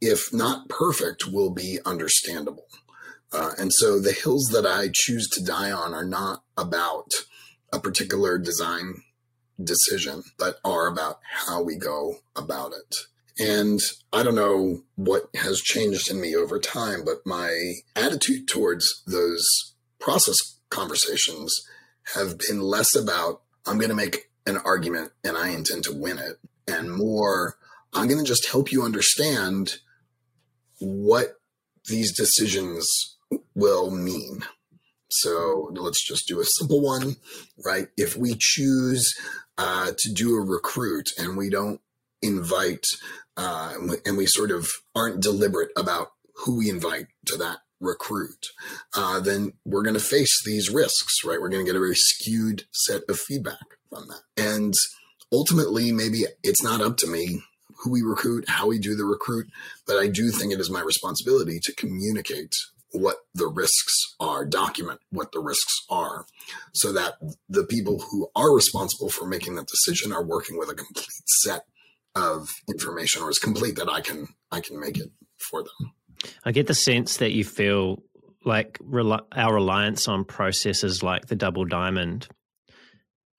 if 0.00 0.32
not 0.32 0.68
perfect, 0.68 1.26
will 1.26 1.50
be 1.50 1.78
understandable. 1.84 2.66
Uh, 3.32 3.52
and 3.58 3.72
so 3.72 4.00
the 4.00 4.12
hills 4.12 4.48
that 4.52 4.66
I 4.66 4.88
choose 4.92 5.28
to 5.28 5.44
die 5.44 5.70
on 5.70 5.94
are 5.94 6.04
not 6.04 6.42
about 6.56 7.10
a 7.72 7.78
particular 7.78 8.38
design 8.38 9.02
decision, 9.62 10.24
but 10.38 10.56
are 10.64 10.88
about 10.88 11.20
how 11.46 11.62
we 11.62 11.76
go 11.76 12.16
about 12.34 12.72
it. 12.72 12.96
And 13.40 13.80
I 14.12 14.22
don't 14.22 14.34
know 14.34 14.82
what 14.96 15.30
has 15.34 15.62
changed 15.62 16.10
in 16.10 16.20
me 16.20 16.36
over 16.36 16.58
time, 16.58 17.04
but 17.06 17.24
my 17.24 17.76
attitude 17.96 18.46
towards 18.46 19.02
those 19.06 19.42
process 19.98 20.36
conversations 20.68 21.54
have 22.14 22.38
been 22.38 22.60
less 22.60 22.94
about, 22.94 23.40
I'm 23.66 23.78
going 23.78 23.88
to 23.88 23.96
make 23.96 24.30
an 24.46 24.58
argument 24.58 25.12
and 25.24 25.38
I 25.38 25.48
intend 25.48 25.84
to 25.84 25.92
win 25.92 26.18
it, 26.18 26.38
and 26.68 26.92
more, 26.92 27.56
I'm 27.94 28.08
going 28.08 28.20
to 28.20 28.28
just 28.28 28.50
help 28.50 28.70
you 28.70 28.82
understand 28.82 29.76
what 30.78 31.40
these 31.88 32.14
decisions 32.14 33.16
will 33.54 33.90
mean. 33.90 34.44
So 35.08 35.72
let's 35.74 36.06
just 36.06 36.28
do 36.28 36.40
a 36.40 36.44
simple 36.44 36.82
one, 36.82 37.16
right? 37.64 37.88
If 37.96 38.16
we 38.16 38.36
choose 38.38 39.12
uh, 39.56 39.92
to 39.96 40.12
do 40.12 40.36
a 40.36 40.44
recruit 40.44 41.10
and 41.18 41.36
we 41.36 41.48
don't 41.50 41.80
invite 42.22 42.84
uh, 43.40 43.72
and, 44.04 44.18
we, 44.18 44.26
sort 44.26 44.50
of 44.50 44.70
aren't 44.94 45.22
deliberate 45.22 45.70
about 45.74 46.08
who 46.44 46.58
we 46.58 46.68
invite 46.68 47.06
to 47.24 47.38
that 47.38 47.58
recruit, 47.80 48.48
uh, 48.94 49.18
then 49.18 49.54
we're 49.64 49.82
going 49.82 49.94
to 49.94 50.00
face 50.00 50.42
these 50.44 50.68
risks, 50.68 51.24
right? 51.24 51.40
We're 51.40 51.48
going 51.48 51.64
to 51.64 51.70
get 51.70 51.76
a 51.76 51.80
very 51.80 51.94
skewed 51.94 52.64
set 52.70 53.02
of 53.08 53.18
feedback 53.18 53.78
from 53.88 54.08
that. 54.08 54.20
And 54.36 54.74
ultimately, 55.32 55.90
maybe 55.90 56.24
it's 56.42 56.62
not 56.62 56.82
up 56.82 56.98
to 56.98 57.06
me 57.06 57.40
who 57.78 57.90
we 57.90 58.02
recruit, 58.02 58.44
how 58.46 58.66
we 58.66 58.78
do 58.78 58.94
the 58.94 59.06
recruit, 59.06 59.46
but 59.86 59.96
I 59.96 60.08
do 60.08 60.30
think 60.30 60.52
it 60.52 60.60
is 60.60 60.70
my 60.70 60.82
responsibility 60.82 61.58
to 61.62 61.74
communicate 61.74 62.54
what 62.92 63.18
the 63.34 63.46
risks 63.46 64.16
are, 64.18 64.44
document 64.44 65.00
what 65.10 65.32
the 65.32 65.40
risks 65.40 65.72
are, 65.88 66.26
so 66.74 66.92
that 66.92 67.14
the 67.48 67.64
people 67.64 68.04
who 68.10 68.28
are 68.36 68.54
responsible 68.54 69.08
for 69.08 69.26
making 69.26 69.54
that 69.54 69.68
decision 69.68 70.12
are 70.12 70.22
working 70.22 70.58
with 70.58 70.68
a 70.68 70.74
complete 70.74 71.06
set 71.42 71.64
of 72.14 72.50
information 72.68 73.22
or 73.22 73.28
as 73.28 73.38
complete 73.38 73.76
that 73.76 73.88
I 73.88 74.00
can 74.00 74.28
I 74.50 74.60
can 74.60 74.80
make 74.80 74.98
it 74.98 75.10
for 75.38 75.62
them. 75.62 75.92
I 76.44 76.52
get 76.52 76.66
the 76.66 76.74
sense 76.74 77.18
that 77.18 77.32
you 77.32 77.44
feel 77.44 78.02
like 78.44 78.78
our 79.32 79.54
reliance 79.54 80.08
on 80.08 80.24
processes 80.24 81.02
like 81.02 81.26
the 81.26 81.36
double 81.36 81.64
diamond, 81.64 82.28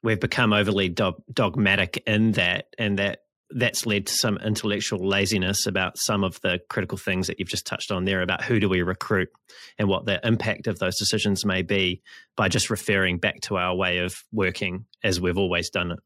we've 0.03 0.19
become 0.19 0.53
overly 0.53 0.89
do- 0.89 1.23
dogmatic 1.31 2.03
in 2.05 2.33
that, 2.33 2.67
and 2.77 2.99
that 2.99 3.19
that's 3.53 3.85
led 3.85 4.05
to 4.07 4.13
some 4.13 4.37
intellectual 4.37 5.05
laziness 5.05 5.65
about 5.65 5.97
some 5.97 6.23
of 6.23 6.39
the 6.41 6.59
critical 6.69 6.97
things 6.97 7.27
that 7.27 7.37
you've 7.37 7.49
just 7.49 7.65
touched 7.65 7.91
on 7.91 8.05
there 8.05 8.21
about 8.21 8.43
who 8.43 8.59
do 8.61 8.69
we 8.69 8.81
recruit 8.81 9.29
and 9.77 9.89
what 9.89 10.05
the 10.05 10.25
impact 10.25 10.67
of 10.67 10.79
those 10.79 10.97
decisions 10.97 11.45
may 11.45 11.61
be 11.61 12.01
by 12.37 12.47
just 12.47 12.69
referring 12.69 13.17
back 13.17 13.41
to 13.41 13.57
our 13.57 13.75
way 13.75 13.97
of 13.97 14.23
working 14.31 14.85
as 15.03 15.19
we've 15.19 15.37
always 15.37 15.69
done 15.69 15.91
it. 15.91 15.99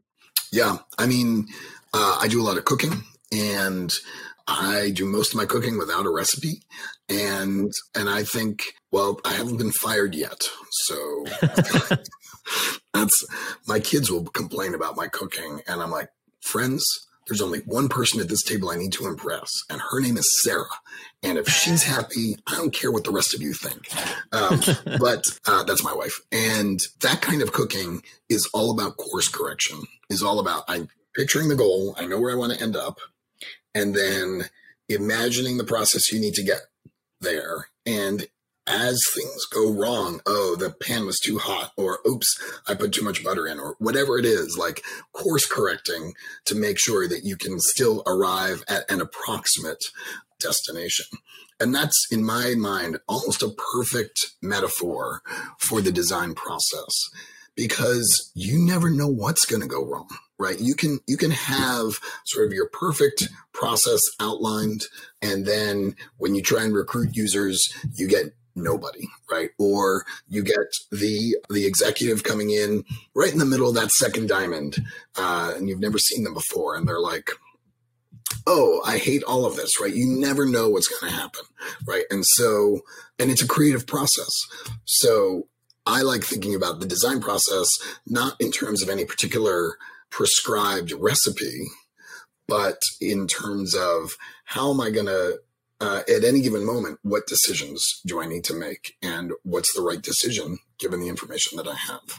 Yeah, 0.51 0.77
I 0.97 1.05
mean, 1.05 1.45
uh, 1.95 2.17
I 2.19 2.27
do 2.27 2.41
a 2.41 2.43
lot 2.43 2.57
of 2.57 2.65
cooking, 2.65 3.03
and 3.31 3.93
I 4.47 4.91
do 4.93 5.05
most 5.05 5.31
of 5.31 5.37
my 5.37 5.45
cooking 5.45 5.77
without 5.77 6.05
a 6.05 6.09
recipe, 6.09 6.61
and 7.07 7.71
and 7.95 8.09
I 8.09 8.23
think, 8.23 8.63
well, 8.91 9.21
I 9.23 9.31
haven't 9.31 9.57
been 9.57 9.71
fired 9.71 10.13
yet, 10.13 10.43
so 10.71 11.25
that's 12.93 13.25
my 13.65 13.79
kids 13.79 14.11
will 14.11 14.25
complain 14.25 14.75
about 14.75 14.97
my 14.97 15.07
cooking, 15.07 15.61
and 15.67 15.81
I'm 15.81 15.89
like, 15.89 16.09
friends, 16.41 16.83
there's 17.27 17.41
only 17.41 17.59
one 17.59 17.87
person 17.87 18.19
at 18.19 18.27
this 18.27 18.43
table 18.43 18.69
I 18.69 18.75
need 18.75 18.91
to 18.93 19.07
impress, 19.07 19.49
and 19.69 19.79
her 19.79 20.01
name 20.01 20.17
is 20.17 20.43
Sarah. 20.43 20.65
And 21.23 21.37
if 21.37 21.47
she's 21.47 21.83
happy, 21.83 22.35
I 22.45 22.57
don't 22.57 22.73
care 22.73 22.91
what 22.91 23.05
the 23.05 23.11
rest 23.11 23.33
of 23.33 23.41
you 23.41 23.53
think. 23.53 23.89
Um, 24.33 24.59
but 24.99 25.23
uh, 25.47 25.63
that's 25.63 25.83
my 25.83 25.93
wife. 25.93 26.19
And 26.31 26.79
that 27.01 27.21
kind 27.21 27.41
of 27.41 27.53
cooking 27.53 28.03
is 28.29 28.47
all 28.53 28.69
about 28.69 28.97
course 28.97 29.29
correction, 29.29 29.83
is 30.09 30.21
all 30.21 30.39
about 30.39 30.65
I'm 30.67 30.89
picturing 31.15 31.49
the 31.49 31.55
goal, 31.55 31.95
I 31.97 32.05
know 32.05 32.19
where 32.19 32.31
I 32.31 32.37
want 32.37 32.53
to 32.53 32.61
end 32.61 32.75
up, 32.75 32.99
and 33.73 33.95
then 33.95 34.49
imagining 34.87 35.57
the 35.57 35.63
process 35.63 36.11
you 36.11 36.19
need 36.19 36.35
to 36.35 36.43
get 36.43 36.61
there 37.21 37.69
and 37.85 38.27
as 38.67 38.99
things 39.13 39.45
go 39.45 39.71
wrong, 39.71 40.21
oh, 40.25 40.55
the 40.57 40.71
pan 40.71 41.05
was 41.05 41.19
too 41.19 41.37
hot, 41.37 41.71
or 41.77 41.99
oops, 42.07 42.27
I 42.67 42.73
put 42.73 42.93
too 42.93 43.03
much 43.03 43.23
butter 43.23 43.45
in, 43.45 43.59
or 43.59 43.75
whatever 43.79 44.17
it 44.17 44.25
is, 44.25 44.57
like 44.57 44.81
course 45.13 45.45
correcting 45.45 46.13
to 46.45 46.55
make 46.55 46.79
sure 46.79 47.07
that 47.07 47.23
you 47.23 47.37
can 47.37 47.59
still 47.59 48.01
arrive 48.07 48.63
at 48.67 48.89
an 48.89 49.01
approximate 49.01 49.83
destination. 50.39 51.05
And 51.59 51.73
that's, 51.73 52.07
in 52.11 52.25
my 52.25 52.55
mind, 52.55 52.97
almost 53.07 53.43
a 53.43 53.55
perfect 53.75 54.33
metaphor 54.41 55.21
for 55.59 55.79
the 55.79 55.91
design 55.91 56.33
process 56.33 56.91
because 57.55 58.31
you 58.33 58.59
never 58.59 58.89
know 58.89 59.07
what's 59.07 59.45
going 59.45 59.61
to 59.61 59.67
go 59.67 59.85
wrong 59.85 60.09
right 60.37 60.59
you 60.59 60.75
can 60.75 60.99
you 61.07 61.17
can 61.17 61.31
have 61.31 61.99
sort 62.25 62.45
of 62.45 62.53
your 62.53 62.67
perfect 62.69 63.29
process 63.53 64.01
outlined 64.19 64.81
and 65.21 65.45
then 65.45 65.95
when 66.17 66.35
you 66.35 66.41
try 66.41 66.63
and 66.63 66.73
recruit 66.73 67.15
users 67.15 67.73
you 67.95 68.07
get 68.07 68.33
nobody, 68.55 69.07
right? 69.29 69.49
Or 69.59 70.05
you 70.27 70.43
get 70.43 70.57
the 70.91 71.37
the 71.49 71.65
executive 71.65 72.23
coming 72.23 72.51
in 72.51 72.83
right 73.13 73.31
in 73.31 73.39
the 73.39 73.45
middle 73.45 73.69
of 73.69 73.75
that 73.75 73.91
second 73.91 74.29
diamond, 74.29 74.77
uh, 75.17 75.53
and 75.55 75.67
you've 75.67 75.79
never 75.79 75.97
seen 75.97 76.23
them 76.23 76.33
before, 76.33 76.75
and 76.75 76.87
they're 76.87 76.99
like, 76.99 77.31
"Oh, 78.47 78.81
I 78.85 78.97
hate 78.97 79.23
all 79.23 79.45
of 79.45 79.55
this," 79.55 79.79
right? 79.79 79.93
You 79.93 80.07
never 80.07 80.45
know 80.45 80.69
what's 80.69 80.87
going 80.87 81.11
to 81.11 81.17
happen, 81.17 81.43
right? 81.85 82.05
And 82.09 82.25
so, 82.25 82.81
and 83.19 83.29
it's 83.29 83.43
a 83.43 83.47
creative 83.47 83.85
process, 83.85 84.31
so. 84.85 85.47
I 85.87 86.01
like 86.01 86.23
thinking 86.23 86.55
about 86.55 86.79
the 86.79 86.87
design 86.87 87.21
process 87.21 87.67
not 88.07 88.41
in 88.41 88.51
terms 88.51 88.81
of 88.81 88.89
any 88.89 89.05
particular 89.05 89.77
prescribed 90.15 90.93
recipe, 90.93 91.67
but 92.47 92.79
in 93.01 93.27
terms 93.27 93.75
of 93.75 94.11
how 94.45 94.71
am 94.71 94.79
I 94.79 94.89
going 94.89 95.07
to 95.07 95.39
uh, 95.81 96.03
at 96.07 96.23
any 96.23 96.39
given 96.39 96.65
moment, 96.65 96.99
what 97.01 97.27
decisions 97.27 97.83
do 98.05 98.21
I 98.21 98.25
need 98.25 98.45
to 98.45 98.53
make 98.53 98.95
and 99.01 99.33
what's 99.43 99.75
the 99.75 99.81
right 99.81 100.01
decision 100.01 100.57
given 100.79 101.01
the 101.01 101.09
information 101.09 101.57
that 101.57 101.67
I 101.67 101.75
have? 101.75 102.17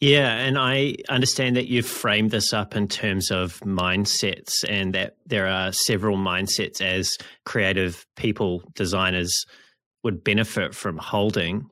Yeah, 0.00 0.34
and 0.38 0.58
I 0.58 0.96
understand 1.10 1.56
that 1.56 1.68
you've 1.68 1.86
framed 1.86 2.30
this 2.30 2.54
up 2.54 2.74
in 2.74 2.88
terms 2.88 3.30
of 3.30 3.60
mindsets 3.60 4.64
and 4.66 4.94
that 4.94 5.16
there 5.26 5.46
are 5.46 5.72
several 5.72 6.16
mindsets 6.16 6.80
as 6.80 7.18
creative 7.44 8.06
people, 8.16 8.62
designers 8.74 9.44
would 10.02 10.24
benefit 10.24 10.74
from 10.74 10.96
holding. 10.96 11.68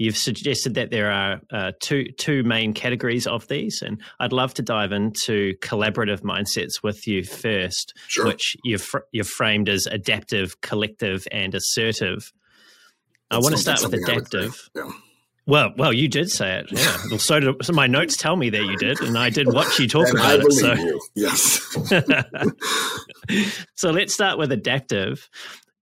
You've 0.00 0.16
suggested 0.16 0.76
that 0.76 0.90
there 0.90 1.10
are 1.10 1.42
uh, 1.52 1.72
two 1.78 2.06
two 2.16 2.42
main 2.42 2.72
categories 2.72 3.26
of 3.26 3.46
these, 3.48 3.82
and 3.82 4.00
I'd 4.18 4.32
love 4.32 4.54
to 4.54 4.62
dive 4.62 4.92
into 4.92 5.54
collaborative 5.58 6.22
mindsets 6.22 6.82
with 6.82 7.06
you 7.06 7.22
first, 7.22 7.92
sure. 8.08 8.24
which 8.24 8.56
you've 8.64 8.80
fr- 8.80 9.00
you've 9.12 9.28
framed 9.28 9.68
as 9.68 9.84
adaptive, 9.84 10.58
collective, 10.62 11.28
and 11.30 11.54
assertive. 11.54 12.32
That's 13.30 13.30
I 13.30 13.38
want 13.40 13.56
to 13.56 13.60
start 13.60 13.82
with 13.82 13.92
adaptive. 13.92 14.70
Yeah. 14.74 14.90
Well, 15.46 15.74
well, 15.76 15.92
you 15.92 16.08
did 16.08 16.30
say 16.30 16.60
it. 16.60 16.72
Yeah. 16.72 16.96
well, 17.10 17.18
so, 17.18 17.40
did, 17.40 17.64
so 17.64 17.72
my 17.74 17.86
notes 17.86 18.16
tell 18.16 18.36
me 18.36 18.48
that 18.48 18.62
you 18.62 18.76
did, 18.78 19.00
and 19.00 19.18
I 19.18 19.28
did 19.28 19.52
watch 19.52 19.78
you 19.78 19.86
talk 19.86 20.08
about 20.10 20.40
it. 20.40 20.52
So 20.52 20.72
you. 20.72 21.00
yes. 21.14 21.76
so 23.74 23.90
let's 23.90 24.14
start 24.14 24.38
with 24.38 24.50
adaptive. 24.50 25.28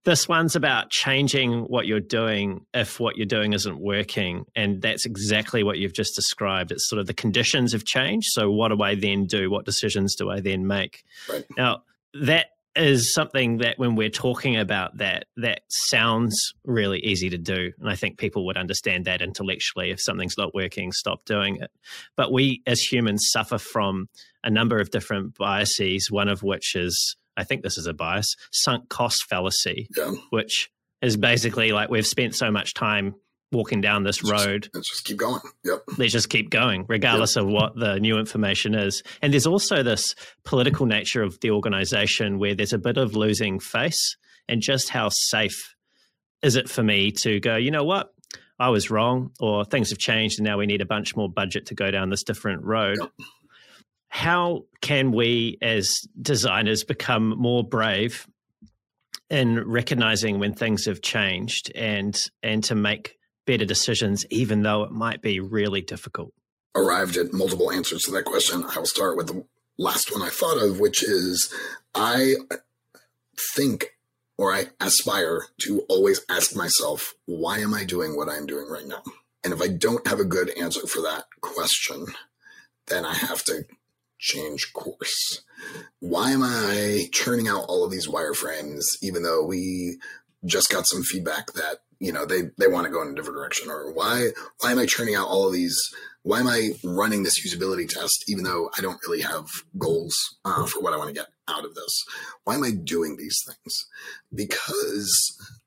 This 0.05 0.27
one's 0.27 0.55
about 0.55 0.89
changing 0.89 1.63
what 1.63 1.85
you're 1.85 1.99
doing 1.99 2.65
if 2.73 2.99
what 2.99 3.17
you're 3.17 3.25
doing 3.25 3.53
isn't 3.53 3.79
working. 3.79 4.45
And 4.55 4.81
that's 4.81 5.05
exactly 5.05 5.63
what 5.63 5.77
you've 5.77 5.93
just 5.93 6.15
described. 6.15 6.71
It's 6.71 6.87
sort 6.87 6.99
of 6.99 7.07
the 7.07 7.13
conditions 7.13 7.73
have 7.73 7.83
changed. 7.83 8.27
So, 8.31 8.49
what 8.49 8.69
do 8.69 8.81
I 8.81 8.95
then 8.95 9.25
do? 9.25 9.51
What 9.51 9.65
decisions 9.65 10.15
do 10.15 10.29
I 10.29 10.39
then 10.39 10.67
make? 10.67 11.03
Right. 11.29 11.45
Now, 11.57 11.83
that 12.13 12.47
is 12.75 13.13
something 13.13 13.57
that 13.57 13.77
when 13.77 13.95
we're 13.95 14.09
talking 14.09 14.55
about 14.57 14.97
that, 14.97 15.25
that 15.37 15.61
sounds 15.67 16.53
really 16.63 16.99
easy 16.99 17.29
to 17.29 17.37
do. 17.37 17.71
And 17.79 17.89
I 17.89 17.95
think 17.95 18.17
people 18.17 18.45
would 18.45 18.57
understand 18.57 19.05
that 19.05 19.21
intellectually. 19.21 19.91
If 19.91 20.01
something's 20.01 20.37
not 20.37 20.53
working, 20.53 20.91
stop 20.91 21.25
doing 21.25 21.57
it. 21.57 21.71
But 22.15 22.31
we 22.31 22.61
as 22.65 22.79
humans 22.79 23.27
suffer 23.31 23.57
from 23.57 24.07
a 24.43 24.49
number 24.49 24.79
of 24.79 24.91
different 24.91 25.35
biases, 25.37 26.09
one 26.09 26.29
of 26.29 26.43
which 26.43 26.75
is 26.75 27.17
I 27.39 27.43
think 27.45 27.63
this 27.63 27.77
is 27.77 27.87
a 27.87 27.93
bias, 27.93 28.35
sunk 28.51 28.89
cost 28.89 29.25
fallacy, 29.29 29.87
yeah. 29.95 30.11
which 30.29 30.69
is 31.01 31.15
basically 31.15 31.71
like 31.71 31.89
we've 31.89 32.05
spent 32.05 32.35
so 32.35 32.51
much 32.51 32.73
time 32.73 33.15
walking 33.51 33.81
down 33.81 34.03
this 34.03 34.21
let's 34.23 34.45
road. 34.45 34.63
Just, 34.63 34.75
let's 34.75 34.89
just 34.89 35.05
keep 35.05 35.17
going. 35.17 35.41
Yep. 35.63 35.83
Let's 35.97 36.11
just 36.11 36.29
keep 36.29 36.49
going, 36.49 36.85
regardless 36.87 37.35
yep. 37.35 37.45
of 37.45 37.51
what 37.51 37.75
the 37.75 37.99
new 37.99 38.19
information 38.19 38.75
is. 38.75 39.01
And 39.21 39.33
there's 39.33 39.47
also 39.47 39.81
this 39.81 40.13
political 40.43 40.85
nature 40.85 41.23
of 41.23 41.39
the 41.39 41.51
organization 41.51 42.39
where 42.39 42.53
there's 42.53 42.73
a 42.73 42.77
bit 42.77 42.97
of 42.97 43.15
losing 43.15 43.59
face 43.59 44.17
and 44.47 44.61
just 44.61 44.89
how 44.89 45.09
safe 45.09 45.75
is 46.41 46.55
it 46.55 46.69
for 46.69 46.83
me 46.83 47.11
to 47.11 47.39
go, 47.39 47.55
you 47.55 47.71
know 47.71 47.83
what? 47.83 48.13
I 48.59 48.69
was 48.69 48.91
wrong, 48.91 49.31
or 49.39 49.63
things 49.63 49.89
have 49.89 49.99
changed 49.99 50.39
and 50.39 50.45
now 50.45 50.57
we 50.57 50.65
need 50.65 50.81
a 50.81 50.85
bunch 50.85 51.15
more 51.15 51.29
budget 51.29 51.67
to 51.67 51.75
go 51.75 51.91
down 51.91 52.09
this 52.09 52.23
different 52.23 52.63
road. 52.63 52.97
Yep 52.99 53.11
how 54.09 54.65
can 54.81 55.11
we 55.11 55.57
as 55.61 56.01
designers 56.21 56.83
become 56.83 57.29
more 57.29 57.63
brave 57.63 58.27
in 59.29 59.67
recognizing 59.67 60.39
when 60.39 60.53
things 60.53 60.85
have 60.85 61.01
changed 61.01 61.71
and 61.75 62.19
and 62.43 62.63
to 62.65 62.75
make 62.75 63.17
better 63.45 63.65
decisions 63.65 64.25
even 64.29 64.63
though 64.63 64.83
it 64.83 64.91
might 64.91 65.21
be 65.21 65.39
really 65.39 65.81
difficult? 65.81 66.33
Arrived 66.75 67.17
at 67.17 67.33
multiple 67.33 67.71
answers 67.71 68.03
to 68.03 68.11
that 68.11 68.25
question. 68.25 68.63
I'll 68.75 68.85
start 68.85 69.17
with 69.17 69.27
the 69.27 69.45
last 69.79 70.11
one 70.11 70.21
i 70.21 70.29
thought 70.29 70.61
of 70.61 70.79
which 70.79 71.01
is 71.01 71.51
i 71.95 72.35
think 73.55 73.97
or 74.37 74.53
i 74.53 74.65
aspire 74.81 75.45
to 75.57 75.79
always 75.87 76.19
ask 76.29 76.53
myself 76.53 77.15
why 77.25 77.59
am 77.59 77.73
i 77.73 77.85
doing 77.85 78.15
what 78.15 78.27
i'm 78.29 78.45
doing 78.45 78.67
right 78.69 78.85
now? 78.85 79.01
And 79.41 79.53
if 79.53 79.61
i 79.61 79.69
don't 79.69 80.05
have 80.05 80.19
a 80.19 80.25
good 80.25 80.49
answer 80.57 80.85
for 80.85 81.01
that 81.03 81.23
question 81.39 82.07
then 82.87 83.05
i 83.05 83.13
have 83.13 83.41
to 83.45 83.63
change 84.19 84.73
course. 84.73 85.41
Why 85.99 86.31
am 86.31 86.43
I 86.43 87.07
churning 87.11 87.47
out 87.47 87.65
all 87.67 87.83
of 87.83 87.91
these 87.91 88.07
wireframes, 88.07 88.83
even 89.01 89.23
though 89.23 89.45
we 89.45 89.97
just 90.45 90.69
got 90.69 90.87
some 90.87 91.03
feedback 91.03 91.53
that 91.53 91.77
you 91.99 92.13
know 92.13 92.25
they 92.25 92.43
they 92.57 92.67
want 92.67 92.85
to 92.85 92.91
go 92.91 93.01
in 93.01 93.09
a 93.09 93.15
different 93.15 93.37
direction? 93.37 93.69
Or 93.69 93.91
why 93.91 94.29
why 94.59 94.71
am 94.71 94.79
I 94.79 94.85
churning 94.85 95.15
out 95.15 95.27
all 95.27 95.47
of 95.47 95.53
these? 95.53 95.77
Why 96.23 96.41
am 96.41 96.47
I 96.47 96.71
running 96.83 97.23
this 97.23 97.45
usability 97.45 97.87
test, 97.87 98.25
even 98.27 98.43
though 98.43 98.69
I 98.77 98.81
don't 98.81 98.99
really 99.07 99.21
have 99.21 99.47
goals 99.77 100.15
uh, 100.43 100.65
for 100.65 100.81
what 100.81 100.93
I 100.93 100.97
want 100.97 101.07
to 101.07 101.15
get 101.19 101.29
out 101.47 101.65
of 101.65 101.73
this? 101.75 102.03
Why 102.43 102.55
am 102.55 102.63
I 102.63 102.71
doing 102.71 103.15
these 103.17 103.37
things? 103.47 103.87
Because 104.33 105.11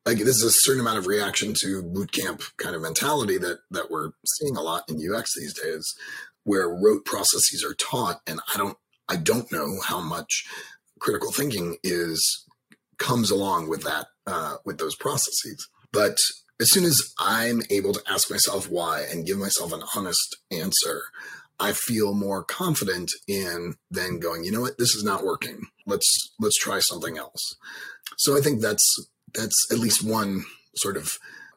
like 0.05 0.19
this 0.19 0.37
is 0.37 0.45
a 0.45 0.51
certain 0.53 0.81
amount 0.81 0.99
of 0.99 1.07
reaction 1.07 1.55
to 1.63 1.83
bootcamp 1.83 2.43
kind 2.59 2.77
of 2.77 2.83
mentality 2.83 3.39
that 3.39 3.59
that 3.71 3.91
we're 3.91 4.11
seeing 4.27 4.57
a 4.57 4.63
lot 4.63 4.85
in 4.89 4.97
UX 4.97 5.33
these 5.37 5.55
days 5.55 5.95
where 6.45 6.69
rote 6.69 7.05
processes 7.05 7.65
are 7.65 7.75
taught 7.75 8.21
and 8.27 8.41
i 8.55 8.59
don't 8.59 8.77
i 9.09 9.17
don't 9.17 9.53
know 9.53 9.79
how 9.87 10.01
much 10.01 10.45
critical 10.99 11.33
thinking 11.33 11.77
is 11.83 12.47
comes 12.99 13.31
along 13.31 13.69
with 13.69 13.83
that 13.83 14.07
uh, 14.27 14.57
with 14.65 14.79
those 14.79 14.95
processes 14.97 15.69
but 15.93 16.17
as 16.61 16.71
soon 16.71 16.85
as 16.85 17.13
i'm 17.19 17.63
able 17.71 17.93
to 17.93 18.03
ask 18.09 18.31
myself 18.31 18.71
why 18.71 19.05
and 19.11 19.27
give 19.27 19.39
myself 19.39 19.73
an 19.73 19.83
honest 19.95 20.37
answer 20.51 21.03
I 21.63 21.73
feel 21.73 22.13
more 22.13 22.43
confident 22.43 23.13
in 23.29 23.77
then 23.89 24.19
going, 24.19 24.43
you 24.43 24.51
know 24.51 24.63
what, 24.63 24.79
this 24.79 24.97
is 24.97 25.05
not 25.05 25.23
working. 25.23 25.69
Let's 25.87 26.35
let's 26.41 26.59
try 26.59 26.81
something 26.81 27.17
else. 27.17 27.55
So 28.19 28.37
I 28.37 28.41
think 28.41 28.61
that's 28.61 28.85
that's 29.33 29.69
at 29.71 29.79
least 29.79 30.03
one 30.03 30.45
sort 30.77 30.97
of 30.97 31.13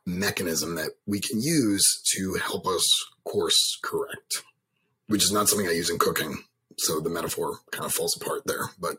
mechanism 0.05 0.75
that 0.75 0.91
we 1.07 1.19
can 1.19 1.41
use 1.41 1.83
to 2.13 2.35
help 2.35 2.67
us 2.67 2.85
course 3.23 3.79
correct, 3.83 4.43
which 5.07 5.23
is 5.23 5.31
not 5.31 5.47
something 5.47 5.67
I 5.67 5.71
use 5.71 5.89
in 5.89 5.99
cooking. 5.99 6.43
So 6.77 6.99
the 6.99 7.09
metaphor 7.09 7.59
kind 7.71 7.85
of 7.85 7.93
falls 7.93 8.17
apart 8.19 8.43
there, 8.45 8.69
but 8.79 8.97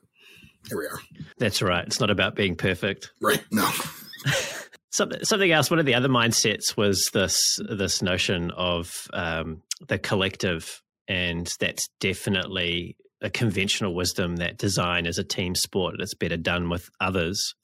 here 0.69 0.79
we 0.79 0.87
are. 0.87 0.99
That's 1.39 1.63
right. 1.63 1.87
It's 1.87 2.01
not 2.01 2.11
about 2.11 2.35
being 2.35 2.57
perfect. 2.57 3.13
Right. 3.21 3.45
No. 3.51 3.69
Something 4.91 5.53
else. 5.53 5.71
One 5.71 5.79
of 5.79 5.85
the 5.85 5.95
other 5.95 6.09
mindsets 6.09 6.75
was 6.77 7.11
this 7.13 7.39
this 7.69 8.01
notion 8.01 8.51
of 8.53 8.91
um, 9.13 9.63
the 9.87 9.99
collective, 9.99 10.83
and 11.07 11.53
that's 11.61 11.89
definitely 12.01 12.97
a 13.21 13.29
conventional 13.29 13.95
wisdom 13.95 14.37
that 14.37 14.57
design 14.57 15.05
is 15.05 15.19
a 15.19 15.25
team 15.25 15.55
sport. 15.55 15.97
It's 15.99 16.15
better 16.15 16.39
done 16.39 16.71
with 16.71 16.89
others. 16.99 17.55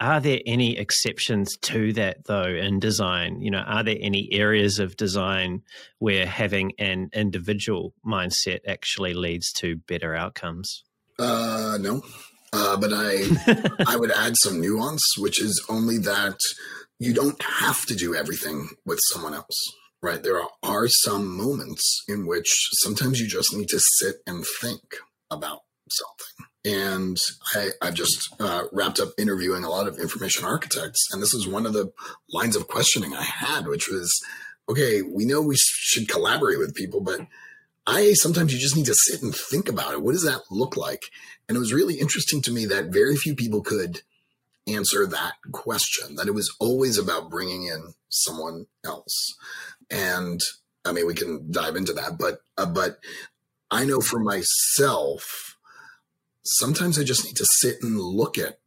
Are 0.00 0.20
there 0.20 0.40
any 0.46 0.78
exceptions 0.78 1.56
to 1.62 1.92
that 1.94 2.26
though 2.26 2.46
in 2.46 2.78
design? 2.78 3.40
You 3.40 3.50
know, 3.50 3.58
are 3.58 3.82
there 3.82 3.98
any 4.00 4.28
areas 4.32 4.78
of 4.78 4.96
design 4.96 5.62
where 5.98 6.24
having 6.24 6.72
an 6.78 7.10
individual 7.12 7.94
mindset 8.06 8.60
actually 8.66 9.14
leads 9.14 9.52
to 9.54 9.76
better 9.76 10.14
outcomes? 10.14 10.84
Uh, 11.18 11.78
no, 11.80 12.02
uh, 12.52 12.76
but 12.76 12.92
I 12.92 13.24
I 13.86 13.96
would 13.96 14.12
add 14.12 14.36
some 14.36 14.60
nuance, 14.60 15.02
which 15.18 15.42
is 15.42 15.64
only 15.68 15.98
that 15.98 16.38
you 17.00 17.12
don't 17.12 17.42
have 17.42 17.84
to 17.86 17.96
do 17.96 18.14
everything 18.14 18.68
with 18.86 19.00
someone 19.12 19.34
else. 19.34 19.58
Right. 20.00 20.22
There 20.22 20.40
are, 20.40 20.50
are 20.62 20.86
some 20.86 21.26
moments 21.36 22.04
in 22.06 22.24
which 22.24 22.68
sometimes 22.84 23.18
you 23.18 23.26
just 23.26 23.52
need 23.52 23.68
to 23.70 23.80
sit 23.80 24.16
and 24.28 24.44
think 24.60 24.96
about 25.28 25.62
something 25.90 26.47
and 26.64 27.16
I, 27.54 27.70
have 27.82 27.94
just 27.94 28.34
uh, 28.40 28.64
wrapped 28.72 29.00
up 29.00 29.10
interviewing 29.16 29.64
a 29.64 29.70
lot 29.70 29.86
of 29.86 29.98
information 29.98 30.44
architects. 30.44 31.08
And 31.12 31.22
this 31.22 31.34
is 31.34 31.46
one 31.46 31.66
of 31.66 31.72
the 31.72 31.92
lines 32.32 32.56
of 32.56 32.68
questioning 32.68 33.14
I 33.14 33.22
had, 33.22 33.66
which 33.66 33.88
was, 33.88 34.12
okay, 34.68 35.02
we 35.02 35.24
know 35.24 35.40
we 35.40 35.56
should 35.56 36.08
collaborate 36.08 36.58
with 36.58 36.74
people, 36.74 37.00
but 37.00 37.20
I 37.86 38.12
sometimes 38.14 38.52
you 38.52 38.58
just 38.58 38.76
need 38.76 38.86
to 38.86 38.94
sit 38.94 39.22
and 39.22 39.34
think 39.34 39.68
about 39.68 39.92
it. 39.92 40.02
What 40.02 40.12
does 40.12 40.24
that 40.24 40.42
look 40.50 40.76
like? 40.76 41.04
And 41.48 41.56
it 41.56 41.60
was 41.60 41.72
really 41.72 41.94
interesting 41.94 42.42
to 42.42 42.52
me 42.52 42.66
that 42.66 42.86
very 42.86 43.16
few 43.16 43.34
people 43.34 43.62
could 43.62 44.02
answer 44.66 45.06
that 45.06 45.34
question, 45.52 46.16
that 46.16 46.28
it 46.28 46.34
was 46.34 46.54
always 46.60 46.98
about 46.98 47.30
bringing 47.30 47.64
in 47.64 47.94
someone 48.10 48.66
else. 48.84 49.34
And 49.90 50.40
I 50.84 50.92
mean, 50.92 51.06
we 51.06 51.14
can 51.14 51.50
dive 51.50 51.76
into 51.76 51.94
that, 51.94 52.18
but, 52.18 52.40
uh, 52.58 52.66
but 52.66 52.98
I 53.70 53.84
know 53.84 54.00
for 54.00 54.18
myself, 54.18 55.56
sometimes 56.56 56.98
I 56.98 57.04
just 57.04 57.24
need 57.24 57.36
to 57.36 57.46
sit 57.46 57.82
and 57.82 58.00
look 58.00 58.38
at 58.38 58.58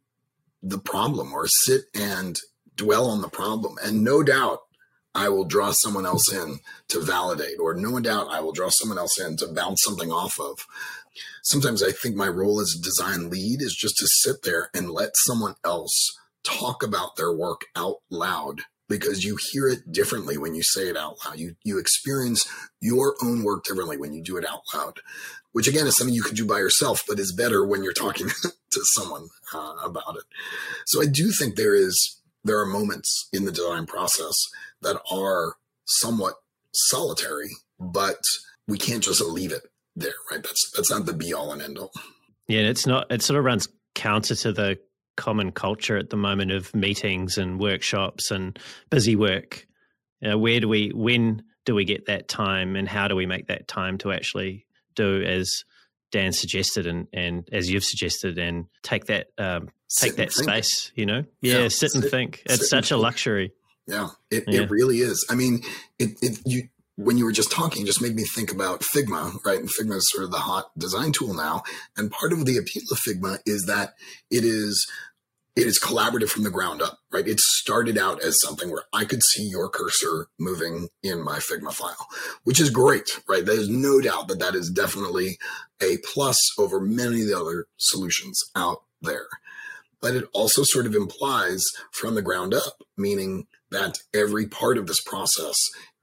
the 0.62 0.78
problem 0.78 1.32
or 1.32 1.46
sit 1.48 1.82
and 1.94 2.38
dwell 2.76 3.10
on 3.10 3.20
the 3.20 3.28
problem. 3.28 3.76
And 3.82 4.04
no 4.04 4.22
doubt 4.22 4.60
I 5.14 5.28
will 5.28 5.44
draw 5.44 5.72
someone 5.72 6.06
else 6.06 6.32
in 6.32 6.60
to 6.88 7.00
validate, 7.00 7.58
or 7.58 7.74
no 7.74 8.00
doubt 8.00 8.28
I 8.30 8.40
will 8.40 8.52
draw 8.52 8.70
someone 8.70 8.98
else 8.98 9.20
in 9.20 9.36
to 9.38 9.48
bounce 9.48 9.82
something 9.82 10.10
off 10.10 10.38
of. 10.40 10.66
Sometimes 11.42 11.82
I 11.82 11.92
think 11.92 12.16
my 12.16 12.28
role 12.28 12.60
as 12.60 12.74
a 12.74 12.82
design 12.82 13.28
lead 13.28 13.60
is 13.60 13.76
just 13.78 13.96
to 13.98 14.06
sit 14.06 14.42
there 14.42 14.70
and 14.72 14.90
let 14.90 15.10
someone 15.26 15.56
else 15.64 16.08
talk 16.44 16.82
about 16.82 17.16
their 17.16 17.32
work 17.32 17.62
out 17.76 17.96
loud 18.10 18.62
because 18.88 19.24
you 19.24 19.38
hear 19.50 19.68
it 19.68 19.90
differently 19.90 20.36
when 20.36 20.54
you 20.54 20.62
say 20.62 20.88
it 20.88 20.96
out 20.96 21.16
loud. 21.24 21.38
You 21.38 21.56
you 21.64 21.78
experience 21.78 22.48
your 22.80 23.14
own 23.22 23.42
work 23.42 23.64
differently 23.64 23.96
when 23.96 24.12
you 24.12 24.22
do 24.22 24.36
it 24.36 24.46
out 24.48 24.62
loud, 24.74 25.00
which 25.52 25.68
again 25.68 25.86
is 25.86 25.96
something 25.96 26.14
you 26.14 26.22
can 26.22 26.34
do 26.34 26.46
by 26.46 26.58
yourself, 26.58 27.02
but 27.08 27.18
is 27.18 27.32
better 27.32 27.64
when 27.64 27.82
you're 27.82 27.92
talking 27.92 28.28
to 28.70 28.80
someone 28.94 29.28
uh, 29.54 29.74
about 29.82 30.16
it. 30.16 30.24
So 30.86 31.02
I 31.02 31.06
do 31.06 31.30
think 31.30 31.56
there 31.56 31.74
is 31.74 32.20
there 32.44 32.58
are 32.58 32.66
moments 32.66 33.28
in 33.32 33.44
the 33.44 33.52
design 33.52 33.86
process 33.86 34.34
that 34.82 35.00
are 35.10 35.54
somewhat 35.84 36.34
solitary, 36.72 37.50
but 37.78 38.18
we 38.66 38.78
can't 38.78 39.02
just 39.02 39.20
leave 39.20 39.52
it 39.52 39.62
there, 39.96 40.14
right? 40.30 40.42
That's 40.42 40.72
that's 40.76 40.90
not 40.90 41.06
the 41.06 41.12
be 41.12 41.32
all 41.32 41.52
and 41.52 41.62
end 41.62 41.78
all. 41.78 41.92
Yeah, 42.48 42.62
it's 42.62 42.86
not. 42.86 43.10
It 43.10 43.22
sort 43.22 43.38
of 43.38 43.44
runs 43.44 43.68
counter 43.94 44.34
to 44.34 44.52
the 44.52 44.78
common 45.16 45.52
culture 45.52 45.96
at 45.96 46.10
the 46.10 46.16
moment 46.16 46.52
of 46.52 46.74
meetings 46.74 47.38
and 47.38 47.60
workshops 47.60 48.30
and 48.30 48.58
busy 48.90 49.16
work. 49.16 49.66
Know, 50.20 50.38
where 50.38 50.60
do 50.60 50.68
we, 50.68 50.90
when 50.94 51.42
do 51.64 51.74
we 51.74 51.84
get 51.84 52.06
that 52.06 52.28
time, 52.28 52.76
and 52.76 52.88
how 52.88 53.08
do 53.08 53.16
we 53.16 53.26
make 53.26 53.48
that 53.48 53.68
time 53.68 53.98
to 53.98 54.12
actually 54.12 54.66
do 54.94 55.22
as 55.22 55.64
Dan 56.10 56.32
suggested 56.32 56.86
and 56.86 57.08
and 57.12 57.48
as 57.52 57.70
you've 57.70 57.84
suggested, 57.84 58.38
and 58.38 58.66
take 58.82 59.06
that 59.06 59.28
um, 59.38 59.68
take 59.96 60.16
that 60.16 60.32
space. 60.32 60.92
You 60.94 61.06
know, 61.06 61.24
yeah, 61.40 61.58
yeah 61.58 61.68
sit, 61.68 61.92
sit, 61.92 61.94
and 61.94 62.10
think. 62.10 62.42
It's 62.46 62.68
such 62.68 62.90
a 62.90 62.96
luxury. 62.96 63.52
Yeah, 63.86 64.08
it, 64.30 64.44
yeah. 64.46 64.62
it 64.62 64.70
really 64.70 64.98
is. 64.98 65.26
I 65.28 65.34
mean, 65.34 65.62
it, 65.98 66.10
it 66.22 66.38
you 66.44 66.68
when 66.96 67.16
you 67.16 67.24
were 67.24 67.32
just 67.32 67.50
talking, 67.50 67.86
just 67.86 68.02
made 68.02 68.14
me 68.14 68.24
think 68.34 68.52
about 68.52 68.82
Figma, 68.94 69.34
right? 69.44 69.58
And 69.58 69.68
Figma 69.68 69.96
is 69.96 70.10
sort 70.10 70.24
of 70.24 70.30
the 70.30 70.38
hot 70.38 70.70
design 70.78 71.12
tool 71.12 71.34
now. 71.34 71.62
And 71.96 72.10
part 72.10 72.32
of 72.32 72.44
the 72.44 72.58
appeal 72.58 72.82
of 72.90 72.98
Figma 72.98 73.38
is 73.46 73.64
that 73.66 73.94
it 74.30 74.44
is 74.44 74.86
it 75.54 75.66
is 75.66 75.78
collaborative 75.78 76.30
from 76.30 76.44
the 76.44 76.50
ground 76.50 76.80
up, 76.80 76.98
right? 77.10 77.28
It 77.28 77.38
started 77.38 77.98
out 77.98 78.22
as 78.22 78.40
something 78.40 78.70
where 78.70 78.84
I 78.94 79.04
could 79.04 79.22
see 79.22 79.42
your 79.42 79.68
cursor 79.68 80.28
moving 80.38 80.88
in 81.02 81.22
my 81.22 81.38
Figma 81.38 81.72
file, 81.72 82.08
which 82.44 82.58
is 82.58 82.70
great, 82.70 83.20
right? 83.28 83.44
There's 83.44 83.68
no 83.68 84.00
doubt 84.00 84.28
that 84.28 84.38
that 84.38 84.54
is 84.54 84.70
definitely 84.70 85.36
a 85.82 85.98
plus 86.12 86.38
over 86.58 86.80
many 86.80 87.22
of 87.22 87.28
the 87.28 87.38
other 87.38 87.66
solutions 87.76 88.40
out 88.56 88.84
there. 89.02 89.26
But 90.00 90.14
it 90.16 90.24
also 90.32 90.62
sort 90.64 90.86
of 90.86 90.94
implies 90.94 91.62
from 91.92 92.14
the 92.14 92.22
ground 92.22 92.54
up, 92.54 92.82
meaning 92.96 93.46
that 93.70 93.98
every 94.14 94.46
part 94.46 94.78
of 94.78 94.86
this 94.86 95.02
process 95.02 95.56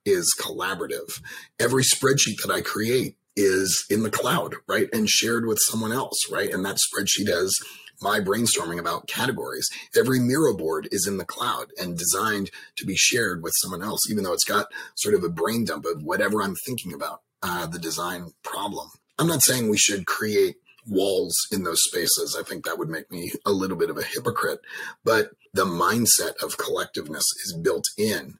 is 0.09 0.35
collaborative. 0.39 1.21
Every 1.59 1.83
spreadsheet 1.83 2.41
that 2.43 2.51
I 2.51 2.61
create 2.61 3.15
is 3.35 3.85
in 3.89 4.03
the 4.03 4.09
cloud, 4.09 4.55
right? 4.67 4.89
And 4.91 5.09
shared 5.09 5.45
with 5.45 5.59
someone 5.61 5.91
else, 5.91 6.17
right? 6.31 6.51
And 6.51 6.65
that 6.65 6.77
spreadsheet 6.77 7.27
has 7.27 7.53
my 8.01 8.19
brainstorming 8.19 8.79
about 8.79 9.07
categories. 9.07 9.67
Every 9.97 10.19
Miro 10.19 10.55
board 10.55 10.87
is 10.91 11.07
in 11.07 11.17
the 11.17 11.25
cloud 11.25 11.67
and 11.79 11.97
designed 11.97 12.49
to 12.77 12.85
be 12.85 12.95
shared 12.95 13.43
with 13.43 13.53
someone 13.57 13.83
else, 13.83 14.09
even 14.09 14.23
though 14.23 14.33
it's 14.33 14.45
got 14.45 14.67
sort 14.95 15.15
of 15.15 15.23
a 15.23 15.29
brain 15.29 15.65
dump 15.65 15.85
of 15.85 16.03
whatever 16.03 16.41
I'm 16.41 16.55
thinking 16.65 16.93
about 16.93 17.21
uh, 17.43 17.65
the 17.65 17.79
design 17.79 18.31
problem. 18.43 18.89
I'm 19.17 19.27
not 19.27 19.41
saying 19.41 19.69
we 19.69 19.77
should 19.77 20.05
create 20.05 20.55
walls 20.87 21.35
in 21.51 21.63
those 21.63 21.81
spaces. 21.83 22.37
I 22.39 22.43
think 22.43 22.65
that 22.65 22.77
would 22.77 22.89
make 22.89 23.11
me 23.11 23.31
a 23.45 23.51
little 23.51 23.77
bit 23.77 23.89
of 23.89 23.97
a 23.97 24.03
hypocrite, 24.03 24.61
but 25.03 25.31
the 25.53 25.65
mindset 25.65 26.41
of 26.41 26.57
collectiveness 26.57 27.25
is 27.45 27.57
built 27.61 27.85
in. 27.97 28.37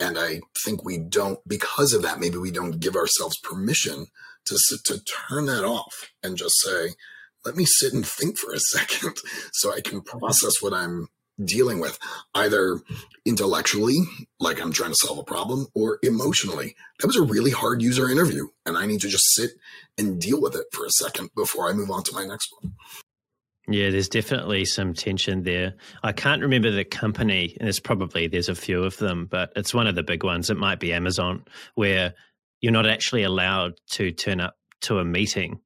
And 0.00 0.18
I 0.18 0.40
think 0.64 0.84
we 0.84 0.98
don't, 0.98 1.40
because 1.46 1.92
of 1.92 2.02
that, 2.02 2.20
maybe 2.20 2.38
we 2.38 2.50
don't 2.50 2.80
give 2.80 2.94
ourselves 2.94 3.38
permission 3.38 4.06
to, 4.46 4.58
to 4.84 5.00
turn 5.28 5.46
that 5.46 5.64
off 5.64 6.10
and 6.22 6.36
just 6.36 6.54
say, 6.60 6.90
let 7.44 7.56
me 7.56 7.64
sit 7.64 7.92
and 7.92 8.06
think 8.06 8.38
for 8.38 8.52
a 8.52 8.60
second 8.60 9.16
so 9.52 9.72
I 9.72 9.80
can 9.80 10.02
process 10.02 10.62
what 10.62 10.72
I'm 10.72 11.08
dealing 11.44 11.80
with, 11.80 11.98
either 12.34 12.80
intellectually, 13.24 13.98
like 14.40 14.60
I'm 14.60 14.72
trying 14.72 14.90
to 14.90 14.96
solve 14.96 15.18
a 15.18 15.24
problem, 15.24 15.66
or 15.74 15.98
emotionally. 16.02 16.74
That 16.98 17.06
was 17.06 17.16
a 17.16 17.22
really 17.22 17.52
hard 17.52 17.80
user 17.80 18.08
interview, 18.08 18.48
and 18.66 18.76
I 18.76 18.86
need 18.86 19.00
to 19.02 19.08
just 19.08 19.32
sit 19.34 19.52
and 19.96 20.20
deal 20.20 20.40
with 20.40 20.54
it 20.56 20.66
for 20.72 20.84
a 20.84 20.90
second 20.90 21.30
before 21.36 21.68
I 21.68 21.74
move 21.74 21.90
on 21.90 22.02
to 22.04 22.14
my 22.14 22.24
next 22.24 22.52
one. 22.60 22.74
Yeah, 23.70 23.90
there's 23.90 24.08
definitely 24.08 24.64
some 24.64 24.94
tension 24.94 25.42
there. 25.42 25.74
I 26.02 26.12
can't 26.12 26.40
remember 26.40 26.70
the 26.70 26.84
company, 26.84 27.54
and 27.60 27.66
there's 27.66 27.80
probably 27.80 28.26
there's 28.26 28.48
a 28.48 28.54
few 28.54 28.82
of 28.82 28.96
them, 28.96 29.26
but 29.30 29.52
it's 29.56 29.74
one 29.74 29.86
of 29.86 29.94
the 29.94 30.02
big 30.02 30.24
ones. 30.24 30.48
It 30.48 30.56
might 30.56 30.80
be 30.80 30.92
Amazon, 30.92 31.44
where 31.74 32.14
you're 32.62 32.72
not 32.72 32.86
actually 32.86 33.24
allowed 33.24 33.74
to 33.90 34.10
turn 34.10 34.40
up 34.40 34.56
to 34.82 34.98
a 34.98 35.04
meeting 35.04 35.60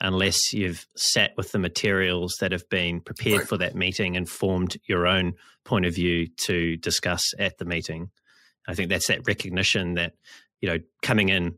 unless 0.00 0.52
you've 0.52 0.86
sat 0.96 1.32
with 1.36 1.52
the 1.52 1.58
materials 1.58 2.36
that 2.40 2.52
have 2.52 2.68
been 2.68 3.00
prepared 3.00 3.40
right. 3.40 3.48
for 3.48 3.58
that 3.58 3.74
meeting 3.74 4.16
and 4.16 4.28
formed 4.28 4.76
your 4.88 5.06
own 5.06 5.34
point 5.64 5.84
of 5.84 5.94
view 5.94 6.26
to 6.36 6.76
discuss 6.76 7.34
at 7.38 7.58
the 7.58 7.64
meeting. 7.64 8.10
I 8.66 8.74
think 8.74 8.88
that's 8.88 9.08
that 9.08 9.26
recognition 9.26 9.94
that, 9.94 10.14
you 10.60 10.68
know, 10.68 10.78
coming 11.02 11.28
in 11.28 11.56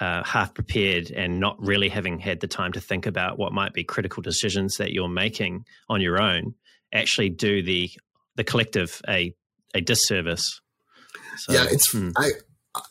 uh, 0.00 0.24
half 0.24 0.54
prepared 0.54 1.10
and 1.10 1.38
not 1.38 1.56
really 1.60 1.88
having 1.88 2.18
had 2.18 2.40
the 2.40 2.46
time 2.46 2.72
to 2.72 2.80
think 2.80 3.06
about 3.06 3.38
what 3.38 3.52
might 3.52 3.74
be 3.74 3.84
critical 3.84 4.22
decisions 4.22 4.76
that 4.78 4.92
you're 4.92 5.08
making 5.08 5.64
on 5.88 6.00
your 6.00 6.20
own 6.20 6.54
actually 6.92 7.28
do 7.28 7.62
the 7.62 7.90
the 8.36 8.44
collective 8.44 9.00
a 9.08 9.34
a 9.74 9.80
disservice. 9.80 10.60
So, 11.36 11.52
yeah, 11.52 11.66
it's 11.70 11.92
hmm. 11.92 12.10
I 12.16 12.30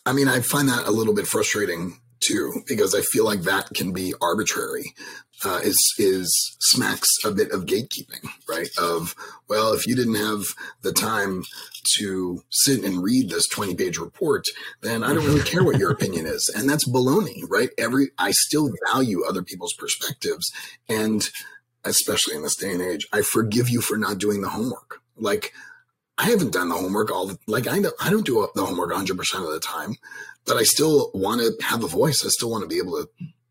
I 0.06 0.12
mean 0.12 0.28
I 0.28 0.40
find 0.40 0.68
that 0.68 0.86
a 0.86 0.90
little 0.90 1.14
bit 1.14 1.26
frustrating 1.26 2.00
too, 2.20 2.62
because 2.66 2.94
I 2.94 3.00
feel 3.00 3.24
like 3.24 3.42
that 3.42 3.70
can 3.74 3.92
be 3.92 4.14
arbitrary. 4.20 4.94
Uh, 5.42 5.60
is 5.62 5.94
is 5.98 6.56
smacks 6.60 7.08
a 7.24 7.30
bit 7.30 7.50
of 7.50 7.64
gatekeeping, 7.64 8.28
right? 8.46 8.68
Of 8.78 9.14
well, 9.48 9.72
if 9.72 9.86
you 9.86 9.96
didn't 9.96 10.16
have 10.16 10.44
the 10.82 10.92
time 10.92 11.44
to 11.96 12.42
sit 12.50 12.84
and 12.84 13.02
read 13.02 13.30
this 13.30 13.48
twenty 13.48 13.74
page 13.74 13.96
report, 13.96 14.44
then 14.82 15.02
I 15.02 15.14
don't 15.14 15.24
really 15.24 15.42
care 15.42 15.64
what 15.64 15.78
your 15.78 15.90
opinion 15.92 16.26
is, 16.26 16.52
and 16.54 16.68
that's 16.68 16.86
baloney, 16.86 17.42
right? 17.48 17.70
Every 17.78 18.10
I 18.18 18.32
still 18.32 18.70
value 18.92 19.24
other 19.26 19.42
people's 19.42 19.72
perspectives, 19.72 20.52
and 20.90 21.26
especially 21.84 22.36
in 22.36 22.42
this 22.42 22.56
day 22.56 22.72
and 22.72 22.82
age, 22.82 23.06
I 23.10 23.22
forgive 23.22 23.70
you 23.70 23.80
for 23.80 23.96
not 23.96 24.18
doing 24.18 24.42
the 24.42 24.50
homework. 24.50 25.00
Like 25.16 25.54
I 26.20 26.24
haven't 26.24 26.52
done 26.52 26.68
the 26.68 26.74
homework 26.74 27.10
all 27.10 27.26
the, 27.26 27.38
like 27.46 27.66
I 27.66 27.80
don't, 27.80 27.94
I 27.98 28.10
don't 28.10 28.26
do 28.26 28.46
the 28.54 28.64
homework 28.64 28.92
100% 28.92 29.10
of 29.36 29.52
the 29.52 29.60
time, 29.60 29.96
but 30.46 30.56
I 30.56 30.62
still 30.62 31.10
want 31.14 31.40
to 31.40 31.64
have 31.64 31.84
a 31.84 31.88
voice. 31.88 32.24
I 32.24 32.28
still 32.28 32.50
want 32.50 32.62
to 32.62 32.68
be 32.68 32.78
able 32.78 33.02
to 33.02 33.08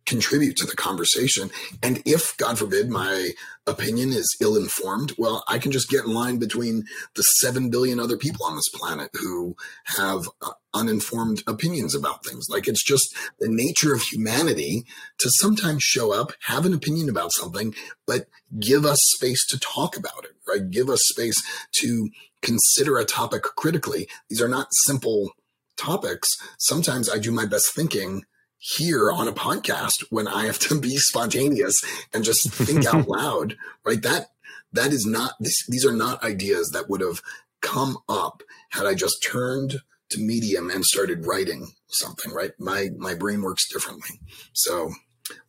contribute 0.09 0.57
to 0.57 0.65
the 0.65 0.75
conversation. 0.75 1.51
And 1.83 2.01
if, 2.03 2.35
God 2.37 2.57
forbid, 2.57 2.89
my 2.89 3.29
opinion 3.67 4.09
is 4.09 4.35
ill 4.41 4.57
informed, 4.57 5.13
well, 5.19 5.43
I 5.47 5.59
can 5.59 5.71
just 5.71 5.87
get 5.87 6.03
in 6.03 6.13
line 6.13 6.37
between 6.39 6.85
the 7.15 7.21
7 7.21 7.69
billion 7.69 7.99
other 7.99 8.17
people 8.17 8.43
on 8.47 8.55
this 8.55 8.69
planet 8.73 9.11
who 9.13 9.55
have 9.85 10.27
uh, 10.41 10.53
uninformed 10.73 11.43
opinions 11.45 11.93
about 11.93 12.25
things. 12.25 12.47
Like 12.49 12.67
it's 12.67 12.83
just 12.83 13.15
the 13.39 13.49
nature 13.49 13.93
of 13.93 14.01
humanity 14.01 14.83
to 15.19 15.29
sometimes 15.29 15.83
show 15.83 16.11
up, 16.11 16.31
have 16.41 16.65
an 16.65 16.73
opinion 16.73 17.07
about 17.07 17.31
something, 17.31 17.75
but 18.07 18.27
give 18.59 18.85
us 18.85 18.97
space 19.15 19.45
to 19.49 19.59
talk 19.59 19.95
about 19.95 20.25
it, 20.25 20.31
right? 20.47 20.71
Give 20.71 20.89
us 20.89 21.01
space 21.03 21.39
to 21.81 22.09
consider 22.41 22.97
a 22.97 23.05
topic 23.05 23.43
critically. 23.43 24.07
These 24.27 24.41
are 24.41 24.47
not 24.47 24.69
simple 24.85 25.33
topics. 25.79 26.27
Sometimes 26.57 27.09
I 27.09 27.17
do 27.17 27.31
my 27.31 27.45
best 27.45 27.73
thinking 27.73 28.23
here 28.57 29.11
on 29.11 29.27
a 29.27 29.33
podcast 29.33 30.03
when 30.09 30.27
I 30.27 30.45
have 30.45 30.59
to 30.59 30.79
be 30.79 30.97
spontaneous 30.97 31.75
and 32.13 32.23
just 32.23 32.51
think 32.51 32.85
out 32.85 33.07
loud, 33.07 33.55
right? 33.83 34.01
That 34.01 34.27
that 34.73 34.91
is 34.91 35.05
not 35.05 35.33
this, 35.39 35.65
these 35.67 35.85
are 35.85 35.95
not 35.95 36.23
ideas 36.23 36.69
that 36.73 36.89
would 36.89 37.01
have 37.01 37.21
come 37.61 37.97
up 38.07 38.43
had 38.69 38.85
I 38.85 38.93
just 38.93 39.25
turned 39.27 39.79
to 40.09 40.19
medium 40.19 40.69
and 40.69 40.83
started 40.85 41.25
writing 41.25 41.71
something, 41.87 42.31
right? 42.31 42.51
My 42.59 42.89
my 42.97 43.15
brain 43.15 43.41
works 43.41 43.71
differently. 43.71 44.19
So 44.53 44.91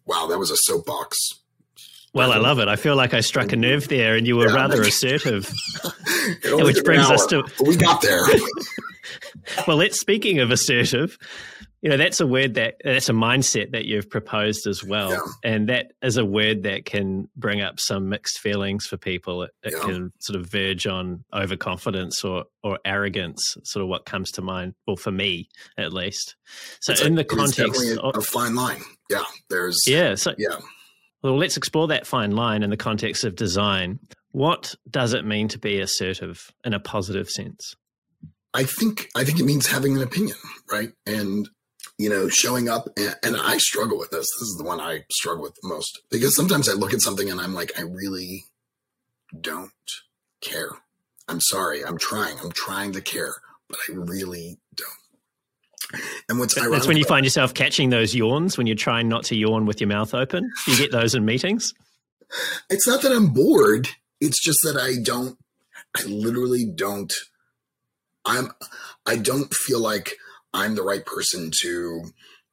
wow, 0.07 0.27
that 0.29 0.39
was 0.39 0.51
a 0.51 0.57
soapbox. 0.57 1.17
Well, 2.13 2.33
I 2.33 2.39
love 2.39 2.59
it. 2.59 2.67
I 2.67 2.75
feel 2.75 2.97
like 2.97 3.15
I 3.15 3.21
struck 3.21 3.53
a 3.53 3.57
nerve 3.57 3.87
there, 3.87 4.17
and 4.17 4.27
you 4.27 4.37
were 4.37 4.49
yeah, 4.49 4.55
rather 4.55 4.83
assertive. 4.83 5.53
which 6.45 6.83
brings 6.83 7.09
us 7.09 7.25
to 7.27 7.45
we 7.65 7.77
got 7.77 8.03
there. 8.03 8.25
well, 9.67 9.77
let's 9.77 10.01
speaking 10.01 10.39
of 10.41 10.51
assertive. 10.51 11.19
You 11.83 11.89
know, 11.89 11.97
that's 11.97 12.21
a 12.21 12.27
word 12.27 12.55
that 12.55 12.77
that's 12.85 13.09
a 13.09 13.15
mindset 13.15 13.73
that 13.73 13.87
you've 13.87 14.11
proposed 14.11 14.67
as 14.67 14.85
well, 14.85 15.13
yeah. 15.13 15.19
and 15.45 15.69
that 15.71 15.93
is 16.03 16.19
a 16.19 16.25
word 16.27 16.65
that 16.65 16.85
can 16.85 17.29
bring 17.37 17.63
up 17.63 17.81
some 17.81 18.11
mixed 18.11 18.39
feelings 18.39 18.85
for 18.85 18.99
people. 18.99 19.45
It, 19.45 19.51
it 19.63 19.73
yeah. 19.75 19.85
can 19.85 20.13
sort 20.19 20.39
of 20.39 20.47
verge 20.47 20.87
on 20.87 21.25
overconfidence 21.33 22.23
or 22.23 22.45
or 22.63 22.79
arrogance, 22.85 23.57
sort 23.65 23.83
of 23.83 23.89
what 23.89 24.05
comes 24.05 24.31
to 24.33 24.43
mind. 24.43 24.75
Well, 24.87 24.97
for 24.97 25.11
me, 25.11 25.49
at 25.79 25.95
least. 25.95 26.37
So, 26.81 26.93
it's 26.93 27.01
in 27.01 27.15
a, 27.15 27.17
the 27.17 27.25
context 27.25 27.83
a, 27.83 28.03
of 28.03 28.15
a 28.15 28.21
fine 28.21 28.55
line, 28.55 28.83
yeah, 29.09 29.25
there's 29.49 29.83
yeah, 29.87 30.17
so 30.17 30.35
yeah 30.37 30.59
well, 31.23 31.37
let's 31.37 31.57
explore 31.57 31.89
that 31.89 32.07
fine 32.07 32.33
line 32.33 32.63
in 32.63 32.71
the 32.71 32.77
context 32.77 33.25
of 33.25 33.35
design. 33.35 33.99
What 34.33 34.75
does 34.91 35.13
it 35.13 35.25
mean 35.25 35.49
to 35.49 35.59
be 35.59 35.81
assertive 35.81 36.51
in 36.65 36.73
a 36.73 36.81
positive 36.81 37.29
sense? 37.29 37.75
I 38.53 38.65
think 38.65 39.09
I 39.15 39.25
think 39.25 39.39
it 39.39 39.45
means 39.45 39.67
having 39.67 39.97
an 39.97 40.03
opinion, 40.03 40.37
right? 40.71 40.93
And 41.07 41.49
you 41.99 42.09
know, 42.09 42.29
showing 42.29 42.69
up 42.69 42.89
and, 42.97 43.15
and, 43.23 43.37
I 43.37 43.59
struggle 43.59 43.99
with 43.99 44.11
this. 44.11 44.27
This 44.39 44.49
is 44.49 44.57
the 44.57 44.65
one 44.65 44.81
I 44.81 45.05
struggle 45.11 45.43
with 45.43 45.55
the 45.61 45.69
most 45.69 46.01
because 46.11 46.35
sometimes 46.35 46.67
I 46.67 46.73
look 46.73 46.95
at 46.95 47.03
something 47.03 47.31
and 47.31 47.39
I'm 47.39 47.53
like, 47.53 47.73
I 47.79 47.83
really 47.83 48.45
don't 49.39 49.71
care. 50.41 50.71
I'm 51.29 51.41
sorry. 51.41 51.85
I'm 51.85 51.99
trying. 51.99 52.39
I'm 52.41 52.53
trying 52.53 52.93
to 52.93 53.03
care, 53.03 53.35
but 53.69 53.79
I 53.89 53.93
really 53.93 54.59
don't. 54.75 56.03
And 56.29 56.39
what's 56.39 56.57
ironic 56.57 56.73
That's 56.73 56.87
when 56.87 56.97
you 56.97 57.05
find 57.05 57.27
yourself 57.27 57.53
catching 57.53 57.91
those 57.91 58.15
yawns 58.15 58.57
when 58.57 58.67
you're 58.67 58.77
trying 58.77 59.09
not 59.09 59.25
to 59.25 59.37
yawn 59.37 59.67
with 59.67 59.81
your 59.81 59.89
mouth 59.89 60.15
open. 60.15 60.51
You 60.67 60.77
get 60.77 60.93
those 60.93 61.15
in 61.15 61.25
meetings. 61.25 61.75
It's 62.69 62.87
not 62.87 63.03
that 63.03 63.13
I'm 63.13 63.29
bored. 63.29 63.89
It's 64.21 64.43
just 64.43 64.61
that 64.63 64.77
I 64.77 65.03
don't. 65.03 65.37
I 65.97 66.05
literally 66.05 66.65
don't. 66.65 67.13
I'm. 68.25 68.53
I 69.07 69.17
don't 69.17 69.53
feel 69.55 69.81
like 69.81 70.15
I'm 70.53 70.75
the 70.75 70.83
right 70.83 71.05
person 71.05 71.51
to 71.63 72.05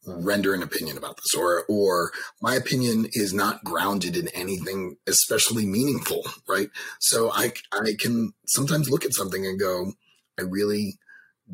render 0.05 0.53
an 0.53 0.63
opinion 0.63 0.97
about 0.97 1.17
this 1.17 1.37
or 1.37 1.65
or 1.67 2.11
my 2.41 2.55
opinion 2.55 3.09
is 3.11 3.33
not 3.33 3.63
grounded 3.65 4.15
in 4.15 4.29
anything 4.29 4.95
especially 5.05 5.65
meaningful 5.65 6.23
right 6.47 6.69
so 7.01 7.29
i 7.33 7.51
i 7.73 7.93
can 7.99 8.31
sometimes 8.45 8.89
look 8.89 9.03
at 9.03 9.13
something 9.13 9.45
and 9.45 9.59
go 9.59 9.91
i 10.39 10.43
really 10.43 10.97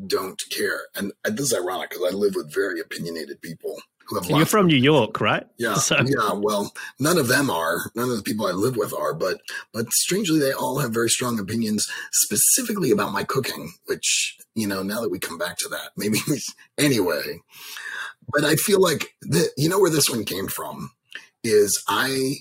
don't 0.06 0.40
care. 0.50 0.80
And 0.94 1.12
this 1.24 1.52
is 1.52 1.54
ironic 1.54 1.90
because 1.90 2.12
I 2.12 2.14
live 2.16 2.34
with 2.34 2.52
very 2.52 2.80
opinionated 2.80 3.40
people. 3.40 3.76
You're 4.28 4.46
from 4.46 4.66
New 4.66 4.76
York, 4.76 5.20
right? 5.20 5.46
Yeah, 5.58 5.74
so. 5.88 5.96
yeah. 5.96 6.32
Well, 6.34 6.72
none 6.98 7.18
of 7.18 7.28
them 7.28 7.50
are. 7.50 7.90
None 7.94 8.10
of 8.10 8.16
the 8.16 8.22
people 8.22 8.46
I 8.46 8.52
live 8.52 8.76
with 8.76 8.92
are. 8.92 9.14
But 9.14 9.40
but 9.72 9.90
strangely, 9.92 10.38
they 10.38 10.52
all 10.52 10.78
have 10.78 10.92
very 10.92 11.08
strong 11.08 11.38
opinions, 11.38 11.86
specifically 12.12 12.90
about 12.90 13.12
my 13.12 13.24
cooking. 13.24 13.72
Which 13.86 14.36
you 14.54 14.66
know, 14.66 14.82
now 14.82 15.00
that 15.00 15.10
we 15.10 15.18
come 15.18 15.38
back 15.38 15.56
to 15.58 15.68
that, 15.70 15.90
maybe 15.96 16.18
anyway. 16.78 17.40
But 18.32 18.44
I 18.44 18.56
feel 18.56 18.80
like 18.80 19.14
the, 19.20 19.50
you 19.56 19.68
know 19.68 19.78
where 19.78 19.90
this 19.90 20.08
one 20.08 20.24
came 20.24 20.48
from 20.48 20.92
is 21.42 21.82
I 21.88 22.36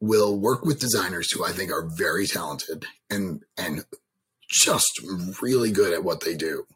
will 0.00 0.36
work 0.38 0.64
with 0.64 0.80
designers 0.80 1.30
who 1.30 1.44
I 1.44 1.52
think 1.52 1.70
are 1.70 1.86
very 1.86 2.26
talented 2.26 2.84
and 3.10 3.42
and 3.56 3.84
just 4.50 5.00
really 5.40 5.70
good 5.70 5.92
at 5.92 6.04
what 6.04 6.20
they 6.20 6.34
do. 6.34 6.66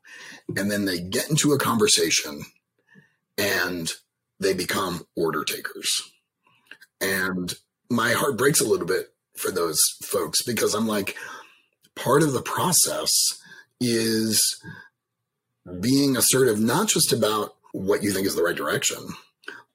And 0.57 0.71
then 0.71 0.85
they 0.87 1.01
get 1.01 1.29
into 1.29 1.53
a 1.53 1.59
conversation 1.59 2.43
and 3.37 3.93
they 4.41 4.55
become 4.55 5.07
order 5.17 5.45
takers. 5.45 5.89
And 7.01 7.55
my 7.91 8.13
heart 8.13 8.37
breaks 8.37 8.61
a 8.61 8.67
little 8.67 8.87
bit 8.87 9.13
for 9.37 9.51
those 9.51 9.81
folks 10.03 10.43
because 10.43 10.75
I'm 10.75 10.87
like, 10.87 11.17
part 11.95 12.23
of 12.23 12.33
the 12.33 12.43
process 12.43 13.11
is 13.81 14.61
being 15.81 16.17
assertive, 16.17 16.59
not 16.59 16.89
just 16.89 17.13
about 17.13 17.55
what 17.73 18.03
you 18.03 18.13
think 18.13 18.27
is 18.27 18.35
the 18.35 18.43
right 18.43 18.57
direction, 18.57 18.99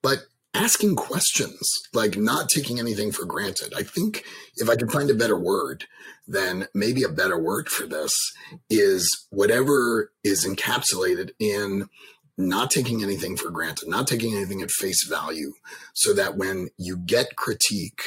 but 0.01 0.19
asking 0.53 0.95
questions, 0.95 1.59
like 1.93 2.17
not 2.17 2.49
taking 2.49 2.79
anything 2.79 3.11
for 3.11 3.25
granted. 3.25 3.73
I 3.75 3.83
think 3.83 4.23
if 4.57 4.69
I 4.69 4.75
could 4.75 4.91
find 4.91 5.09
a 5.09 5.15
better 5.15 5.37
word, 5.37 5.85
then 6.27 6.67
maybe 6.73 7.03
a 7.03 7.09
better 7.09 7.37
word 7.37 7.69
for 7.69 7.85
this 7.85 8.13
is 8.69 9.27
whatever 9.29 10.11
is 10.23 10.45
encapsulated 10.45 11.31
in 11.39 11.89
not 12.37 12.71
taking 12.71 13.03
anything 13.03 13.37
for 13.37 13.51
granted, 13.51 13.89
not 13.89 14.07
taking 14.07 14.35
anything 14.35 14.61
at 14.61 14.71
face 14.71 15.05
value, 15.07 15.53
so 15.93 16.13
that 16.13 16.35
when 16.35 16.69
you 16.77 16.97
get 16.97 17.35
critique, 17.35 18.01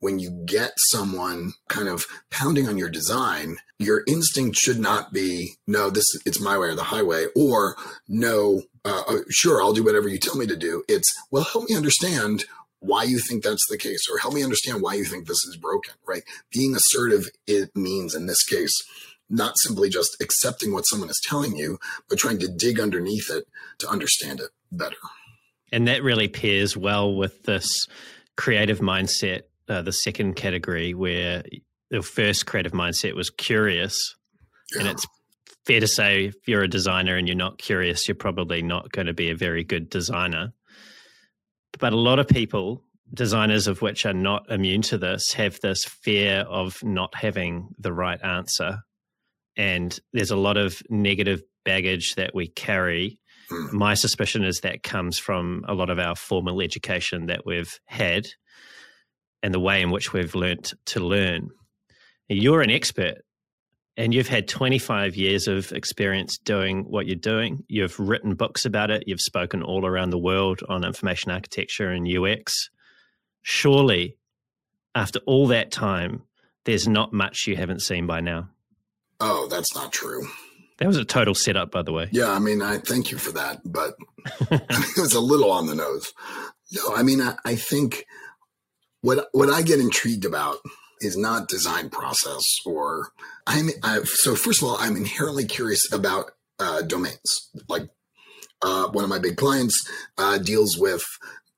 when 0.00 0.18
you 0.18 0.42
get 0.44 0.72
someone 0.90 1.52
kind 1.68 1.88
of 1.88 2.04
pounding 2.30 2.68
on 2.68 2.76
your 2.76 2.90
design, 2.90 3.56
your 3.78 4.04
instinct 4.06 4.56
should 4.56 4.78
not 4.78 5.12
be, 5.12 5.54
no, 5.66 5.90
this 5.90 6.04
it's 6.26 6.40
my 6.40 6.58
way 6.58 6.68
or 6.68 6.74
the 6.74 6.84
highway, 6.84 7.26
or 7.34 7.74
no, 8.06 8.62
uh, 8.84 9.02
uh, 9.08 9.18
sure, 9.30 9.62
I'll 9.62 9.72
do 9.72 9.82
whatever 9.82 10.08
you 10.08 10.18
tell 10.18 10.36
me 10.36 10.46
to 10.46 10.56
do. 10.56 10.84
It's, 10.88 11.10
well, 11.30 11.44
help 11.44 11.68
me 11.68 11.74
understand 11.74 12.44
why 12.80 13.04
you 13.04 13.18
think 13.18 13.42
that's 13.42 13.66
the 13.70 13.78
case, 13.78 14.02
or 14.12 14.18
help 14.18 14.34
me 14.34 14.44
understand 14.44 14.82
why 14.82 14.92
you 14.92 15.04
think 15.04 15.26
this 15.26 15.42
is 15.48 15.56
broken, 15.56 15.94
right? 16.06 16.22
Being 16.52 16.76
assertive, 16.76 17.30
it 17.46 17.74
means 17.74 18.14
in 18.14 18.26
this 18.26 18.44
case, 18.44 18.74
not 19.30 19.54
simply 19.58 19.88
just 19.88 20.16
accepting 20.20 20.72
what 20.72 20.82
someone 20.82 21.10
is 21.10 21.20
telling 21.24 21.56
you, 21.56 21.78
but 22.08 22.18
trying 22.18 22.38
to 22.38 22.48
dig 22.48 22.78
underneath 22.78 23.30
it 23.30 23.44
to 23.78 23.88
understand 23.88 24.40
it 24.40 24.50
better. 24.70 24.96
And 25.72 25.88
that 25.88 26.02
really 26.02 26.28
pairs 26.28 26.76
well 26.76 27.14
with 27.14 27.42
this 27.44 27.86
creative 28.36 28.80
mindset, 28.80 29.42
uh, 29.68 29.82
the 29.82 29.92
second 29.92 30.34
category, 30.34 30.94
where 30.94 31.42
the 31.90 32.02
first 32.02 32.46
creative 32.46 32.72
mindset 32.72 33.14
was 33.14 33.30
curious. 33.30 33.96
Yeah. 34.74 34.80
And 34.80 34.88
it's 34.90 35.06
fair 35.66 35.80
to 35.80 35.86
say 35.86 36.26
if 36.26 36.36
you're 36.46 36.62
a 36.62 36.68
designer 36.68 37.16
and 37.16 37.26
you're 37.26 37.36
not 37.36 37.58
curious, 37.58 38.06
you're 38.06 38.14
probably 38.14 38.62
not 38.62 38.92
going 38.92 39.06
to 39.06 39.14
be 39.14 39.30
a 39.30 39.36
very 39.36 39.64
good 39.64 39.88
designer. 39.88 40.52
But 41.78 41.92
a 41.92 41.98
lot 41.98 42.18
of 42.18 42.28
people, 42.28 42.84
designers 43.12 43.66
of 43.66 43.82
which 43.82 44.06
are 44.06 44.14
not 44.14 44.50
immune 44.50 44.82
to 44.82 44.98
this, 44.98 45.32
have 45.32 45.58
this 45.60 45.84
fear 45.84 46.40
of 46.48 46.82
not 46.82 47.14
having 47.14 47.68
the 47.78 47.92
right 47.92 48.22
answer. 48.22 48.80
And 49.56 49.98
there's 50.12 50.30
a 50.30 50.36
lot 50.36 50.56
of 50.56 50.82
negative 50.88 51.42
baggage 51.64 52.14
that 52.16 52.34
we 52.34 52.48
carry. 52.48 53.18
Hmm. 53.48 53.76
My 53.76 53.94
suspicion 53.94 54.44
is 54.44 54.60
that 54.60 54.82
comes 54.82 55.18
from 55.18 55.64
a 55.68 55.74
lot 55.74 55.90
of 55.90 55.98
our 55.98 56.16
formal 56.16 56.60
education 56.60 57.26
that 57.26 57.46
we've 57.46 57.78
had 57.86 58.26
and 59.42 59.52
the 59.52 59.60
way 59.60 59.82
in 59.82 59.90
which 59.90 60.12
we've 60.12 60.34
learnt 60.34 60.74
to 60.86 61.00
learn. 61.00 61.50
You're 62.28 62.62
an 62.62 62.70
expert 62.70 63.18
and 63.96 64.12
you've 64.12 64.28
had 64.28 64.48
25 64.48 65.16
years 65.16 65.46
of 65.46 65.70
experience 65.72 66.38
doing 66.38 66.84
what 66.84 67.06
you're 67.06 67.14
doing. 67.14 67.62
You've 67.68 67.98
written 68.00 68.34
books 68.34 68.64
about 68.64 68.90
it. 68.90 69.04
You've 69.06 69.20
spoken 69.20 69.62
all 69.62 69.86
around 69.86 70.10
the 70.10 70.18
world 70.18 70.60
on 70.68 70.84
information 70.84 71.30
architecture 71.30 71.90
and 71.90 72.08
UX. 72.08 72.70
Surely, 73.42 74.16
after 74.94 75.20
all 75.26 75.46
that 75.48 75.70
time, 75.70 76.22
there's 76.64 76.88
not 76.88 77.12
much 77.12 77.46
you 77.46 77.56
haven't 77.56 77.82
seen 77.82 78.06
by 78.06 78.20
now. 78.20 78.48
Oh, 79.20 79.48
that's 79.48 79.74
not 79.74 79.92
true. 79.92 80.26
That 80.78 80.88
was 80.88 80.96
a 80.96 81.04
total 81.04 81.34
setup, 81.34 81.70
by 81.70 81.82
the 81.82 81.92
way. 81.92 82.08
Yeah, 82.10 82.30
I 82.30 82.40
mean, 82.40 82.60
I 82.60 82.78
thank 82.78 83.10
you 83.10 83.18
for 83.18 83.32
that, 83.32 83.60
but 83.64 83.94
it 84.50 84.98
was 84.98 85.14
a 85.14 85.20
little 85.20 85.52
on 85.52 85.66
the 85.66 85.74
nose. 85.74 86.12
No, 86.72 86.94
I 86.94 87.02
mean, 87.02 87.20
I, 87.20 87.36
I 87.44 87.54
think 87.54 88.06
what 89.04 89.28
what 89.32 89.50
I 89.50 89.62
get 89.62 89.80
intrigued 89.80 90.24
about 90.24 90.56
is 91.00 91.16
not 91.16 91.48
design 91.48 91.90
process 91.90 92.44
or 92.64 93.10
I'm 93.46 93.68
I've, 93.82 94.08
so 94.08 94.34
first 94.34 94.62
of 94.62 94.68
all 94.68 94.76
I'm 94.80 94.96
inherently 94.96 95.44
curious 95.44 95.92
about 95.92 96.32
uh, 96.58 96.82
domains 96.82 97.50
like 97.68 97.88
uh, 98.62 98.88
one 98.88 99.04
of 99.04 99.10
my 99.10 99.18
big 99.18 99.36
clients 99.36 99.78
uh, 100.16 100.38
deals 100.38 100.78
with 100.78 101.02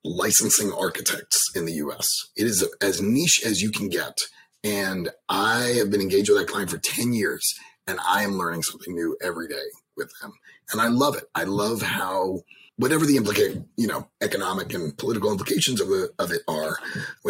licensing 0.05 0.73
architects 0.73 1.41
in 1.55 1.67
the 1.67 1.75
US 1.75 2.09
it 2.37 2.47
is 2.47 2.67
as 2.83 3.01
niche 3.01 3.41
as 3.45 3.61
you 3.61 3.71
can 3.71 3.89
get 3.89 4.17
and 4.65 5.11
I 5.29 5.75
have 5.79 5.91
been 5.91 6.01
engaged 6.01 6.29
with 6.29 6.39
that 6.39 6.49
client 6.49 6.71
for 6.71 6.79
10 6.79 7.13
years 7.13 7.55
and 7.87 7.99
I 8.07 8.23
am 8.23 8.39
learning 8.39 8.63
something 8.63 8.95
new 8.95 9.17
every 9.23 9.49
day 9.49 9.65
with 9.97 10.11
them. 10.21 10.33
And 10.73 10.81
I 10.81 10.89
love 10.89 11.17
it. 11.17 11.25
I 11.35 11.45
love 11.45 11.83
how 11.83 12.41
whatever 12.77 13.07
the 13.07 13.17
implicate, 13.17 13.63
you 13.77 13.87
know, 13.87 14.09
economic 14.21 14.75
and 14.75 14.97
political 14.99 15.31
implications 15.31 15.81
of, 15.81 15.89
the, 15.89 16.11
of 16.19 16.31
it 16.31 16.43
are, 16.49 16.77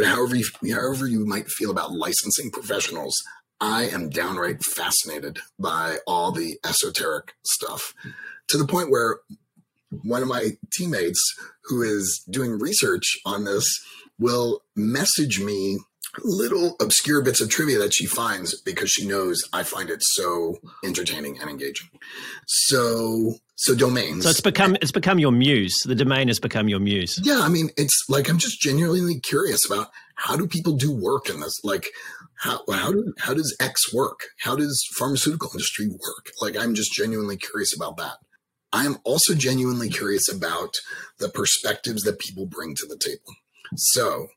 however 0.05 0.35
you, 0.35 0.45
however 0.75 1.07
you 1.07 1.25
might 1.25 1.49
feel 1.49 1.71
about 1.71 1.93
licensing 1.93 2.51
professionals, 2.51 3.15
I 3.61 3.85
am 3.85 4.11
downright 4.11 4.63
fascinated 4.65 5.39
by 5.59 5.99
all 6.07 6.33
the 6.33 6.59
esoteric 6.65 7.35
stuff 7.45 7.95
to 8.49 8.59
the 8.59 8.67
point 8.67 8.91
where 8.91 9.21
one 10.03 10.23
of 10.23 10.29
my 10.29 10.51
teammates 10.73 11.21
who 11.65 11.83
is 11.83 12.25
doing 12.29 12.59
research 12.59 13.05
on 13.25 13.45
this 13.45 13.67
will 14.19 14.63
message 14.75 15.41
me 15.41 15.79
little 16.25 16.77
obscure 16.81 17.23
bits 17.23 17.41
of 17.41 17.51
trivia 17.51 17.79
that 17.79 17.95
she 17.95 18.07
finds 18.07 18.61
because 18.63 18.91
she 18.91 19.07
knows 19.07 19.43
I 19.53 19.63
find 19.63 19.91
it 19.91 20.03
so 20.03 20.57
entertaining 20.85 21.39
and 21.39 21.51
engaging. 21.51 21.89
So 22.47 23.35
so 23.57 23.75
domains. 23.75 24.25
So 24.25 24.31
it's 24.31 24.41
become 24.41 24.77
it's 24.77 24.93
become 24.93 25.19
your 25.19 25.33
muse. 25.33 25.75
The 25.85 25.95
domain 25.95 26.29
has 26.29 26.39
become 26.39 26.69
your 26.69 26.81
muse. 26.81 27.21
Yeah, 27.23 27.41
I 27.43 27.49
mean, 27.49 27.71
it's 27.77 28.05
like 28.09 28.29
I'm 28.29 28.39
just 28.39 28.61
genuinely 28.61 29.21
curious 29.21 29.65
about 29.67 29.89
how 30.17 30.37
do 30.37 30.47
people 30.47 30.75
do 30.75 30.93
work 30.93 31.29
in 31.29 31.41
this? 31.41 31.55
Like 31.65 31.89
how 32.39 32.61
how 32.71 32.93
do 32.93 33.15
how 33.19 33.35
does 33.35 33.57
X 33.61 33.93
work? 33.93 34.21
How 34.41 34.57
does 34.57 34.87
pharmaceutical 34.97 35.51
industry 35.53 35.89
work? 35.89 36.33
Like 36.41 36.57
I'm 36.57 36.75
just 36.75 36.93
genuinely 36.93 37.37
curious 37.37 37.75
about 37.75 37.97
that. 37.97 38.17
I 38.73 38.85
am 38.85 38.99
also 39.05 39.35
genuinely 39.35 39.89
curious 39.89 40.31
about 40.31 40.75
the 41.19 41.29
perspectives 41.29 42.03
that 42.03 42.19
people 42.19 42.47
bring 42.47 42.75
to 42.75 42.87
the 42.87 42.99
table. 42.99 43.35
So 43.77 44.29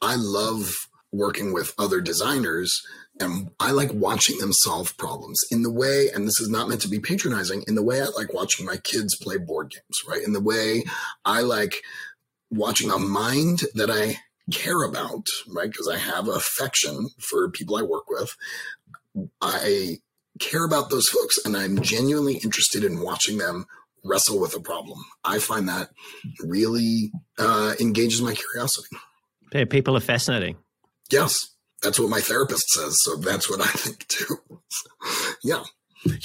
I 0.00 0.14
love 0.16 0.72
working 1.12 1.52
with 1.52 1.74
other 1.78 2.00
designers 2.00 2.82
and 3.20 3.50
I 3.58 3.72
like 3.72 3.92
watching 3.92 4.38
them 4.38 4.52
solve 4.52 4.96
problems 4.96 5.40
in 5.50 5.62
the 5.62 5.72
way, 5.72 6.08
and 6.14 6.26
this 6.26 6.40
is 6.40 6.48
not 6.48 6.68
meant 6.68 6.82
to 6.82 6.88
be 6.88 7.00
patronizing, 7.00 7.64
in 7.66 7.74
the 7.74 7.82
way 7.82 8.00
I 8.00 8.06
like 8.16 8.32
watching 8.32 8.64
my 8.64 8.76
kids 8.76 9.16
play 9.16 9.38
board 9.38 9.70
games, 9.70 10.02
right? 10.08 10.22
In 10.22 10.32
the 10.32 10.40
way 10.40 10.84
I 11.24 11.40
like 11.40 11.82
watching 12.50 12.90
a 12.90 12.98
mind 12.98 13.62
that 13.74 13.90
I 13.90 14.18
care 14.52 14.82
about, 14.82 15.26
right? 15.48 15.70
Because 15.70 15.88
I 15.88 15.98
have 15.98 16.28
affection 16.28 17.08
for 17.18 17.50
people 17.50 17.76
I 17.76 17.82
work 17.82 18.08
with. 18.08 18.36
I 19.40 19.98
care 20.38 20.64
about 20.64 20.90
those 20.90 21.08
folks 21.08 21.38
and 21.44 21.56
I'm 21.56 21.82
genuinely 21.82 22.36
interested 22.36 22.84
in 22.84 23.00
watching 23.00 23.38
them 23.38 23.66
wrestle 24.04 24.40
with 24.40 24.54
a 24.54 24.60
problem. 24.60 24.98
I 25.24 25.40
find 25.40 25.68
that 25.68 25.90
really 26.40 27.10
uh, 27.38 27.74
engages 27.80 28.22
my 28.22 28.34
curiosity. 28.34 28.96
People 29.70 29.96
are 29.96 30.00
fascinating. 30.00 30.56
Yes, 31.10 31.36
that's 31.82 31.98
what 31.98 32.10
my 32.10 32.20
therapist 32.20 32.68
says. 32.70 32.96
So 33.00 33.16
that's 33.16 33.48
what 33.48 33.60
I 33.60 33.70
think 33.70 34.06
too. 34.08 34.36
yeah. 35.42 35.64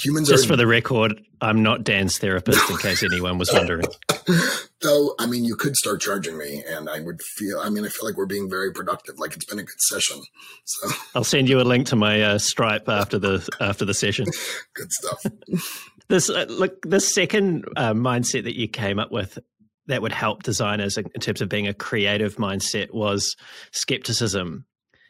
Humans 0.04 0.28
Just 0.28 0.44
are, 0.44 0.48
for 0.48 0.56
the 0.56 0.66
record, 0.66 1.20
I'm 1.40 1.62
not 1.62 1.82
Dan's 1.82 2.18
therapist, 2.18 2.70
in 2.70 2.76
case 2.78 3.02
anyone 3.02 3.38
was 3.38 3.52
wondering. 3.52 3.86
Though, 4.80 5.14
I 5.18 5.26
mean, 5.26 5.44
you 5.44 5.56
could 5.56 5.74
start 5.74 6.00
charging 6.00 6.38
me, 6.38 6.62
and 6.66 6.88
I 6.88 7.00
would 7.00 7.20
feel. 7.36 7.58
I 7.58 7.70
mean, 7.70 7.84
I 7.84 7.88
feel 7.88 8.08
like 8.08 8.16
we're 8.16 8.26
being 8.26 8.48
very 8.48 8.72
productive. 8.72 9.18
Like 9.18 9.34
it's 9.34 9.44
been 9.44 9.58
a 9.58 9.64
good 9.64 9.80
session. 9.80 10.22
So 10.64 10.90
I'll 11.14 11.24
send 11.24 11.48
you 11.48 11.60
a 11.60 11.62
link 11.62 11.88
to 11.88 11.96
my 11.96 12.22
uh, 12.22 12.38
Stripe 12.38 12.88
after 12.88 13.18
the 13.18 13.46
after 13.60 13.84
the 13.84 13.94
session. 13.94 14.26
good 14.74 14.92
stuff. 14.92 15.26
this 16.08 16.30
uh, 16.30 16.46
look, 16.48 16.80
the 16.82 17.00
second 17.00 17.64
uh, 17.76 17.94
mindset 17.94 18.44
that 18.44 18.56
you 18.56 18.68
came 18.68 19.00
up 19.00 19.10
with 19.10 19.38
that 19.86 20.02
would 20.02 20.12
help 20.12 20.44
designers 20.44 20.96
in 20.96 21.08
terms 21.20 21.40
of 21.40 21.48
being 21.48 21.66
a 21.66 21.74
creative 21.74 22.36
mindset 22.36 22.94
was 22.94 23.36
skepticism 23.72 24.64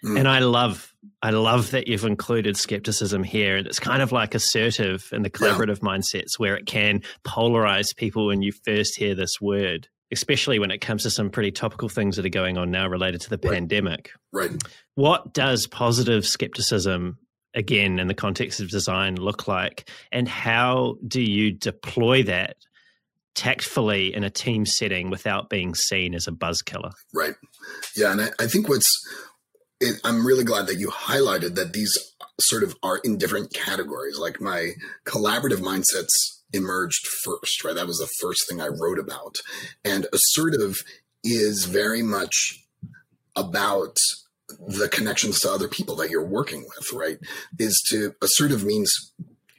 Mm. 0.04 0.18
And 0.20 0.28
I 0.28 0.40
love 0.40 0.94
I 1.22 1.30
love 1.30 1.70
that 1.70 1.88
you've 1.88 2.04
included 2.04 2.56
skepticism 2.56 3.22
here. 3.22 3.56
And 3.56 3.66
it's 3.66 3.80
kind 3.80 4.02
of 4.02 4.12
like 4.12 4.34
assertive 4.34 5.08
in 5.12 5.22
the 5.22 5.30
collaborative 5.30 5.78
yeah. 5.82 5.88
mindsets 5.88 6.38
where 6.38 6.54
it 6.54 6.66
can 6.66 7.02
polarize 7.26 7.96
people 7.96 8.26
when 8.26 8.42
you 8.42 8.52
first 8.52 8.96
hear 8.96 9.14
this 9.14 9.40
word, 9.40 9.88
especially 10.12 10.58
when 10.58 10.70
it 10.70 10.82
comes 10.82 11.02
to 11.04 11.10
some 11.10 11.30
pretty 11.30 11.50
topical 11.50 11.88
things 11.88 12.16
that 12.16 12.26
are 12.26 12.30
going 12.30 12.58
on 12.58 12.70
now 12.70 12.86
related 12.86 13.22
to 13.22 13.30
the 13.30 13.40
right. 13.42 13.54
pandemic. 13.54 14.10
Right. 14.32 14.50
What 14.96 15.32
does 15.32 15.66
positive 15.66 16.26
skepticism 16.26 17.18
again 17.54 17.98
in 17.98 18.08
the 18.08 18.14
context 18.14 18.60
of 18.60 18.68
design 18.68 19.16
look 19.16 19.48
like? 19.48 19.88
And 20.12 20.28
how 20.28 20.96
do 21.06 21.22
you 21.22 21.52
deploy 21.52 22.22
that 22.24 22.56
tactfully 23.34 24.14
in 24.14 24.24
a 24.24 24.30
team 24.30 24.66
setting 24.66 25.10
without 25.10 25.48
being 25.48 25.74
seen 25.74 26.14
as 26.14 26.26
a 26.26 26.32
buzz 26.32 26.62
killer? 26.62 26.92
Right. 27.14 27.34
Yeah. 27.96 28.12
And 28.12 28.20
I, 28.20 28.28
I 28.40 28.46
think 28.46 28.68
what's 28.68 28.90
it, 29.84 30.00
I'm 30.04 30.26
really 30.26 30.44
glad 30.44 30.66
that 30.66 30.78
you 30.78 30.88
highlighted 30.88 31.54
that 31.54 31.72
these 31.72 31.96
sort 32.40 32.62
of 32.62 32.74
are 32.82 32.98
in 32.98 33.18
different 33.18 33.52
categories. 33.52 34.18
Like 34.18 34.40
my 34.40 34.72
collaborative 35.04 35.60
mindsets 35.60 36.40
emerged 36.52 37.06
first, 37.22 37.62
right? 37.64 37.74
That 37.74 37.86
was 37.86 37.98
the 37.98 38.10
first 38.20 38.48
thing 38.48 38.60
I 38.60 38.68
wrote 38.68 38.98
about. 38.98 39.36
And 39.84 40.06
assertive 40.12 40.82
is 41.22 41.66
very 41.66 42.02
much 42.02 42.64
about 43.36 43.96
the 44.66 44.88
connections 44.88 45.40
to 45.40 45.50
other 45.50 45.68
people 45.68 45.96
that 45.96 46.10
you're 46.10 46.24
working 46.24 46.66
with, 46.76 46.92
right? 46.92 47.18
Is 47.58 47.82
to 47.90 48.14
assertive 48.22 48.64
means 48.64 49.12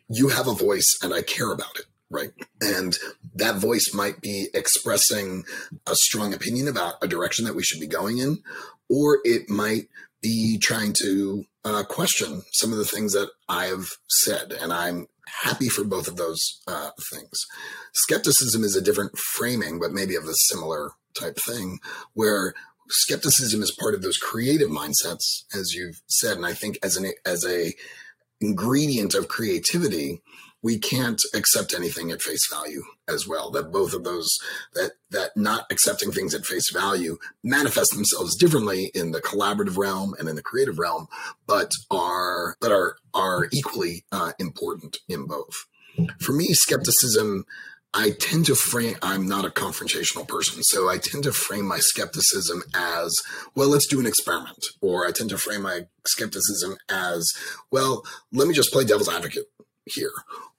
you 0.09 0.29
have 0.29 0.47
a 0.47 0.53
voice 0.53 0.97
and 1.03 1.13
I 1.13 1.21
care 1.21 1.51
about 1.51 1.77
it 1.77 1.85
right? 2.11 2.31
And 2.61 2.95
that 3.33 3.55
voice 3.55 3.91
might 3.93 4.21
be 4.21 4.47
expressing 4.53 5.43
a 5.87 5.95
strong 5.95 6.33
opinion 6.33 6.67
about 6.67 6.95
a 7.01 7.07
direction 7.07 7.45
that 7.45 7.55
we 7.55 7.63
should 7.63 7.79
be 7.79 7.87
going 7.87 8.19
in, 8.19 8.43
or 8.89 9.19
it 9.23 9.49
might 9.49 9.89
be 10.25 10.57
trying 10.57 10.91
to 11.03 11.45
uh, 11.63 11.83
question 11.83 12.41
some 12.51 12.71
of 12.71 12.79
the 12.79 12.85
things 12.85 13.13
that 13.13 13.29
I've 13.47 13.87
said. 14.09 14.53
And 14.53 14.73
I'm 14.73 15.05
happy 15.43 15.69
for 15.69 15.83
both 15.83 16.07
of 16.07 16.17
those 16.17 16.61
uh, 16.67 16.89
things. 17.11 17.45
Skepticism 17.93 18.63
is 18.63 18.75
a 18.75 18.81
different 18.81 19.15
framing, 19.17 19.79
but 19.79 19.91
maybe 19.91 20.15
of 20.15 20.23
a 20.23 20.33
similar 20.49 20.91
type 21.13 21.37
thing 21.45 21.77
where 22.13 22.55
skepticism 22.89 23.61
is 23.61 23.77
part 23.79 23.93
of 23.93 24.01
those 24.01 24.17
creative 24.17 24.69
mindsets, 24.69 25.43
as 25.53 25.73
you've 25.73 26.01
said. 26.07 26.37
And 26.37 26.45
I 26.45 26.53
think 26.53 26.79
as 26.81 26.97
an, 26.97 27.11
as 27.23 27.45
a 27.45 27.73
ingredient 28.41 29.13
of 29.13 29.27
creativity, 29.27 30.21
we 30.63 30.79
can't 30.79 31.21
accept 31.35 31.75
anything 31.75 32.09
at 32.09 32.23
face 32.23 32.47
value 32.51 32.83
as 33.07 33.27
well 33.27 33.51
that 33.51 33.71
both 33.71 33.93
of 33.93 34.03
those 34.03 34.37
that 34.73 34.91
that 35.11 35.31
not 35.35 35.65
accepting 35.71 36.11
things 36.11 36.33
at 36.33 36.45
face 36.45 36.71
value 36.71 37.17
manifest 37.43 37.91
themselves 37.93 38.35
differently 38.35 38.91
in 38.93 39.11
the 39.11 39.21
collaborative 39.21 39.77
realm 39.77 40.15
and 40.19 40.27
in 40.27 40.35
the 40.35 40.41
creative 40.41 40.79
realm 40.79 41.07
but 41.47 41.71
are 41.91 42.55
but 42.59 42.71
are 42.71 42.97
are 43.13 43.47
equally 43.51 44.05
uh, 44.11 44.31
important 44.39 44.97
in 45.07 45.25
both 45.25 45.65
for 46.19 46.33
me 46.33 46.47
skepticism 46.53 47.45
I 47.97 48.09
tend 48.09 48.47
to 48.47 48.55
frame, 48.55 48.97
I'm 49.01 49.25
not 49.25 49.45
a 49.45 49.49
confrontational 49.49 50.27
person. 50.27 50.61
So 50.63 50.89
I 50.89 50.97
tend 50.97 51.23
to 51.23 51.31
frame 51.31 51.65
my 51.65 51.77
skepticism 51.79 52.61
as, 52.75 53.15
well, 53.55 53.69
let's 53.69 53.87
do 53.87 54.01
an 54.01 54.05
experiment. 54.05 54.65
Or 54.81 55.07
I 55.07 55.11
tend 55.11 55.29
to 55.29 55.37
frame 55.37 55.61
my 55.61 55.83
skepticism 56.05 56.75
as, 56.89 57.31
well, 57.71 58.03
let 58.33 58.49
me 58.49 58.53
just 58.53 58.73
play 58.73 58.83
devil's 58.83 59.07
advocate 59.07 59.45
here. 59.85 60.11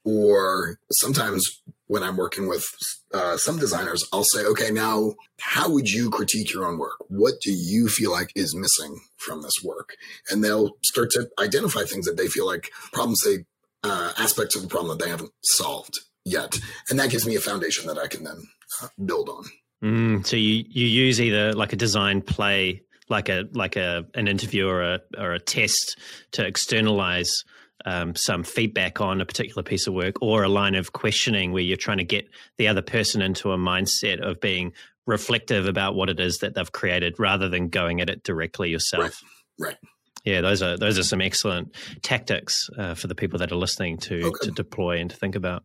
Or 0.02 0.78
sometimes 0.92 1.60
when 1.86 2.02
I'm 2.02 2.16
working 2.16 2.48
with 2.48 2.64
uh, 3.12 3.36
some 3.36 3.58
designers, 3.58 4.04
I'll 4.12 4.24
say, 4.24 4.44
okay, 4.44 4.70
now 4.70 5.14
how 5.40 5.70
would 5.70 5.88
you 5.88 6.10
critique 6.10 6.52
your 6.52 6.66
own 6.66 6.78
work? 6.78 6.96
What 7.08 7.34
do 7.40 7.52
you 7.52 7.88
feel 7.88 8.10
like 8.10 8.32
is 8.34 8.54
missing 8.54 9.00
from 9.16 9.42
this 9.42 9.54
work? 9.64 9.96
And 10.30 10.42
they'll 10.42 10.72
start 10.84 11.10
to 11.12 11.28
identify 11.38 11.82
things 11.82 12.06
that 12.06 12.16
they 12.16 12.26
feel 12.26 12.46
like 12.46 12.70
problems 12.92 13.20
they, 13.24 13.44
uh, 13.84 14.12
aspects 14.18 14.56
of 14.56 14.62
the 14.62 14.68
problem 14.68 14.96
that 14.96 15.04
they 15.04 15.10
haven't 15.10 15.32
solved 15.42 16.00
yet. 16.24 16.58
And 16.90 16.98
that 16.98 17.10
gives 17.10 17.26
me 17.26 17.36
a 17.36 17.40
foundation 17.40 17.86
that 17.86 17.98
I 17.98 18.08
can 18.08 18.24
then 18.24 18.42
uh, 18.82 18.88
build 19.04 19.28
on. 19.28 19.44
Mm, 19.84 20.26
so 20.26 20.36
you, 20.36 20.64
you 20.68 20.86
use 20.86 21.20
either 21.20 21.52
like 21.52 21.72
a 21.72 21.76
design 21.76 22.20
play, 22.22 22.82
like 23.08 23.28
a, 23.28 23.44
like 23.52 23.76
a, 23.76 24.04
an 24.14 24.26
interview 24.26 24.66
or 24.66 24.82
a, 24.82 25.00
or 25.16 25.34
a 25.34 25.38
test 25.38 25.98
to 26.32 26.44
externalize 26.44 27.44
um, 27.84 28.14
some 28.14 28.42
feedback 28.42 29.00
on 29.00 29.20
a 29.20 29.26
particular 29.26 29.62
piece 29.62 29.86
of 29.86 29.94
work 29.94 30.16
or 30.22 30.42
a 30.42 30.48
line 30.48 30.74
of 30.74 30.92
questioning 30.92 31.52
where 31.52 31.62
you're 31.62 31.76
trying 31.76 31.98
to 31.98 32.04
get 32.04 32.28
the 32.58 32.68
other 32.68 32.82
person 32.82 33.22
into 33.22 33.52
a 33.52 33.58
mindset 33.58 34.20
of 34.20 34.40
being 34.40 34.72
reflective 35.06 35.66
about 35.66 35.94
what 35.94 36.08
it 36.08 36.18
is 36.18 36.38
that 36.38 36.54
they've 36.54 36.72
created 36.72 37.14
rather 37.18 37.48
than 37.48 37.68
going 37.68 38.00
at 38.00 38.10
it 38.10 38.22
directly 38.22 38.70
yourself. 38.70 39.22
Right. 39.58 39.68
right. 39.68 39.76
Yeah, 40.24 40.40
those 40.40 40.60
are 40.60 40.76
those 40.76 40.98
are 40.98 41.04
some 41.04 41.20
excellent 41.20 41.72
tactics 42.02 42.68
uh, 42.76 42.94
for 42.94 43.06
the 43.06 43.14
people 43.14 43.38
that 43.38 43.52
are 43.52 43.56
listening 43.56 43.96
to 43.98 44.26
okay. 44.26 44.46
to 44.46 44.50
deploy 44.50 44.98
and 44.98 45.08
to 45.08 45.16
think 45.16 45.36
about. 45.36 45.62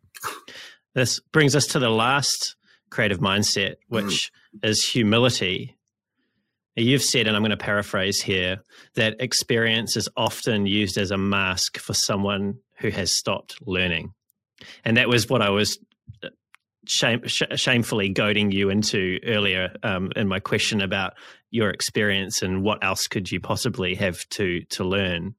This 0.94 1.20
brings 1.32 1.56
us 1.56 1.66
to 1.68 1.80
the 1.80 1.90
last 1.90 2.56
creative 2.92 3.20
mindset, 3.20 3.76
which 3.88 4.32
mm. 4.56 4.70
is 4.70 4.86
humility. 4.86 5.78
You've 6.76 7.04
said, 7.04 7.28
and 7.28 7.36
I'm 7.36 7.42
going 7.42 7.52
to 7.52 7.58
paraphrase 7.58 8.22
here, 8.22 8.62
that 8.96 9.18
experience 9.20 9.98
is 9.98 10.08
often 10.16 10.66
used 10.66 10.98
as 10.98 11.12
a 11.12 11.18
mask 11.18 11.78
for 11.78 11.94
someone 11.94 12.60
who 12.80 12.90
has 12.90 13.16
stopped 13.16 13.56
learning. 13.66 14.14
And 14.86 14.98
that 14.98 15.10
was 15.10 15.30
what 15.30 15.42
I 15.42 15.50
was 15.50 15.78
uh, 16.24 16.30
shame, 16.88 17.28
sh- 17.28 17.42
shamefully 17.56 18.10
goading 18.10 18.52
you 18.52 18.70
into 18.70 19.20
earlier 19.26 19.74
um, 19.84 20.12
in 20.16 20.28
my 20.28 20.40
question 20.40 20.82
about 20.82 21.14
your 21.50 21.70
experience 21.70 22.42
and 22.42 22.64
what 22.64 22.84
else 22.84 23.08
could 23.08 23.30
you 23.32 23.40
possibly 23.42 23.96
have 23.96 24.28
to 24.30 24.62
to 24.70 24.84
learn. 24.84 25.36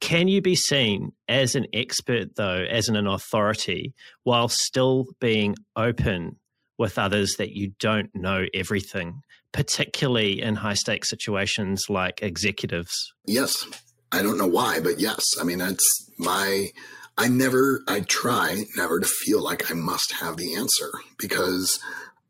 Can 0.00 0.28
you 0.28 0.40
be 0.40 0.54
seen 0.54 1.12
as 1.28 1.56
an 1.56 1.66
expert, 1.72 2.36
though, 2.36 2.64
as 2.70 2.88
an, 2.88 2.96
an 2.96 3.06
authority, 3.06 3.94
while 4.22 4.48
still 4.48 5.06
being 5.20 5.56
open 5.76 6.36
with 6.78 6.98
others 6.98 7.34
that 7.38 7.50
you 7.50 7.72
don't 7.80 8.10
know 8.14 8.46
everything, 8.54 9.22
particularly 9.52 10.40
in 10.40 10.56
high 10.56 10.74
stakes 10.74 11.10
situations 11.10 11.86
like 11.88 12.22
executives? 12.22 13.12
Yes. 13.26 13.66
I 14.12 14.22
don't 14.22 14.38
know 14.38 14.46
why, 14.46 14.80
but 14.80 14.98
yes. 15.00 15.24
I 15.40 15.44
mean, 15.44 15.58
that's 15.58 16.10
my. 16.18 16.68
I 17.20 17.26
never, 17.26 17.82
I 17.88 18.00
try 18.00 18.62
never 18.76 19.00
to 19.00 19.06
feel 19.06 19.42
like 19.42 19.70
I 19.70 19.74
must 19.74 20.12
have 20.12 20.36
the 20.36 20.54
answer 20.54 20.90
because 21.18 21.80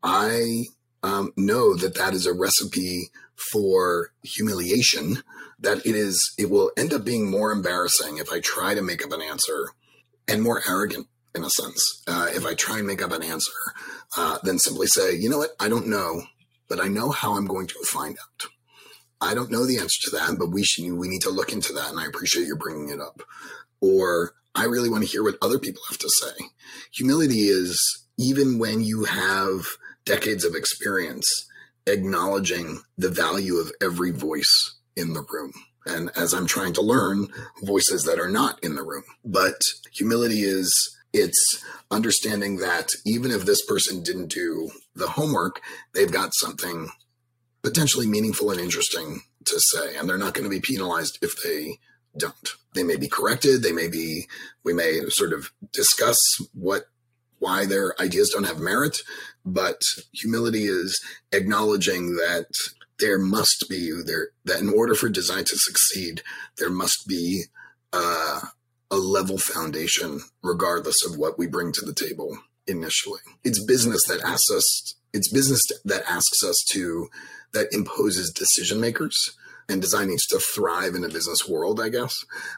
I 0.01 0.63
um, 1.03 1.31
know 1.37 1.75
that 1.75 1.93
that 1.95 2.15
is 2.15 2.25
a 2.25 2.33
recipe 2.33 3.11
for 3.51 4.11
humiliation 4.23 5.23
that 5.59 5.85
it 5.85 5.95
is 5.95 6.33
it 6.37 6.49
will 6.49 6.71
end 6.77 6.93
up 6.93 7.05
being 7.05 7.29
more 7.29 7.51
embarrassing 7.51 8.17
if 8.17 8.31
i 8.31 8.39
try 8.39 8.73
to 8.73 8.81
make 8.81 9.03
up 9.03 9.11
an 9.11 9.21
answer 9.21 9.69
and 10.27 10.41
more 10.41 10.61
arrogant 10.67 11.07
in 11.35 11.43
a 11.43 11.49
sense 11.49 12.03
uh, 12.07 12.27
if 12.33 12.45
i 12.45 12.53
try 12.53 12.77
and 12.77 12.87
make 12.87 13.01
up 13.01 13.11
an 13.11 13.23
answer 13.23 13.51
uh, 14.17 14.37
than 14.43 14.59
simply 14.59 14.87
say 14.87 15.15
you 15.15 15.29
know 15.29 15.37
what 15.37 15.51
i 15.59 15.69
don't 15.69 15.87
know 15.87 16.21
but 16.69 16.79
i 16.79 16.87
know 16.87 17.09
how 17.09 17.35
i'm 17.35 17.47
going 17.47 17.67
to 17.67 17.75
find 17.85 18.17
out. 18.17 18.49
I 19.21 19.33
don't 19.33 19.51
know 19.51 19.65
the 19.65 19.77
answer 19.77 20.09
to 20.09 20.15
that 20.17 20.37
but 20.39 20.51
we 20.51 20.63
should 20.63 20.93
we 20.93 21.09
need 21.09 21.21
to 21.21 21.29
look 21.29 21.51
into 21.51 21.73
that 21.73 21.89
and 21.89 21.99
i 21.99 22.05
appreciate 22.05 22.47
you 22.47 22.55
bringing 22.55 22.89
it 22.89 23.01
up. 23.01 23.21
Or 23.81 24.33
i 24.55 24.65
really 24.65 24.89
want 24.89 25.03
to 25.03 25.09
hear 25.09 25.23
what 25.23 25.37
other 25.41 25.59
people 25.59 25.81
have 25.89 25.99
to 25.99 26.09
say. 26.09 26.45
Humility 26.93 27.47
is 27.47 28.05
even 28.17 28.59
when 28.59 28.81
you 28.81 29.05
have 29.05 29.65
decades 30.05 30.45
of 30.45 30.55
experience 30.55 31.47
acknowledging 31.87 32.81
the 32.97 33.09
value 33.09 33.55
of 33.55 33.71
every 33.81 34.11
voice 34.11 34.77
in 34.95 35.13
the 35.13 35.25
room. 35.29 35.53
And 35.85 36.11
as 36.15 36.33
I'm 36.33 36.45
trying 36.45 36.73
to 36.73 36.81
learn 36.81 37.27
voices 37.63 38.03
that 38.03 38.19
are 38.19 38.29
not 38.29 38.63
in 38.63 38.75
the 38.75 38.83
room, 38.83 39.03
but 39.25 39.61
humility 39.91 40.41
is 40.41 40.97
it's 41.13 41.63
understanding 41.91 42.57
that 42.57 42.89
even 43.05 43.31
if 43.31 43.45
this 43.45 43.65
person 43.65 44.03
didn't 44.03 44.27
do 44.27 44.69
the 44.95 45.07
homework, 45.07 45.61
they've 45.93 46.11
got 46.11 46.33
something 46.33 46.89
potentially 47.63 48.07
meaningful 48.07 48.51
and 48.51 48.59
interesting 48.59 49.21
to 49.45 49.59
say, 49.59 49.95
and 49.97 50.07
they're 50.07 50.17
not 50.17 50.33
going 50.33 50.43
to 50.43 50.49
be 50.49 50.61
penalized 50.61 51.17
if 51.21 51.41
they 51.43 51.79
don't. 52.17 52.55
They 52.73 52.83
may 52.83 52.95
be 52.95 53.07
corrected. 53.07 53.63
They 53.63 53.71
may 53.71 53.87
be, 53.87 54.27
we 54.63 54.73
may 54.73 55.01
sort 55.09 55.33
of 55.33 55.51
discuss 55.73 56.17
what 56.53 56.85
why 57.39 57.65
their 57.65 57.99
ideas 58.01 58.31
don't 58.33 58.47
have 58.47 58.59
merit, 58.59 58.97
but 59.45 59.81
humility 60.11 60.65
is 60.65 60.99
acknowledging 61.31 62.15
that 62.17 62.47
there 62.99 63.17
must 63.17 63.65
be 63.69 63.93
there 64.05 64.29
that 64.43 64.59
in 64.59 64.69
order 64.69 64.93
for 64.93 65.07
design 65.07 65.45
to 65.45 65.55
succeed, 65.55 66.21
there 66.57 66.69
must 66.69 67.07
be 67.07 67.43
uh, 67.93 68.41
a 68.91 68.97
level 68.97 69.37
foundation, 69.37 70.21
regardless 70.43 70.97
of 71.05 71.17
what 71.17 71.37
we 71.37 71.47
bring 71.47 71.71
to 71.73 71.85
the 71.85 71.93
table 71.93 72.37
initially. 72.67 73.21
It's 73.43 73.63
business 73.65 74.01
that 74.07 74.21
asks 74.21 74.51
us. 74.51 74.95
It's 75.13 75.31
business 75.31 75.61
that 75.85 76.03
asks 76.09 76.43
us 76.43 76.63
to 76.71 77.09
that 77.53 77.73
imposes 77.73 78.31
decision 78.31 78.79
makers 78.79 79.15
and 79.69 79.81
design 79.81 80.07
needs 80.07 80.25
to 80.27 80.39
thrive 80.39 80.95
in 80.95 81.03
a 81.03 81.09
business 81.09 81.47
world, 81.47 81.79
I 81.79 81.89
guess. 81.89 82.13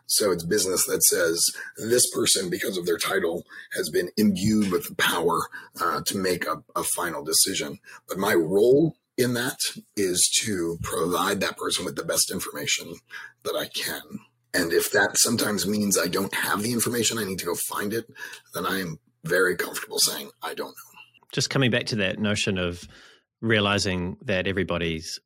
So 0.07 0.31
it's 0.31 0.45
business 0.45 0.85
that 0.85 1.03
says 1.03 1.43
this 1.77 2.09
person, 2.11 2.49
because 2.49 2.77
of 2.77 2.85
their 2.85 2.97
title, 2.97 3.43
has 3.73 3.89
been 3.89 4.09
imbued 4.17 4.71
with 4.71 4.87
the 4.87 4.95
power 4.95 5.41
uh, 5.81 6.01
to 6.05 6.17
make 6.17 6.45
a, 6.47 6.63
a 6.75 6.83
final 6.95 7.23
decision. 7.23 7.79
But 8.07 8.17
my 8.17 8.33
role 8.33 8.95
in 9.17 9.33
that 9.33 9.59
is 9.95 10.29
to 10.43 10.79
provide 10.81 11.41
that 11.41 11.57
person 11.57 11.85
with 11.85 11.95
the 11.95 12.05
best 12.05 12.31
information 12.31 12.95
that 13.43 13.55
I 13.55 13.67
can. 13.67 14.19
And 14.53 14.73
if 14.73 14.91
that 14.91 15.17
sometimes 15.17 15.65
means 15.65 15.97
I 15.97 16.07
don't 16.07 16.33
have 16.33 16.61
the 16.61 16.73
information, 16.73 17.17
I 17.17 17.23
need 17.23 17.39
to 17.39 17.45
go 17.45 17.55
find 17.55 17.93
it, 17.93 18.05
then 18.53 18.65
I 18.65 18.79
am 18.79 18.99
very 19.23 19.55
comfortable 19.55 19.99
saying 19.99 20.29
I 20.41 20.53
don't 20.53 20.67
know. 20.67 20.73
Just 21.31 21.49
coming 21.49 21.71
back 21.71 21.85
to 21.87 21.95
that 21.97 22.19
notion 22.19 22.57
of 22.57 22.83
realizing 23.41 24.17
that 24.23 24.47
everybody's 24.47 25.19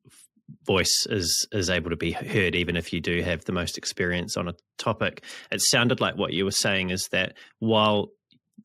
voice 0.65 1.07
is 1.09 1.47
is 1.51 1.69
able 1.69 1.89
to 1.89 1.95
be 1.95 2.11
heard 2.11 2.53
even 2.53 2.75
if 2.75 2.93
you 2.93 3.01
do 3.01 3.23
have 3.23 3.43
the 3.45 3.51
most 3.51 3.79
experience 3.79 4.37
on 4.37 4.47
a 4.47 4.53
topic 4.77 5.23
it 5.51 5.59
sounded 5.59 5.99
like 5.99 6.15
what 6.17 6.33
you 6.33 6.45
were 6.45 6.51
saying 6.51 6.91
is 6.91 7.07
that 7.11 7.33
while 7.57 8.09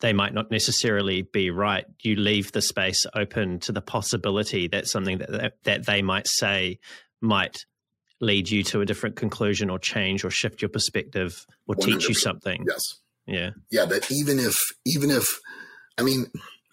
they 0.01 0.13
might 0.13 0.35
not 0.35 0.51
necessarily 0.51 1.23
be 1.23 1.51
right 1.51 1.87
you 2.03 2.17
leave 2.17 2.53
the 2.53 2.61
space 2.61 3.07
open 3.15 3.59
to 3.59 3.73
the 3.73 3.81
possibility 3.81 4.69
that 4.69 4.87
something 4.87 5.19
that 5.19 5.55
that 5.65 5.87
they 5.87 6.03
might 6.03 6.27
say 6.27 6.79
might 7.23 7.65
lead 8.21 8.49
you 8.51 8.63
to 8.63 8.81
a 8.81 8.87
different 8.87 9.17
conclusion 9.17 9.71
or 9.71 9.79
change 9.79 10.25
or 10.25 10.31
shift 10.31 10.61
your 10.61 10.69
perspective 10.69 11.47
or 11.67 11.75
100%. 11.75 11.85
teach 11.85 12.09
you 12.09 12.15
something 12.15 12.65
yes 12.69 12.83
yeah 13.27 13.51
yeah 13.71 13.85
that 13.85 14.11
even 14.11 14.39
if 14.39 14.57
even 14.87 15.11
if 15.11 15.27
i 15.99 16.03
mean 16.03 16.27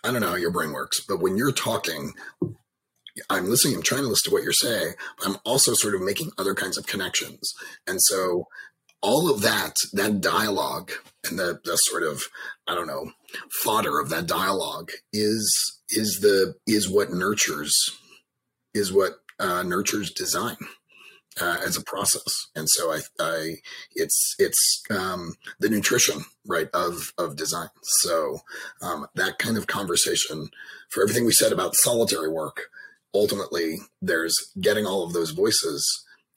i 0.04 0.12
don't 0.12 0.22
know 0.22 0.30
how 0.30 0.36
your 0.36 0.52
brain 0.52 0.72
works 0.72 1.00
but 1.08 1.20
when 1.20 1.38
you're 1.38 1.52
talking 1.52 2.14
I'm 3.30 3.50
listening, 3.50 3.76
I'm 3.76 3.82
trying 3.82 4.04
to 4.04 4.08
listen 4.08 4.30
to 4.30 4.34
what 4.34 4.44
you're 4.44 4.54
saying, 4.54 4.94
but 5.18 5.28
I'm 5.28 5.38
also 5.44 5.74
sort 5.74 5.96
of 5.96 6.02
making 6.02 6.32
other 6.38 6.54
kinds 6.54 6.78
of 6.78 6.88
connections. 6.88 7.54
And 7.88 8.02
so 8.02 8.48
all 9.02 9.32
of 9.32 9.42
that, 9.42 9.76
that 9.94 10.22
dialogue 10.22 10.92
and 11.28 11.38
the, 11.38 11.60
the 11.64 11.76
sort 11.78 12.04
of, 12.04 12.24
I 12.68 12.76
don't 12.76 12.88
know, 12.88 13.12
fodder 13.64 14.00
of 14.00 14.10
that 14.10 14.28
dialogue 14.28 14.92
is, 15.14 15.82
is 15.90 16.20
the, 16.22 16.56
is 16.66 16.90
what 16.90 17.12
nurtures, 17.12 17.76
is 18.74 18.92
what 18.92 19.14
uh, 19.40 19.64
nurtures 19.64 20.12
design. 20.12 20.58
Uh, 21.40 21.58
as 21.64 21.78
a 21.78 21.84
process. 21.84 22.48
And 22.56 22.68
so 22.68 22.92
I, 22.92 23.02
I 23.20 23.58
it's 23.94 24.36
it's 24.40 24.82
um, 24.90 25.36
the 25.60 25.70
nutrition 25.70 26.26
right 26.48 26.68
of 26.74 27.14
of 27.20 27.36
design. 27.36 27.70
So 28.02 28.40
um, 28.82 29.06
that 29.14 29.38
kind 29.38 29.56
of 29.56 29.68
conversation 29.68 30.50
for 30.90 31.04
everything 31.04 31.26
we 31.26 31.32
said 31.34 31.52
about 31.52 31.76
solitary 31.76 32.32
work, 32.32 32.72
ultimately 33.14 33.78
there's 34.02 34.36
getting 34.60 34.88
all 34.88 35.04
of 35.04 35.14
those 35.14 35.30
voices, 35.30 35.86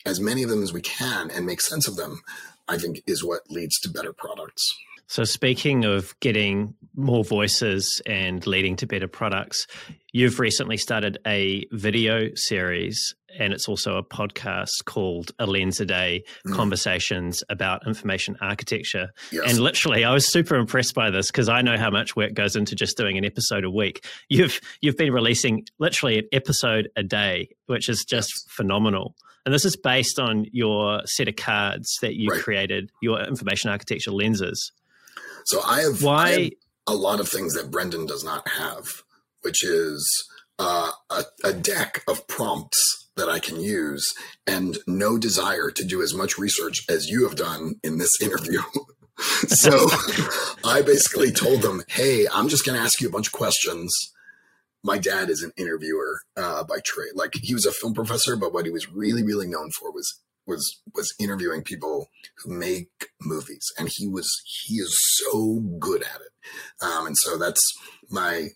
as 0.05 0.21
many 0.21 0.43
of 0.43 0.51
them 0.51 0.63
as 0.63 0.75
we 0.75 0.83
can, 0.83 1.31
and 1.31 1.47
make 1.47 1.63
sense 1.63 1.89
of 1.89 1.97
them, 1.97 2.21
I 2.69 2.77
think 2.77 3.03
is 3.07 3.25
what 3.25 3.51
leads 3.51 3.81
to 3.81 3.89
better 3.89 4.13
products. 4.13 4.69
So, 5.11 5.25
speaking 5.25 5.85
of 5.85 6.15
getting 6.21 6.73
more 6.95 7.25
voices 7.25 8.01
and 8.07 8.47
leading 8.47 8.77
to 8.77 8.87
better 8.87 9.09
products, 9.09 9.67
you've 10.13 10.39
recently 10.39 10.77
started 10.77 11.19
a 11.27 11.65
video 11.73 12.29
series 12.37 13.17
and 13.37 13.53
it's 13.53 13.69
also 13.69 13.97
a 13.97 14.05
podcast 14.05 14.71
called 14.85 15.33
A 15.41 15.47
Lens 15.47 15.81
a 15.81 15.85
Day 15.85 16.23
mm. 16.47 16.55
Conversations 16.55 17.43
about 17.49 17.89
Information 17.89 18.37
Architecture. 18.41 19.09
Yes. 19.33 19.51
And 19.51 19.59
literally, 19.59 20.05
I 20.05 20.15
was 20.15 20.31
super 20.31 20.55
impressed 20.55 20.95
by 20.95 21.11
this 21.11 21.27
because 21.27 21.49
I 21.49 21.61
know 21.61 21.77
how 21.77 21.91
much 21.91 22.15
work 22.15 22.33
goes 22.35 22.55
into 22.55 22.77
just 22.77 22.97
doing 22.97 23.19
an 23.19 23.25
episode 23.25 23.65
a 23.65 23.71
week. 23.71 24.07
You've 24.29 24.61
you've 24.81 24.97
been 24.97 25.13
releasing 25.13 25.67
literally 25.81 26.21
an 26.21 26.27
episode 26.31 26.89
a 26.95 27.03
day, 27.03 27.49
which 27.67 27.89
is 27.89 28.05
just 28.09 28.31
yes. 28.31 28.45
phenomenal. 28.55 29.17
And 29.45 29.53
this 29.53 29.65
is 29.65 29.77
based 29.77 30.21
on 30.21 30.47
your 30.53 31.01
set 31.07 31.27
of 31.27 31.35
cards 31.35 31.99
that 32.01 32.15
you 32.15 32.29
right. 32.29 32.41
created, 32.41 32.93
your 33.03 33.21
information 33.23 33.71
architecture 33.71 34.13
lenses. 34.13 34.71
So 35.45 35.61
I 35.63 35.81
have, 35.83 36.03
Why? 36.03 36.27
I 36.27 36.31
have 36.31 36.51
a 36.87 36.95
lot 36.95 37.21
of 37.21 37.29
things 37.29 37.55
that 37.55 37.71
Brendan 37.71 38.07
does 38.07 38.25
not 38.25 38.47
have, 38.49 39.03
which 39.43 39.65
is 39.65 40.29
uh, 40.59 40.91
a, 41.11 41.25
a 41.45 41.53
deck 41.53 42.03
of 42.09 42.27
prompts 42.27 43.09
that 43.17 43.29
I 43.29 43.39
can 43.39 43.61
use 43.61 44.13
and 44.47 44.79
no 44.87 45.19
desire 45.19 45.71
to 45.71 45.85
do 45.85 46.03
as 46.03 46.15
much 46.15 46.39
research 46.39 46.85
as 46.89 47.09
you 47.09 47.27
have 47.29 47.37
done 47.37 47.75
in 47.83 47.99
this 47.99 48.21
interview. 48.21 48.61
so 49.49 49.71
I 50.65 50.83
basically 50.83 51.31
told 51.31 51.63
them, 51.63 51.83
hey, 51.89 52.27
I'm 52.33 52.49
just 52.49 52.65
going 52.65 52.77
to 52.77 52.83
ask 52.83 53.01
you 53.01 53.09
a 53.09 53.13
bunch 53.13 53.29
of 53.29 53.33
questions. 53.33 53.95
My 54.83 54.97
dad 54.97 55.29
is 55.29 55.43
an 55.43 55.53
interviewer 55.57 56.21
uh, 56.37 56.65
by 56.65 56.79
trade. 56.85 57.13
Like 57.15 57.35
he 57.35 57.53
was 57.53 57.67
a 57.67 57.73
film 57.73 57.93
professor, 57.93 58.37
but 58.37 58.53
what 58.53 58.65
he 58.65 58.71
was 58.71 58.91
really, 58.91 59.23
really 59.23 59.47
known 59.47 59.71
for 59.79 59.93
was 59.93 60.21
was 60.51 60.83
was 60.95 61.15
interviewing 61.19 61.63
people 61.63 62.11
who 62.39 62.53
make 62.53 62.91
movies, 63.21 63.65
and 63.79 63.89
he 63.97 64.07
was 64.07 64.29
he 64.67 64.75
is 64.75 64.95
so 65.23 65.61
good 65.79 66.03
at 66.03 66.21
it, 66.21 66.85
um, 66.85 67.07
and 67.07 67.17
so 67.17 67.39
that's 67.39 67.63
my 68.11 68.49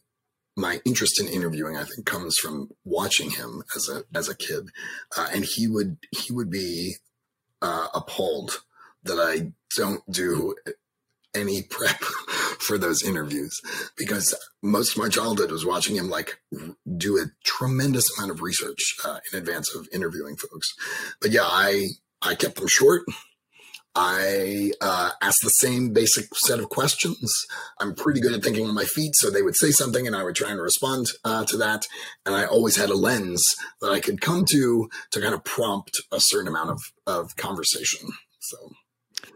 my 0.56 0.80
interest 0.84 1.20
in 1.20 1.28
interviewing. 1.28 1.76
I 1.76 1.84
think 1.84 2.04
comes 2.04 2.36
from 2.42 2.70
watching 2.84 3.30
him 3.30 3.62
as 3.74 3.88
a 3.88 4.04
as 4.14 4.28
a 4.28 4.36
kid, 4.36 4.68
uh, 5.16 5.28
and 5.32 5.44
he 5.44 5.66
would 5.66 5.96
he 6.10 6.32
would 6.32 6.50
be 6.50 6.96
uh, 7.62 7.88
appalled 7.94 8.62
that 9.04 9.18
I 9.18 9.52
don't 9.76 10.02
do 10.10 10.54
any 11.34 11.62
prep 11.62 12.00
for 12.60 12.78
those 12.78 13.02
interviews 13.02 13.60
because 13.96 14.34
most 14.62 14.96
of 14.96 15.02
my 15.02 15.08
childhood 15.08 15.50
was 15.50 15.66
watching 15.66 15.96
him 15.96 16.08
like 16.08 16.38
do 16.96 17.18
a 17.18 17.26
tremendous 17.44 18.04
amount 18.16 18.32
of 18.32 18.42
research 18.42 18.96
uh, 19.04 19.18
in 19.32 19.38
advance 19.38 19.74
of 19.74 19.88
interviewing 19.92 20.36
folks. 20.36 20.74
But 21.20 21.30
yeah, 21.30 21.44
I 21.44 21.86
I 22.22 22.34
kept 22.34 22.56
them 22.56 22.68
short. 22.68 23.02
I 23.96 24.72
uh, 24.80 25.10
asked 25.22 25.42
the 25.44 25.50
same 25.50 25.92
basic 25.92 26.24
set 26.34 26.58
of 26.58 26.68
questions. 26.68 27.32
I'm 27.78 27.94
pretty 27.94 28.20
good 28.20 28.32
at 28.32 28.42
thinking 28.42 28.66
on 28.66 28.74
my 28.74 28.84
feet, 28.84 29.14
so 29.14 29.30
they 29.30 29.42
would 29.42 29.56
say 29.56 29.70
something 29.70 30.04
and 30.04 30.16
I 30.16 30.24
would 30.24 30.34
try 30.34 30.50
and 30.50 30.60
respond 30.60 31.06
uh, 31.24 31.44
to 31.44 31.56
that. 31.58 31.84
And 32.26 32.34
I 32.34 32.44
always 32.44 32.76
had 32.76 32.90
a 32.90 32.96
lens 32.96 33.44
that 33.80 33.92
I 33.92 34.00
could 34.00 34.20
come 34.20 34.44
to 34.50 34.88
to 35.12 35.20
kind 35.20 35.34
of 35.34 35.44
prompt 35.44 35.92
a 36.10 36.18
certain 36.18 36.48
amount 36.48 36.70
of, 36.70 36.80
of 37.06 37.36
conversation. 37.36 38.08
So. 38.40 38.56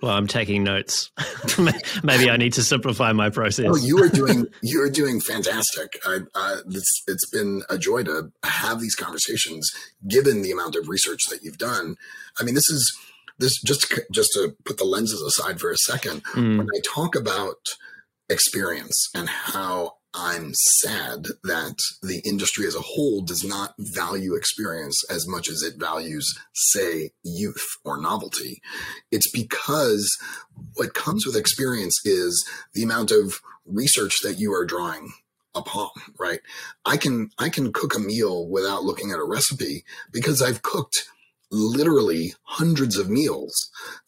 Well, 0.00 0.12
I'm 0.12 0.26
taking 0.26 0.62
notes. 0.62 1.10
Maybe 2.02 2.30
I 2.30 2.36
need 2.36 2.52
to 2.54 2.62
simplify 2.62 3.12
my 3.12 3.30
process. 3.30 3.66
Oh, 3.68 3.76
you 3.76 4.02
are 4.02 4.08
doing 4.08 4.46
you 4.62 4.82
are 4.82 4.90
doing 4.90 5.20
fantastic. 5.20 5.98
I, 6.06 6.20
uh, 6.34 6.56
it's 6.68 7.02
it's 7.06 7.28
been 7.30 7.62
a 7.68 7.78
joy 7.78 8.04
to 8.04 8.30
have 8.44 8.80
these 8.80 8.94
conversations, 8.94 9.68
given 10.06 10.42
the 10.42 10.52
amount 10.52 10.76
of 10.76 10.88
research 10.88 11.20
that 11.30 11.42
you've 11.42 11.58
done. 11.58 11.96
I 12.38 12.44
mean, 12.44 12.54
this 12.54 12.68
is 12.70 12.98
this 13.38 13.60
just 13.62 13.92
just 14.12 14.30
to 14.34 14.54
put 14.64 14.78
the 14.78 14.84
lenses 14.84 15.22
aside 15.22 15.60
for 15.60 15.70
a 15.70 15.76
second. 15.76 16.24
Mm. 16.34 16.58
When 16.58 16.66
I 16.66 16.80
talk 16.84 17.16
about 17.16 17.58
experience 18.28 19.08
and 19.14 19.28
how 19.28 19.97
I'm 20.20 20.52
sad 20.52 21.26
that 21.44 21.76
the 22.02 22.20
industry 22.24 22.66
as 22.66 22.74
a 22.74 22.80
whole 22.80 23.22
does 23.22 23.44
not 23.44 23.74
value 23.78 24.34
experience 24.34 25.00
as 25.08 25.28
much 25.28 25.48
as 25.48 25.62
it 25.62 25.76
values, 25.78 26.26
say, 26.52 27.12
youth 27.22 27.64
or 27.84 28.00
novelty. 28.00 28.60
It's 29.12 29.30
because 29.30 30.10
what 30.74 30.92
comes 30.92 31.24
with 31.24 31.36
experience 31.36 32.04
is 32.04 32.44
the 32.74 32.82
amount 32.82 33.12
of 33.12 33.40
research 33.64 34.16
that 34.24 34.40
you 34.40 34.52
are 34.52 34.66
drawing 34.66 35.12
upon, 35.54 35.90
right? 36.18 36.40
I 36.84 36.96
can, 36.96 37.30
I 37.38 37.48
can 37.48 37.72
cook 37.72 37.94
a 37.94 38.00
meal 38.00 38.48
without 38.48 38.82
looking 38.82 39.12
at 39.12 39.20
a 39.20 39.24
recipe 39.24 39.84
because 40.10 40.42
I've 40.42 40.62
cooked 40.62 41.08
literally 41.50 42.34
hundreds 42.42 42.96
of 42.96 43.08
meals. 43.08 43.54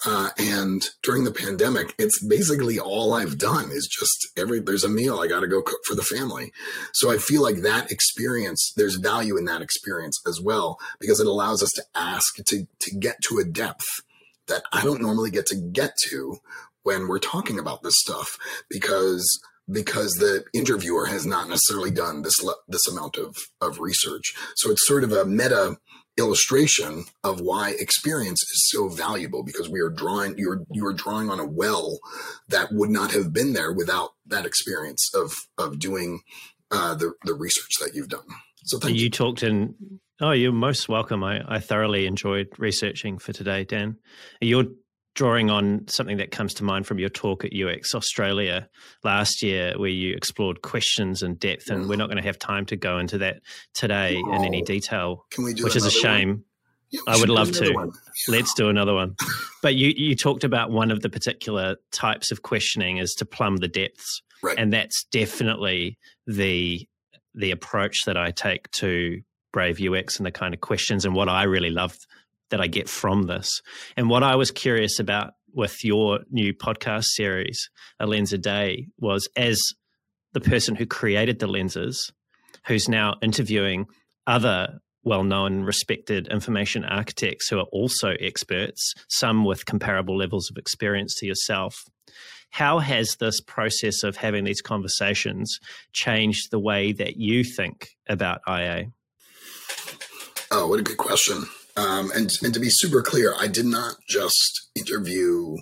Uh, 0.05 0.31
and 0.39 0.83
during 1.03 1.25
the 1.25 1.33
pandemic, 1.33 1.95
it's 1.99 2.23
basically 2.25 2.79
all 2.79 3.15
I've 3.15 3.39
done 3.39 3.71
is 3.71 3.87
just 3.87 4.29
every, 4.37 4.61
there's 4.61 4.85
a 4.85 4.89
meal 4.89 5.21
I 5.21 5.27
got 5.27 5.41
to 5.41 5.49
go 5.49 5.63
cook 5.63 5.81
for 5.87 5.95
the 5.95 6.03
family. 6.03 6.53
So 6.93 7.11
I 7.11 7.17
feel 7.17 7.43
like 7.43 7.63
that 7.63 7.91
experience, 7.91 8.73
there's 8.77 8.97
value 8.97 9.37
in 9.37 9.47
that 9.47 9.63
experience 9.63 10.21
as 10.27 10.41
well, 10.41 10.79
because 11.01 11.21
it 11.21 11.27
allows 11.27 11.63
us 11.63 11.71
to 11.77 11.83
ask 11.95 12.37
to, 12.37 12.67
to 12.79 12.95
get 12.97 13.17
to 13.29 13.39
a 13.39 13.45
depth 13.45 13.87
that 14.49 14.63
I 14.73 14.83
don't 14.83 15.01
normally 15.01 15.31
get 15.31 15.47
to 15.47 15.57
get 15.57 15.97
to 16.09 16.39
when 16.83 17.09
we're 17.09 17.19
talking 17.19 17.59
about 17.59 17.83
this 17.83 17.99
stuff 17.99 18.37
because 18.69 19.41
because 19.71 20.15
the 20.15 20.45
interviewer 20.53 21.07
has 21.07 21.25
not 21.25 21.49
necessarily 21.49 21.91
done 21.91 22.23
this 22.23 22.35
this 22.69 22.87
amount 22.89 23.17
of 23.17 23.37
of 23.61 23.79
research. 23.79 24.35
So 24.57 24.71
it's 24.71 24.87
sort 24.87 25.05
of 25.05 25.13
a 25.13 25.25
meta 25.25 25.77
illustration 26.21 27.05
of 27.25 27.41
why 27.41 27.71
experience 27.79 28.41
is 28.43 28.71
so 28.71 28.89
valuable 28.89 29.43
because 29.43 29.69
we 29.69 29.81
are 29.81 29.91
drawing 29.91 30.39
you're 30.39 30.63
you're 30.71 30.93
drawing 30.93 31.29
on 31.31 31.41
a 31.41 31.47
well 31.47 31.99
that 32.49 32.69
would 32.71 32.91
not 32.91 33.11
have 33.11 33.33
been 33.33 33.53
there 33.53 33.73
without 33.73 34.11
that 34.27 34.47
experience 34.47 35.11
of 35.15 35.33
of 35.59 35.81
doing 35.81 36.21
uh, 36.71 36.95
the 36.95 37.13
the 37.25 37.35
research 37.35 37.73
that 37.81 37.95
you've 37.95 38.09
done. 38.09 38.27
So 38.65 38.79
thank 38.79 38.97
you. 38.97 39.05
You 39.05 39.11
talked 39.11 39.43
in. 39.43 39.75
Oh, 40.21 40.33
you're 40.33 40.53
most 40.53 40.89
welcome. 40.89 41.25
I, 41.25 41.41
I 41.49 41.61
thoroughly 41.61 42.07
enjoyed 42.07 42.49
researching 42.59 43.19
for 43.19 43.33
today, 43.33 43.65
Dan. 43.65 43.97
You're 44.43 44.67
drawing 45.15 45.51
on 45.51 45.87
something 45.89 46.19
that 46.19 46.31
comes 46.31 46.55
to 46.55 46.65
mind 46.65 46.87
from 46.87 46.99
your 46.99 47.09
talk 47.09 47.45
at 47.45 47.53
UX 47.55 47.95
Australia 47.95 48.69
last 49.05 49.43
year, 49.43 49.75
where 49.77 49.91
you 49.91 50.15
explored 50.15 50.63
questions 50.63 51.23
and 51.23 51.39
depth, 51.39 51.71
and 51.71 51.89
we're 51.89 51.97
not 51.97 52.07
going 52.07 52.17
to 52.17 52.23
have 52.23 52.39
time 52.39 52.67
to 52.67 52.77
go 52.77 52.99
into 52.99 53.19
that 53.19 53.41
today 53.75 54.17
in 54.17 54.45
any 54.45 54.63
detail. 54.63 55.27
Can 55.31 55.45
we 55.45 55.55
do 55.55 55.65
which 55.65 55.77
is 55.77 55.85
a 55.85 55.91
shame. 55.91 56.45
Yeah, 56.91 57.01
I 57.07 57.19
would 57.19 57.29
love 57.29 57.53
to. 57.53 57.73
Yeah. 57.73 57.87
Let's 58.29 58.53
do 58.55 58.69
another 58.69 58.95
one. 58.95 59.15
but 59.63 59.75
you 59.77 59.93
you 59.97 60.17
talked 60.17 60.45
about 60.45 60.71
one 60.71 60.91
of 60.91 61.03
the 61.03 61.09
particular 61.09 61.77
types 61.93 62.33
of 62.33 62.43
questioning 62.43 62.99
is 62.99 63.15
to 63.15 63.25
plumb 63.25 63.59
the 63.59 63.69
depths, 63.69 64.23
right. 64.43 64.59
and 64.59 64.73
that's 64.73 65.05
definitely 65.05 65.99
the 66.27 66.87
the 67.35 67.53
approach 67.53 68.05
that 68.07 68.17
I 68.17 68.33
take 68.33 68.71
to 68.73 69.23
Brave 69.53 69.81
UX 69.81 70.19
and 70.19 70.27
the 70.27 70.33
kind 70.33 70.55
of 70.55 70.61
questions 70.61 71.05
and 71.05 71.15
what 71.15 71.29
I 71.29 71.45
really 71.45 71.71
love 71.71 71.97
that 72.51 72.61
I 72.61 72.67
get 72.67 72.89
from 72.89 73.25
this. 73.25 73.61
And 73.97 74.09
what 74.09 74.23
I 74.23 74.37
was 74.37 74.51
curious 74.51 74.99
about 74.99 75.33
with 75.55 75.85
your 75.85 76.21
new 76.31 76.55
podcast 76.55 77.05
series, 77.05 77.71
A 77.99 78.07
Lens 78.07 78.33
a 78.33 78.39
Day, 78.39 78.87
was 78.99 79.29
as 79.37 79.61
the 80.33 80.41
person 80.41 80.77
who 80.77 80.87
created 80.87 81.39
the 81.39 81.47
lenses, 81.47 82.13
who's 82.67 82.89
now 82.89 83.15
interviewing 83.23 83.87
other 84.27 84.81
well 85.03 85.25
known, 85.25 85.63
respected 85.63 86.29
information 86.29 86.85
architects 86.85 87.49
who 87.49 87.59
are 87.59 87.67
also 87.73 88.11
experts, 88.21 88.95
some 89.09 89.45
with 89.45 89.65
comparable 89.65 90.17
levels 90.17 90.51
of 90.51 90.59
experience 90.59 91.15
to 91.17 91.27
yourself. 91.27 91.85
How 92.51 92.81
has 92.81 93.17
this 93.19 93.41
process 93.41 94.03
of 94.03 94.17
having 94.17 94.45
these 94.45 94.61
conversations 94.61 95.59
changed 95.93 96.51
the 96.51 96.59
way 96.59 96.93
that 96.93 97.17
you 97.17 97.45
think 97.45 97.91
about 98.09 98.41
IA? 98.47 98.87
Oh, 100.51 100.67
what 100.67 100.81
a 100.81 100.83
good 100.83 100.97
question. 100.97 101.45
Um, 101.77 102.11
and 102.15 102.31
and 102.43 102.55
to 102.55 102.61
be 102.61 102.71
super 102.71 103.03
clear, 103.03 103.35
I 103.39 103.47
did 103.47 103.67
not 103.67 103.97
just 104.09 104.69
interview 104.75 105.57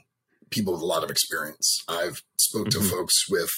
people 0.51 0.73
with 0.73 0.83
a 0.83 0.87
lot 0.87 1.05
of 1.05 1.11
experience. 1.11 1.83
I've 1.89 2.23
spoke 2.39 2.69
mm-hmm. 2.69 2.83
to 2.83 2.89
folks 2.89 3.29
with 3.29 3.51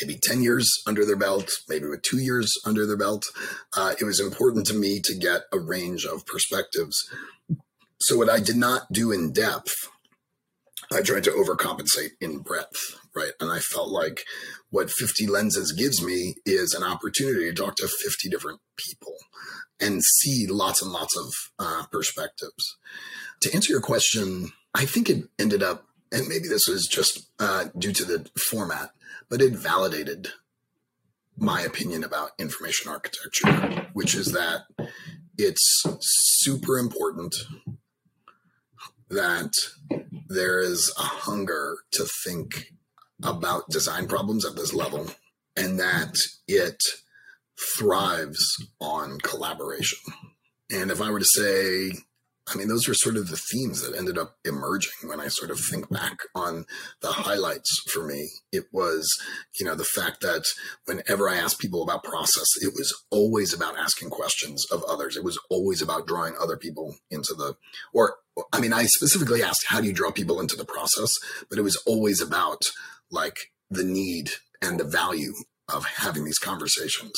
maybe 0.00 0.18
10 0.22 0.42
years 0.42 0.70
under 0.86 1.04
their 1.04 1.16
belt, 1.16 1.50
maybe 1.68 1.86
with 1.86 2.02
two 2.02 2.18
years 2.18 2.52
under 2.64 2.86
their 2.86 2.96
belt. 2.96 3.24
Uh, 3.76 3.94
it 4.00 4.04
was 4.04 4.20
important 4.20 4.66
to 4.66 4.74
me 4.74 5.00
to 5.02 5.14
get 5.14 5.42
a 5.52 5.58
range 5.58 6.04
of 6.04 6.24
perspectives. 6.26 6.96
So 8.00 8.16
what 8.16 8.30
I 8.30 8.38
did 8.38 8.56
not 8.56 8.92
do 8.92 9.10
in 9.10 9.32
depth, 9.32 9.74
I 10.92 11.02
tried 11.02 11.24
to 11.24 11.30
overcompensate 11.30 12.12
in 12.20 12.38
breadth, 12.38 12.98
right? 13.14 13.32
And 13.40 13.50
I 13.50 13.58
felt 13.58 13.90
like 13.90 14.24
what 14.70 14.90
50 14.90 15.26
lenses 15.26 15.72
gives 15.72 16.02
me 16.02 16.36
is 16.46 16.72
an 16.72 16.82
opportunity 16.82 17.44
to 17.44 17.52
talk 17.52 17.76
to 17.76 17.88
50 17.88 18.28
different 18.30 18.60
people 18.76 19.14
and 19.80 20.02
see 20.02 20.46
lots 20.46 20.82
and 20.82 20.90
lots 20.90 21.16
of 21.16 21.32
uh, 21.58 21.84
perspectives. 21.92 22.76
To 23.42 23.54
answer 23.54 23.72
your 23.72 23.82
question, 23.82 24.52
I 24.74 24.86
think 24.86 25.10
it 25.10 25.24
ended 25.38 25.62
up, 25.62 25.86
and 26.10 26.26
maybe 26.26 26.48
this 26.48 26.66
was 26.66 26.86
just 26.86 27.30
uh, 27.38 27.66
due 27.78 27.92
to 27.92 28.04
the 28.04 28.28
format, 28.50 28.90
but 29.28 29.42
it 29.42 29.52
validated 29.52 30.28
my 31.36 31.60
opinion 31.60 32.02
about 32.02 32.30
information 32.38 32.90
architecture, 32.90 33.86
which 33.92 34.14
is 34.14 34.32
that 34.32 34.62
it's 35.36 35.84
super 36.00 36.78
important 36.78 37.34
that 39.10 39.52
there 40.28 40.60
is 40.60 40.92
a 40.98 41.02
hunger 41.02 41.78
to 41.92 42.06
think 42.24 42.72
about 43.22 43.68
design 43.70 44.06
problems 44.06 44.44
at 44.44 44.56
this 44.56 44.72
level 44.72 45.06
and 45.56 45.80
that 45.80 46.16
it 46.46 46.80
thrives 47.76 48.44
on 48.80 49.18
collaboration. 49.18 49.98
And 50.70 50.90
if 50.90 51.00
I 51.00 51.10
were 51.10 51.18
to 51.18 51.24
say, 51.24 51.92
I 52.52 52.56
mean, 52.56 52.68
those 52.68 52.88
were 52.88 52.94
sort 52.94 53.16
of 53.16 53.28
the 53.28 53.36
themes 53.36 53.82
that 53.82 53.96
ended 53.96 54.18
up 54.18 54.36
emerging 54.44 55.08
when 55.08 55.20
I 55.20 55.28
sort 55.28 55.50
of 55.50 55.60
think 55.60 55.86
mm-hmm. 55.86 55.94
back 55.94 56.18
on 56.34 56.64
the 57.02 57.08
highlights 57.08 57.70
for 57.92 58.06
me. 58.06 58.28
It 58.52 58.64
was, 58.72 59.08
you 59.58 59.66
know, 59.66 59.74
the 59.74 59.84
fact 59.84 60.20
that 60.22 60.44
whenever 60.84 61.28
I 61.28 61.36
asked 61.36 61.58
people 61.58 61.82
about 61.82 62.04
process, 62.04 62.46
it 62.60 62.72
was 62.74 62.94
always 63.10 63.52
about 63.52 63.78
asking 63.78 64.10
questions 64.10 64.64
of 64.70 64.82
others. 64.88 65.16
It 65.16 65.24
was 65.24 65.38
always 65.50 65.82
about 65.82 66.06
drawing 66.06 66.34
other 66.40 66.56
people 66.56 66.96
into 67.10 67.34
the, 67.36 67.56
or, 67.92 68.16
I 68.52 68.60
mean, 68.60 68.72
I 68.72 68.84
specifically 68.84 69.42
asked, 69.42 69.66
how 69.66 69.80
do 69.80 69.86
you 69.86 69.92
draw 69.92 70.10
people 70.10 70.40
into 70.40 70.56
the 70.56 70.64
process? 70.64 71.12
But 71.50 71.58
it 71.58 71.62
was 71.62 71.76
always 71.86 72.20
about 72.20 72.62
like 73.10 73.36
the 73.70 73.84
need 73.84 74.30
and 74.62 74.78
the 74.78 74.84
value 74.84 75.32
of 75.68 75.84
having 75.84 76.24
these 76.24 76.38
conversations. 76.38 77.12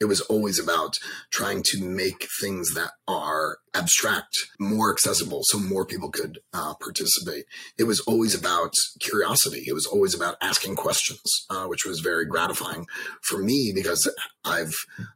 It 0.00 0.06
was 0.06 0.20
always 0.22 0.58
about 0.58 0.96
trying 1.30 1.62
to 1.66 1.84
make 1.84 2.26
things 2.40 2.74
that 2.74 2.90
are 3.06 3.58
abstract 3.74 4.36
more 4.58 4.92
accessible 4.92 5.42
so 5.44 5.58
more 5.58 5.86
people 5.86 6.10
could 6.10 6.38
uh, 6.52 6.74
participate. 6.74 7.44
It 7.78 7.84
was 7.84 8.00
always 8.00 8.34
about 8.34 8.74
curiosity. 9.00 9.64
It 9.66 9.74
was 9.74 9.86
always 9.86 10.14
about 10.14 10.36
asking 10.40 10.76
questions, 10.76 11.20
uh, 11.50 11.66
which 11.66 11.84
was 11.84 12.00
very 12.00 12.26
gratifying 12.26 12.86
for 13.22 13.42
me 13.42 13.72
because 13.74 14.10
I've, 14.44 14.74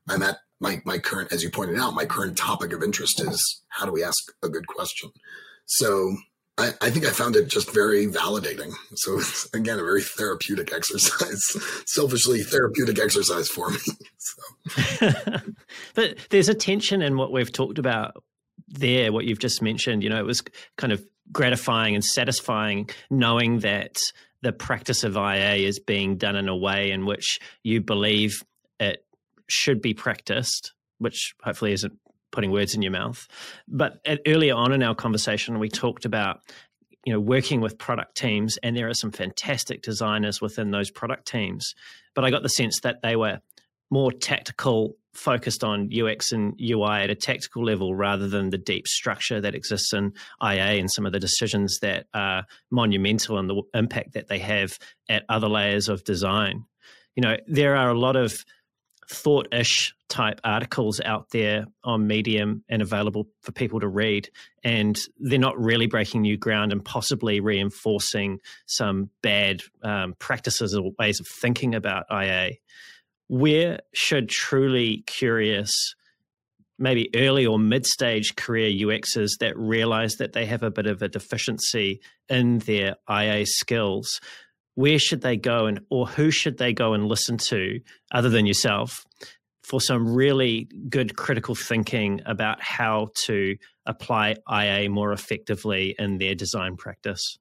I'm 0.08 0.22
at 0.22 0.38
my, 0.60 0.80
my 0.84 0.98
current, 0.98 1.32
as 1.32 1.42
you 1.42 1.50
pointed 1.50 1.78
out, 1.78 1.94
my 1.94 2.06
current 2.06 2.38
topic 2.38 2.72
of 2.72 2.82
interest 2.82 3.20
is 3.20 3.62
how 3.68 3.84
do 3.84 3.92
we 3.92 4.02
ask 4.02 4.32
a 4.42 4.48
good 4.48 4.66
question? 4.66 5.10
So 5.66 6.16
I, 6.58 6.72
I, 6.80 6.90
think 6.90 7.04
I 7.04 7.10
found 7.10 7.36
it 7.36 7.48
just 7.48 7.72
very 7.72 8.06
validating. 8.06 8.72
So 8.94 9.18
it's 9.18 9.52
again 9.52 9.78
a 9.78 9.84
very 9.84 10.02
therapeutic 10.02 10.72
exercise, 10.72 11.42
selfishly 11.86 12.42
therapeutic 12.42 12.98
exercise 12.98 13.48
for 13.48 13.70
me. 13.70 13.78
So. 14.18 15.08
but 15.94 16.16
there's 16.30 16.48
a 16.48 16.54
tension 16.54 17.00
in 17.00 17.16
what 17.16 17.30
we've 17.30 17.52
talked 17.52 17.78
about 17.78 18.20
there, 18.66 19.12
what 19.12 19.24
you've 19.24 19.38
just 19.38 19.62
mentioned. 19.62 20.02
You 20.02 20.10
know, 20.10 20.18
it 20.18 20.26
was 20.26 20.42
kind 20.76 20.92
of 20.92 21.04
gratifying 21.30 21.94
and 21.94 22.04
satisfying 22.04 22.90
knowing 23.08 23.60
that 23.60 23.98
the 24.42 24.52
practice 24.52 25.04
of 25.04 25.16
IA 25.16 25.54
is 25.54 25.78
being 25.78 26.16
done 26.16 26.34
in 26.34 26.48
a 26.48 26.56
way 26.56 26.90
in 26.90 27.06
which 27.06 27.38
you 27.62 27.80
believe 27.80 28.42
it 28.80 29.04
should 29.46 29.80
be 29.80 29.94
practiced, 29.94 30.72
which 30.98 31.34
hopefully 31.42 31.72
isn't 31.72 31.96
putting 32.36 32.52
words 32.52 32.74
in 32.74 32.82
your 32.82 32.92
mouth. 32.92 33.26
But 33.66 33.98
at, 34.04 34.20
earlier 34.26 34.54
on 34.54 34.72
in 34.72 34.82
our 34.82 34.94
conversation, 34.94 35.58
we 35.58 35.68
talked 35.68 36.04
about 36.04 36.40
you 37.04 37.12
know 37.12 37.18
working 37.18 37.60
with 37.60 37.78
product 37.78 38.16
teams, 38.16 38.58
and 38.62 38.76
there 38.76 38.88
are 38.88 38.94
some 38.94 39.10
fantastic 39.10 39.82
designers 39.82 40.40
within 40.40 40.70
those 40.70 40.90
product 40.90 41.26
teams. 41.26 41.74
But 42.14 42.24
I 42.24 42.30
got 42.30 42.42
the 42.42 42.48
sense 42.48 42.80
that 42.82 43.02
they 43.02 43.16
were 43.16 43.40
more 43.90 44.12
tactical, 44.12 44.96
focused 45.14 45.64
on 45.64 45.88
UX 45.90 46.30
and 46.30 46.54
UI 46.60 47.02
at 47.04 47.10
a 47.10 47.14
tactical 47.14 47.64
level 47.64 47.94
rather 47.94 48.28
than 48.28 48.50
the 48.50 48.58
deep 48.58 48.86
structure 48.86 49.40
that 49.40 49.54
exists 49.54 49.92
in 49.94 50.12
IA 50.42 50.78
and 50.78 50.90
some 50.90 51.06
of 51.06 51.12
the 51.12 51.20
decisions 51.20 51.78
that 51.80 52.06
are 52.12 52.44
monumental 52.70 53.38
and 53.38 53.48
the 53.48 53.62
impact 53.72 54.12
that 54.12 54.28
they 54.28 54.40
have 54.40 54.78
at 55.08 55.24
other 55.28 55.48
layers 55.48 55.88
of 55.88 56.04
design. 56.04 56.66
You 57.14 57.22
know, 57.22 57.36
there 57.46 57.76
are 57.76 57.88
a 57.88 57.98
lot 57.98 58.16
of 58.16 58.44
thought 59.08 59.52
ish 59.52 59.94
type 60.08 60.40
articles 60.44 61.00
out 61.04 61.30
there 61.30 61.66
on 61.84 62.06
Medium 62.06 62.64
and 62.68 62.82
available 62.82 63.26
for 63.42 63.52
people 63.52 63.80
to 63.80 63.88
read. 63.88 64.28
And 64.64 64.98
they're 65.18 65.38
not 65.38 65.58
really 65.58 65.86
breaking 65.86 66.22
new 66.22 66.36
ground 66.36 66.72
and 66.72 66.84
possibly 66.84 67.40
reinforcing 67.40 68.40
some 68.66 69.10
bad 69.22 69.62
um, 69.82 70.14
practices 70.18 70.74
or 70.74 70.92
ways 70.98 71.20
of 71.20 71.26
thinking 71.40 71.74
about 71.74 72.06
IA. 72.10 72.52
Where 73.28 73.80
should 73.92 74.28
truly 74.28 75.02
curious, 75.06 75.94
maybe 76.78 77.10
early 77.14 77.46
or 77.46 77.58
mid 77.58 77.86
stage 77.86 78.36
career 78.36 78.70
UXers 78.70 79.38
that 79.40 79.56
realize 79.56 80.14
that 80.16 80.32
they 80.32 80.46
have 80.46 80.62
a 80.62 80.70
bit 80.70 80.86
of 80.86 81.02
a 81.02 81.08
deficiency 81.08 82.00
in 82.28 82.58
their 82.58 82.96
IA 83.10 83.46
skills 83.46 84.20
where 84.76 84.98
should 84.98 85.22
they 85.22 85.36
go 85.36 85.66
and 85.66 85.80
or 85.90 86.06
who 86.06 86.30
should 86.30 86.58
they 86.58 86.72
go 86.72 86.92
and 86.94 87.08
listen 87.08 87.36
to 87.38 87.80
other 88.12 88.28
than 88.28 88.46
yourself 88.46 89.04
for 89.64 89.80
some 89.80 90.14
really 90.14 90.68
good 90.88 91.16
critical 91.16 91.56
thinking 91.56 92.20
about 92.24 92.62
how 92.62 93.08
to 93.24 93.56
apply 93.84 94.36
IA 94.48 94.88
more 94.88 95.12
effectively 95.12 95.96
in 95.98 96.18
their 96.18 96.36
design 96.36 96.76
practice? 96.76 97.38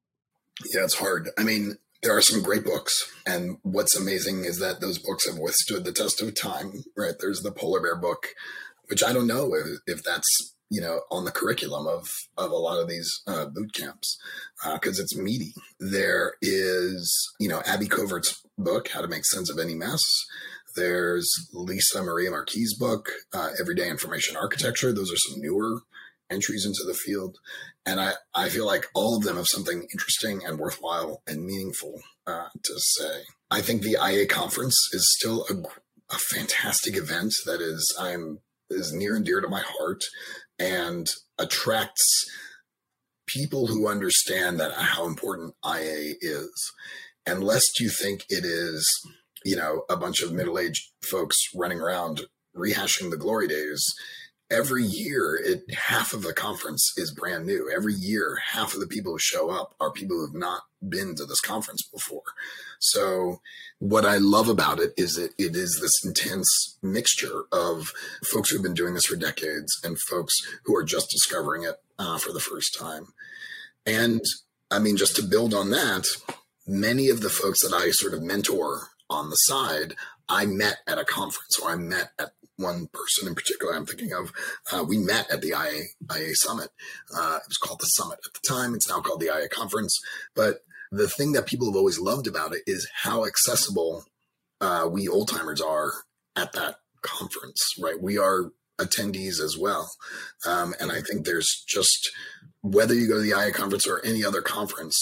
Yeah, 0.73 0.85
it's 0.85 0.95
hard. 0.95 1.29
I 1.37 1.43
mean, 1.43 1.75
there 2.01 2.15
are 2.15 2.21
some 2.21 2.41
great 2.41 2.63
books, 2.63 3.11
and 3.27 3.57
what's 3.63 3.95
amazing 3.95 4.45
is 4.45 4.59
that 4.59 4.79
those 4.79 4.97
books 4.97 5.27
have 5.27 5.37
withstood 5.37 5.83
the 5.83 5.91
test 5.91 6.21
of 6.21 6.33
time. 6.33 6.83
Right? 6.95 7.15
There's 7.19 7.41
the 7.41 7.51
Polar 7.51 7.81
Bear 7.81 7.95
book, 7.95 8.27
which 8.87 9.03
I 9.03 9.11
don't 9.11 9.27
know 9.27 9.53
if, 9.53 9.79
if 9.85 10.03
that's 10.03 10.54
you 10.69 10.81
know, 10.81 11.01
on 11.11 11.25
the 11.25 11.31
curriculum 11.31 11.87
of 11.87 12.07
of 12.37 12.51
a 12.51 12.55
lot 12.55 12.81
of 12.81 12.89
these 12.89 13.09
uh, 13.27 13.45
boot 13.45 13.73
camps 13.73 14.17
because 14.73 14.99
uh, 14.99 15.03
it's 15.03 15.15
meaty. 15.15 15.53
There 15.79 16.33
is, 16.41 17.33
you 17.39 17.47
know, 17.47 17.61
Abby 17.65 17.87
Covert's 17.87 18.41
book, 18.57 18.89
How 18.89 19.01
to 19.01 19.07
Make 19.07 19.25
Sense 19.25 19.49
of 19.49 19.59
Any 19.59 19.75
Mess. 19.75 20.01
There's 20.75 21.29
Lisa 21.53 22.03
Maria 22.03 22.31
Marquis' 22.31 22.75
book, 22.77 23.09
uh, 23.33 23.49
Everyday 23.59 23.89
Information 23.89 24.35
Architecture. 24.35 24.91
Those 24.91 25.11
are 25.11 25.17
some 25.17 25.39
newer 25.39 25.81
entries 26.29 26.65
into 26.65 26.83
the 26.85 26.93
field, 26.93 27.37
and 27.85 27.99
I 27.99 28.13
I 28.33 28.49
feel 28.49 28.65
like 28.65 28.87
all 28.93 29.17
of 29.17 29.23
them 29.23 29.37
have 29.37 29.47
something 29.47 29.87
interesting 29.93 30.41
and 30.45 30.59
worthwhile 30.59 31.21
and 31.27 31.45
meaningful 31.45 32.01
uh, 32.27 32.47
to 32.63 32.73
say. 32.77 33.21
I 33.51 33.61
think 33.61 33.81
the 33.81 33.97
IA 34.03 34.25
conference 34.25 34.75
is 34.91 35.15
still 35.17 35.45
a, 35.49 35.53
a 36.13 36.17
fantastic 36.17 36.97
event 36.97 37.33
that 37.45 37.61
is 37.61 37.95
I'm 37.99 38.39
is 38.69 38.91
near 38.91 39.15
and 39.15 39.23
dear 39.23 39.41
to 39.41 39.47
my 39.47 39.61
heart 39.61 40.03
and 40.59 41.07
attracts 41.37 42.25
people 43.27 43.67
who 43.67 43.87
understand 43.87 44.59
that 44.59 44.73
how 44.73 45.05
important 45.05 45.53
IA 45.65 46.13
is. 46.21 46.71
And 47.25 47.43
lest 47.43 47.79
you 47.79 47.89
think 47.89 48.25
it 48.29 48.45
is, 48.45 48.87
you 49.43 49.55
know, 49.55 49.83
a 49.89 49.97
bunch 49.97 50.21
of 50.21 50.31
middle-aged 50.31 50.91
folks 51.09 51.35
running 51.55 51.79
around 51.79 52.21
rehashing 52.55 53.09
the 53.09 53.17
glory 53.17 53.47
days, 53.47 53.83
every 54.51 54.83
year 54.83 55.39
it 55.43 55.63
half 55.73 56.13
of 56.13 56.21
the 56.21 56.33
conference 56.33 56.93
is 56.97 57.11
brand 57.11 57.45
new. 57.45 57.71
Every 57.73 57.93
year 57.93 58.37
half 58.43 58.73
of 58.73 58.79
the 58.79 58.87
people 58.87 59.13
who 59.13 59.19
show 59.19 59.49
up 59.49 59.75
are 59.79 59.91
people 59.91 60.17
who 60.17 60.25
have 60.25 60.35
not 60.35 60.63
been 60.87 61.15
to 61.15 61.25
this 61.25 61.41
conference 61.41 61.81
before. 61.83 62.21
So 62.79 63.41
what 63.79 64.05
i 64.05 64.17
love 64.17 64.47
about 64.47 64.79
it 64.79 64.93
is 64.95 65.15
that 65.15 65.33
it 65.37 65.55
is 65.55 65.79
this 65.81 66.05
intense 66.05 66.77
mixture 66.81 67.43
of 67.51 67.91
folks 68.23 68.49
who've 68.49 68.63
been 68.63 68.73
doing 68.73 68.93
this 68.93 69.05
for 69.05 69.17
decades 69.17 69.71
and 69.83 69.99
folks 70.09 70.33
who 70.63 70.75
are 70.75 70.83
just 70.83 71.09
discovering 71.09 71.63
it 71.63 71.75
uh, 71.99 72.17
for 72.17 72.31
the 72.31 72.39
first 72.39 72.77
time. 72.79 73.07
And 73.85 74.21
i 74.71 74.79
mean 74.79 74.97
just 74.97 75.15
to 75.15 75.23
build 75.23 75.53
on 75.53 75.71
that 75.71 76.05
many 76.67 77.09
of 77.09 77.21
the 77.21 77.29
folks 77.29 77.61
that 77.61 77.73
i 77.73 77.89
sort 77.91 78.13
of 78.13 78.23
mentor 78.23 78.89
on 79.09 79.29
the 79.29 79.35
side 79.35 79.95
I 80.27 80.45
met 80.45 80.77
at 80.87 80.97
a 80.97 81.05
conference 81.05 81.59
or 81.61 81.71
I 81.71 81.75
met 81.75 82.11
at 82.17 82.31
one 82.57 82.87
person 82.93 83.27
in 83.27 83.35
particular 83.35 83.73
I'm 83.73 83.85
thinking 83.85 84.13
of. 84.13 84.31
Uh, 84.71 84.83
we 84.83 84.97
met 84.97 85.29
at 85.31 85.41
the 85.41 85.49
IA, 85.49 85.83
IA 86.17 86.35
Summit. 86.35 86.69
Uh, 87.15 87.39
it 87.41 87.47
was 87.47 87.57
called 87.57 87.79
the 87.79 87.85
Summit 87.87 88.19
at 88.25 88.33
the 88.33 88.47
time. 88.47 88.73
It's 88.73 88.89
now 88.89 89.01
called 89.01 89.19
the 89.19 89.27
IA 89.27 89.49
Conference. 89.49 89.99
But 90.35 90.59
the 90.91 91.09
thing 91.09 91.33
that 91.33 91.47
people 91.47 91.67
have 91.67 91.75
always 91.75 91.99
loved 91.99 92.27
about 92.27 92.53
it 92.53 92.61
is 92.65 92.87
how 93.03 93.25
accessible 93.25 94.05
uh, 94.61 94.87
we 94.89 95.07
old 95.07 95.29
timers 95.29 95.61
are 95.61 95.91
at 96.35 96.53
that 96.53 96.75
conference, 97.01 97.61
right? 97.79 98.01
We 98.01 98.17
are 98.17 98.51
attendees 98.79 99.39
as 99.39 99.57
well. 99.59 99.91
Um, 100.45 100.73
and 100.79 100.91
I 100.91 101.01
think 101.01 101.25
there's 101.25 101.63
just, 101.67 102.11
whether 102.61 102.93
you 102.93 103.07
go 103.07 103.15
to 103.15 103.21
the 103.21 103.39
IA 103.39 103.51
conference 103.51 103.87
or 103.87 104.03
any 104.03 104.23
other 104.23 104.41
conference, 104.41 104.95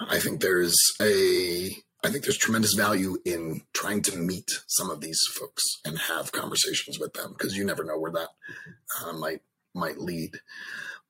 I 0.00 0.18
think 0.18 0.40
there's 0.40 0.76
a 1.00 1.70
I 2.02 2.10
think 2.10 2.24
there's 2.24 2.38
tremendous 2.38 2.74
value 2.74 3.18
in 3.24 3.62
trying 3.74 4.02
to 4.02 4.16
meet 4.16 4.50
some 4.68 4.90
of 4.90 5.00
these 5.00 5.20
folks 5.34 5.62
and 5.84 5.98
have 5.98 6.32
conversations 6.32 6.98
with 6.98 7.12
them 7.12 7.34
because 7.36 7.56
you 7.56 7.64
never 7.64 7.84
know 7.84 7.98
where 7.98 8.12
that 8.12 8.28
uh, 9.02 9.12
might 9.12 9.40
might 9.74 9.98
lead. 9.98 10.30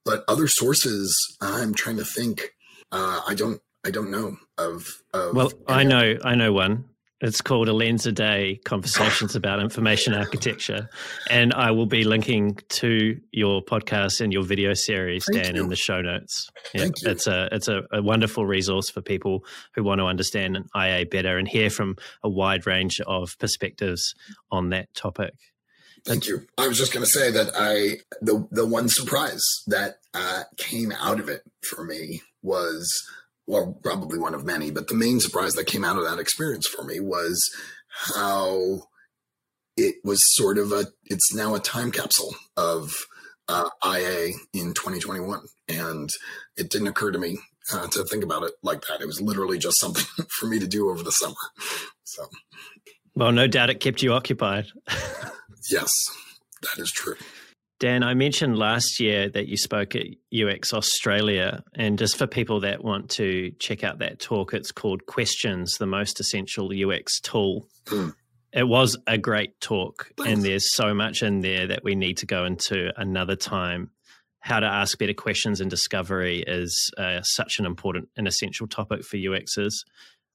But 0.04 0.24
other 0.28 0.48
sources, 0.48 1.16
I'm 1.40 1.74
trying 1.74 1.98
to 1.98 2.04
think. 2.04 2.54
Uh, 2.90 3.20
I 3.26 3.34
don't. 3.34 3.60
I 3.84 3.90
don't 3.90 4.10
know 4.10 4.36
of. 4.58 4.86
of 5.14 5.34
well, 5.34 5.52
I 5.66 5.84
know. 5.84 6.18
I 6.24 6.34
know 6.34 6.52
one. 6.52 6.89
It's 7.22 7.42
called 7.42 7.68
a 7.68 7.72
lens 7.74 8.06
a 8.06 8.12
day 8.12 8.60
conversations 8.64 9.36
about 9.36 9.60
information 9.60 10.14
architecture. 10.14 10.88
And 11.28 11.52
I 11.52 11.70
will 11.70 11.86
be 11.86 12.04
linking 12.04 12.58
to 12.70 13.20
your 13.32 13.62
podcast 13.62 14.22
and 14.22 14.32
your 14.32 14.42
video 14.42 14.72
series, 14.72 15.26
Thank 15.30 15.44
Dan, 15.44 15.56
you. 15.56 15.62
in 15.62 15.68
the 15.68 15.76
show 15.76 16.00
notes. 16.00 16.48
Yeah, 16.74 16.82
Thank 16.82 17.02
you. 17.02 17.10
It's 17.10 17.26
a 17.26 17.48
it's 17.52 17.68
a, 17.68 17.82
a, 17.92 18.02
wonderful 18.02 18.46
resource 18.46 18.88
for 18.88 19.02
people 19.02 19.44
who 19.74 19.84
want 19.84 20.00
to 20.00 20.06
understand 20.06 20.58
IA 20.74 21.04
better 21.06 21.36
and 21.36 21.46
hear 21.46 21.68
from 21.68 21.96
a 22.22 22.28
wide 22.30 22.66
range 22.66 23.00
of 23.06 23.38
perspectives 23.38 24.14
on 24.50 24.70
that 24.70 24.92
topic. 24.94 25.34
Thank 26.06 26.26
you. 26.26 26.46
I 26.56 26.66
was 26.66 26.78
just 26.78 26.92
going 26.92 27.04
to 27.04 27.10
say 27.10 27.30
that 27.30 27.50
I 27.54 27.98
the 28.22 28.48
the 28.50 28.66
one 28.66 28.88
surprise 28.88 29.42
that 29.66 29.98
uh, 30.14 30.44
came 30.56 30.92
out 30.92 31.20
of 31.20 31.28
it 31.28 31.42
for 31.62 31.84
me 31.84 32.22
was 32.42 32.90
well, 33.50 33.76
probably 33.82 34.16
one 34.16 34.32
of 34.32 34.44
many, 34.44 34.70
but 34.70 34.86
the 34.86 34.94
main 34.94 35.18
surprise 35.18 35.54
that 35.54 35.66
came 35.66 35.84
out 35.84 35.98
of 35.98 36.04
that 36.04 36.20
experience 36.20 36.68
for 36.68 36.84
me 36.84 37.00
was 37.00 37.42
how 37.88 38.82
it 39.76 39.96
was 40.04 40.20
sort 40.36 40.56
of 40.56 40.70
a, 40.70 40.86
it's 41.06 41.34
now 41.34 41.56
a 41.56 41.60
time 41.60 41.90
capsule 41.90 42.32
of 42.56 42.94
uh, 43.48 43.68
IA 43.84 44.34
in 44.54 44.72
2021. 44.72 45.40
And 45.68 46.08
it 46.56 46.70
didn't 46.70 46.86
occur 46.86 47.10
to 47.10 47.18
me 47.18 47.38
uh, 47.72 47.88
to 47.88 48.04
think 48.04 48.22
about 48.22 48.44
it 48.44 48.52
like 48.62 48.82
that. 48.82 49.00
It 49.00 49.06
was 49.06 49.20
literally 49.20 49.58
just 49.58 49.80
something 49.80 50.26
for 50.38 50.46
me 50.46 50.60
to 50.60 50.68
do 50.68 50.88
over 50.88 51.02
the 51.02 51.10
summer. 51.10 51.34
So, 52.04 52.26
well, 53.16 53.32
no 53.32 53.48
doubt 53.48 53.68
it 53.68 53.80
kept 53.80 54.00
you 54.00 54.12
occupied. 54.12 54.68
yes, 55.72 55.90
that 56.62 56.78
is 56.78 56.92
true. 56.92 57.16
Dan, 57.80 58.02
I 58.02 58.12
mentioned 58.12 58.58
last 58.58 59.00
year 59.00 59.30
that 59.30 59.48
you 59.48 59.56
spoke 59.56 59.96
at 59.96 60.04
UX 60.38 60.74
Australia. 60.74 61.64
And 61.74 61.98
just 61.98 62.18
for 62.18 62.26
people 62.26 62.60
that 62.60 62.84
want 62.84 63.08
to 63.12 63.52
check 63.58 63.82
out 63.82 64.00
that 64.00 64.20
talk, 64.20 64.52
it's 64.52 64.70
called 64.70 65.06
Questions, 65.06 65.78
the 65.78 65.86
most 65.86 66.20
essential 66.20 66.70
UX 66.70 67.18
tool. 67.20 67.66
Mm. 67.86 68.14
It 68.52 68.68
was 68.68 68.98
a 69.06 69.16
great 69.16 69.58
talk, 69.60 70.12
Thanks. 70.18 70.30
and 70.30 70.42
there's 70.42 70.74
so 70.74 70.92
much 70.92 71.22
in 71.22 71.40
there 71.40 71.68
that 71.68 71.82
we 71.82 71.94
need 71.94 72.18
to 72.18 72.26
go 72.26 72.44
into 72.44 72.90
another 73.00 73.34
time. 73.34 73.90
How 74.40 74.60
to 74.60 74.66
ask 74.66 74.98
better 74.98 75.14
questions 75.14 75.62
in 75.62 75.68
discovery 75.68 76.44
is 76.46 76.90
uh, 76.98 77.22
such 77.22 77.58
an 77.58 77.64
important 77.64 78.10
and 78.14 78.28
essential 78.28 78.66
topic 78.66 79.04
for 79.04 79.16
UXers. 79.16 79.72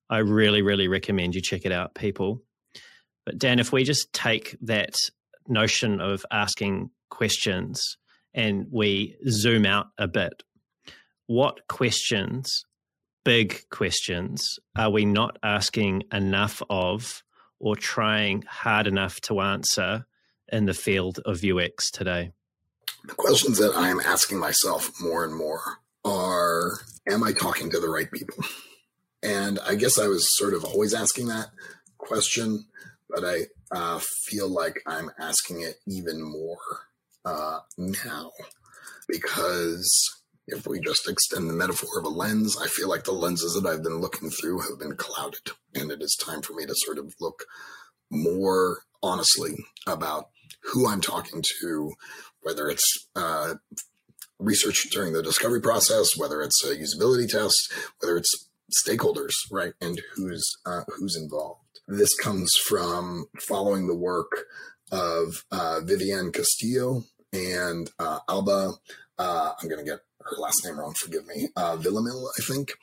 I 0.10 0.20
really, 0.20 0.64
really 0.64 0.88
recommend 0.88 1.36
you 1.36 1.42
check 1.42 1.64
it 1.64 1.72
out, 1.72 1.94
people. 1.94 2.42
But 3.24 3.38
Dan, 3.38 3.60
if 3.60 3.72
we 3.72 3.84
just 3.84 4.12
take 4.14 4.58
that 4.62 4.96
notion 5.48 6.02
of 6.02 6.26
asking 6.32 6.90
questions 7.10 7.98
and 8.34 8.68
we 8.72 9.16
zoom 9.30 9.66
out 9.66 9.88
a 9.98 10.08
bit. 10.08 10.44
what 11.28 11.68
questions, 11.68 12.66
big 13.24 13.68
questions, 13.72 14.60
are 14.78 14.92
we 14.92 15.06
not 15.06 15.38
asking 15.42 16.04
enough 16.14 16.62
of 16.70 17.24
or 17.60 17.76
trying 17.76 18.44
hard 18.48 18.86
enough 18.86 19.20
to 19.22 19.40
answer 19.40 20.06
in 20.52 20.66
the 20.66 20.74
field 20.74 21.20
of 21.26 21.44
UX 21.44 21.90
today? 21.90 22.32
The 23.08 23.16
questions 23.16 23.58
that 23.58 23.74
I'm 23.76 24.00
asking 24.00 24.40
myself 24.40 24.92
more 25.02 25.24
and 25.24 25.36
more 25.36 25.80
are 26.04 26.80
Am 27.08 27.24
I 27.24 27.34
talking 27.34 27.70
to 27.70 27.80
the 27.80 27.90
right 27.90 28.12
people? 28.12 28.44
And 29.22 29.60
I 29.60 29.76
guess 29.76 29.98
I 29.98 30.08
was 30.08 30.36
sort 30.38 30.54
of 30.54 30.64
always 30.64 30.94
asking 30.94 31.28
that 31.28 31.48
question, 31.98 32.66
but 33.10 33.24
I 33.24 33.46
uh, 33.72 34.00
feel 34.24 34.48
like 34.48 34.82
I'm 34.86 35.10
asking 35.20 35.62
it 35.62 35.76
even 35.88 36.22
more 36.22 36.60
uh, 37.26 37.60
now 37.78 38.32
because 39.08 39.90
if 40.48 40.68
we 40.68 40.80
just 40.80 41.10
extend 41.10 41.50
the 41.50 41.54
metaphor 41.54 41.98
of 41.98 42.06
a 42.06 42.10
lens, 42.10 42.58
I 42.62 42.68
feel 42.68 42.88
like 42.90 43.04
the 43.04 43.12
lenses 43.12 43.60
that 43.60 43.68
I've 43.68 43.84
been 43.84 44.00
looking 44.00 44.30
through 44.30 44.62
have 44.62 44.80
been 44.80 44.96
clouded. 44.96 45.52
And 45.74 45.92
it 45.92 46.02
is 46.02 46.16
time 46.16 46.42
for 46.42 46.54
me 46.54 46.66
to 46.66 46.76
sort 46.76 46.98
of 46.98 47.14
look 47.20 47.46
more 48.12 48.80
honestly 49.02 49.56
about 49.88 50.30
who 50.64 50.88
I'm 50.88 51.02
talking 51.02 51.44
to, 51.62 51.94
whether 52.42 52.70
it's 52.70 53.08
uh, 53.16 53.56
research 54.40 54.88
during 54.92 55.14
the 55.14 55.24
discovery 55.24 55.62
process, 55.62 56.18
whether 56.18 56.42
it's 56.42 56.64
a 56.64 56.76
usability 56.76 57.28
test, 57.28 57.72
whether 58.00 58.18
it's 58.18 58.50
stakeholders, 58.86 59.34
right, 59.52 59.74
and 59.82 60.02
who's 60.16 60.46
uh, 60.66 60.82
who's 60.98 61.16
involved. 61.16 61.62
This 61.88 62.16
comes 62.16 62.52
from 62.68 63.26
following 63.48 63.88
the 63.88 63.96
work 63.96 64.46
of 64.92 65.44
uh, 65.52 65.82
Vivianne 65.84 66.34
Castillo 66.34 67.04
and 67.36 67.90
uh, 68.00 68.20
Alba. 68.30 68.74
Uh, 69.18 69.52
I'm 69.62 69.70
going 69.70 69.84
to 69.84 69.90
get 69.90 70.00
her 70.22 70.38
last 70.38 70.66
name 70.66 70.80
wrong. 70.80 70.94
Forgive 70.94 71.26
me. 71.26 71.50
Uh, 71.56 71.78
Villamil, 71.78 72.26
I 72.38 72.44
think. 72.44 72.74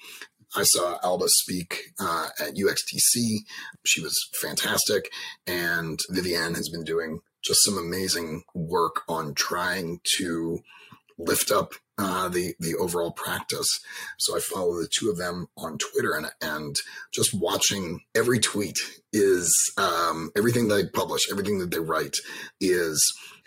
I 0.55 0.65
saw 0.65 0.99
Alba 1.03 1.27
speak 1.29 1.93
uh, 1.99 2.29
at 2.39 2.55
UXTC. 2.55 3.39
She 3.87 4.03
was 4.03 4.15
fantastic, 4.41 5.11
and 5.47 5.99
Vivianne 6.11 6.57
has 6.57 6.69
been 6.69 6.85
doing 6.85 7.20
just 7.43 7.65
some 7.65 7.79
amazing 7.79 8.43
work 8.55 9.03
on 9.09 9.35
trying 9.35 10.01
to 10.19 10.59
lift 11.19 11.51
up 11.51 11.73
uh, 11.99 12.29
the 12.29 12.55
the 12.61 12.74
overall 12.77 13.12
practice. 13.12 13.69
So 14.19 14.37
I 14.37 14.41
follow 14.41 14.74
the 14.74 14.89
two 14.99 15.11
of 15.11 15.16
them 15.16 15.49
on 15.57 15.79
Twitter, 15.79 16.15
and 16.15 16.27
and 16.43 16.77
just 17.15 17.33
watching 17.33 18.01
every 18.15 18.39
tweet 18.39 18.79
is 19.12 19.55
um, 19.79 20.31
everything 20.37 20.69
they 20.69 20.87
publish, 20.87 21.31
everything 21.31 21.59
that 21.61 21.70
they 21.70 21.81
write 21.81 22.16
is 22.61 23.01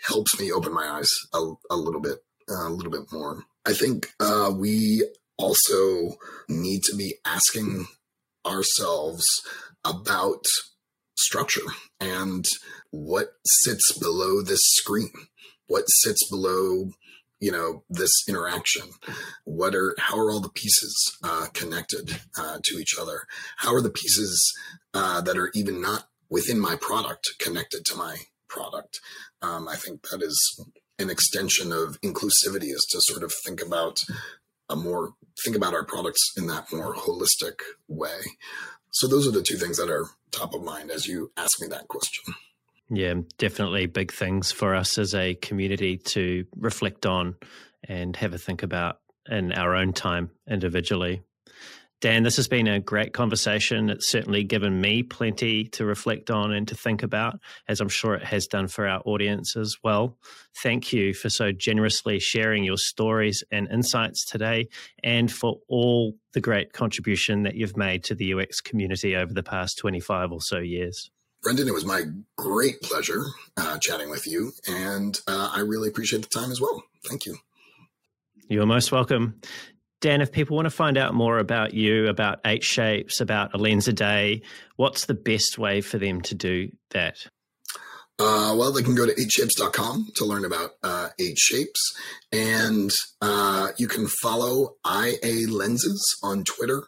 helps 0.06 0.38
me 0.38 0.52
open 0.52 0.72
my 0.72 0.86
eyes 0.86 1.10
a, 1.32 1.52
a 1.70 1.76
little 1.76 2.00
bit, 2.00 2.18
uh, 2.50 2.68
a 2.68 2.70
little 2.70 2.92
bit 2.92 3.12
more. 3.12 3.44
I 3.66 3.72
think 3.72 4.12
uh, 4.20 4.52
we 4.54 5.06
also 5.38 6.16
need 6.48 6.82
to 6.84 6.96
be 6.96 7.14
asking 7.24 7.86
ourselves 8.46 9.24
about 9.84 10.44
structure 11.18 11.60
and 12.00 12.44
what 12.90 13.34
sits 13.44 13.98
below 13.98 14.42
this 14.42 14.60
screen, 14.62 15.12
what 15.66 15.84
sits 15.88 16.28
below 16.30 16.90
you 17.40 17.52
know 17.52 17.84
this 17.90 18.12
interaction? 18.28 18.88
What 19.44 19.74
are 19.74 19.94
how 19.98 20.18
are 20.18 20.30
all 20.30 20.40
the 20.40 20.48
pieces 20.48 21.18
uh, 21.22 21.46
connected 21.52 22.20
uh, 22.38 22.58
to 22.64 22.78
each 22.78 22.94
other? 22.98 23.26
How 23.58 23.74
are 23.74 23.82
the 23.82 23.90
pieces 23.90 24.52
uh, 24.94 25.20
that 25.20 25.36
are 25.36 25.50
even 25.54 25.80
not 25.80 26.08
within 26.30 26.58
my 26.58 26.76
product 26.76 27.28
connected 27.38 27.84
to 27.86 27.96
my 27.96 28.16
product. 28.48 29.00
Um, 29.42 29.68
i 29.68 29.76
think 29.76 30.02
that 30.10 30.22
is 30.22 30.38
an 30.98 31.10
extension 31.10 31.72
of 31.72 32.00
inclusivity 32.00 32.70
is 32.72 32.86
to 32.90 33.00
sort 33.02 33.22
of 33.22 33.32
think 33.44 33.60
about 33.60 34.02
a 34.68 34.76
more 34.76 35.12
think 35.44 35.56
about 35.56 35.74
our 35.74 35.84
products 35.84 36.32
in 36.36 36.46
that 36.46 36.72
more 36.72 36.94
holistic 36.94 37.60
way. 37.88 38.18
So 38.92 39.06
those 39.06 39.26
are 39.26 39.30
the 39.30 39.42
two 39.42 39.56
things 39.56 39.76
that 39.76 39.90
are 39.90 40.06
top 40.32 40.54
of 40.54 40.62
mind 40.62 40.90
as 40.90 41.06
you 41.06 41.30
ask 41.36 41.60
me 41.60 41.68
that 41.68 41.88
question. 41.88 42.34
Yeah, 42.88 43.14
definitely 43.38 43.86
big 43.86 44.12
things 44.12 44.52
for 44.52 44.74
us 44.74 44.96
as 44.96 45.14
a 45.14 45.34
community 45.34 45.96
to 45.98 46.46
reflect 46.56 47.04
on 47.04 47.34
and 47.84 48.16
have 48.16 48.32
a 48.32 48.38
think 48.38 48.62
about 48.62 49.00
in 49.28 49.52
our 49.52 49.74
own 49.74 49.92
time 49.92 50.30
individually. 50.48 51.22
Dan, 52.02 52.24
this 52.24 52.36
has 52.36 52.46
been 52.46 52.68
a 52.68 52.78
great 52.78 53.14
conversation. 53.14 53.88
It's 53.88 54.10
certainly 54.10 54.44
given 54.44 54.82
me 54.82 55.02
plenty 55.02 55.64
to 55.68 55.86
reflect 55.86 56.30
on 56.30 56.52
and 56.52 56.68
to 56.68 56.74
think 56.74 57.02
about, 57.02 57.40
as 57.68 57.80
I'm 57.80 57.88
sure 57.88 58.14
it 58.14 58.24
has 58.24 58.46
done 58.46 58.68
for 58.68 58.86
our 58.86 59.00
audience 59.06 59.56
as 59.56 59.76
well. 59.82 60.18
Thank 60.62 60.92
you 60.92 61.14
for 61.14 61.30
so 61.30 61.52
generously 61.52 62.20
sharing 62.20 62.64
your 62.64 62.76
stories 62.76 63.42
and 63.50 63.66
insights 63.72 64.26
today, 64.26 64.68
and 65.02 65.32
for 65.32 65.56
all 65.68 66.14
the 66.34 66.40
great 66.40 66.74
contribution 66.74 67.44
that 67.44 67.54
you've 67.54 67.78
made 67.78 68.04
to 68.04 68.14
the 68.14 68.34
UX 68.34 68.60
community 68.60 69.16
over 69.16 69.32
the 69.32 69.42
past 69.42 69.78
25 69.78 70.32
or 70.32 70.42
so 70.42 70.58
years. 70.58 71.10
Brendan, 71.42 71.66
it 71.66 71.74
was 71.74 71.86
my 71.86 72.02
great 72.36 72.82
pleasure 72.82 73.24
uh, 73.56 73.78
chatting 73.78 74.10
with 74.10 74.26
you, 74.26 74.52
and 74.68 75.18
uh, 75.26 75.50
I 75.54 75.60
really 75.60 75.88
appreciate 75.88 76.22
the 76.22 76.28
time 76.28 76.50
as 76.50 76.60
well. 76.60 76.82
Thank 77.06 77.24
you. 77.24 77.38
You're 78.48 78.66
most 78.66 78.92
welcome. 78.92 79.40
Dan, 80.00 80.20
if 80.20 80.30
people 80.30 80.56
want 80.56 80.66
to 80.66 80.70
find 80.70 80.98
out 80.98 81.14
more 81.14 81.38
about 81.38 81.72
you, 81.72 82.08
about 82.08 82.40
Eight 82.44 82.62
Shapes, 82.62 83.20
about 83.20 83.54
a 83.54 83.58
lens 83.58 83.88
a 83.88 83.92
day, 83.92 84.42
what's 84.76 85.06
the 85.06 85.14
best 85.14 85.58
way 85.58 85.80
for 85.80 85.98
them 85.98 86.20
to 86.22 86.34
do 86.34 86.70
that? 86.90 87.26
Uh, 88.18 88.54
well, 88.56 88.72
they 88.72 88.82
can 88.82 88.94
go 88.94 89.04
to 89.04 89.12
8shapes.com 89.12 90.08
to 90.14 90.24
learn 90.24 90.46
about 90.46 90.70
uh, 90.82 91.08
8 91.18 91.38
Shapes. 91.38 91.96
And 92.32 92.90
uh, 93.20 93.68
you 93.78 93.88
can 93.88 94.06
follow 94.22 94.76
IA 94.86 95.48
Lenses 95.48 96.02
on 96.22 96.44
Twitter. 96.44 96.84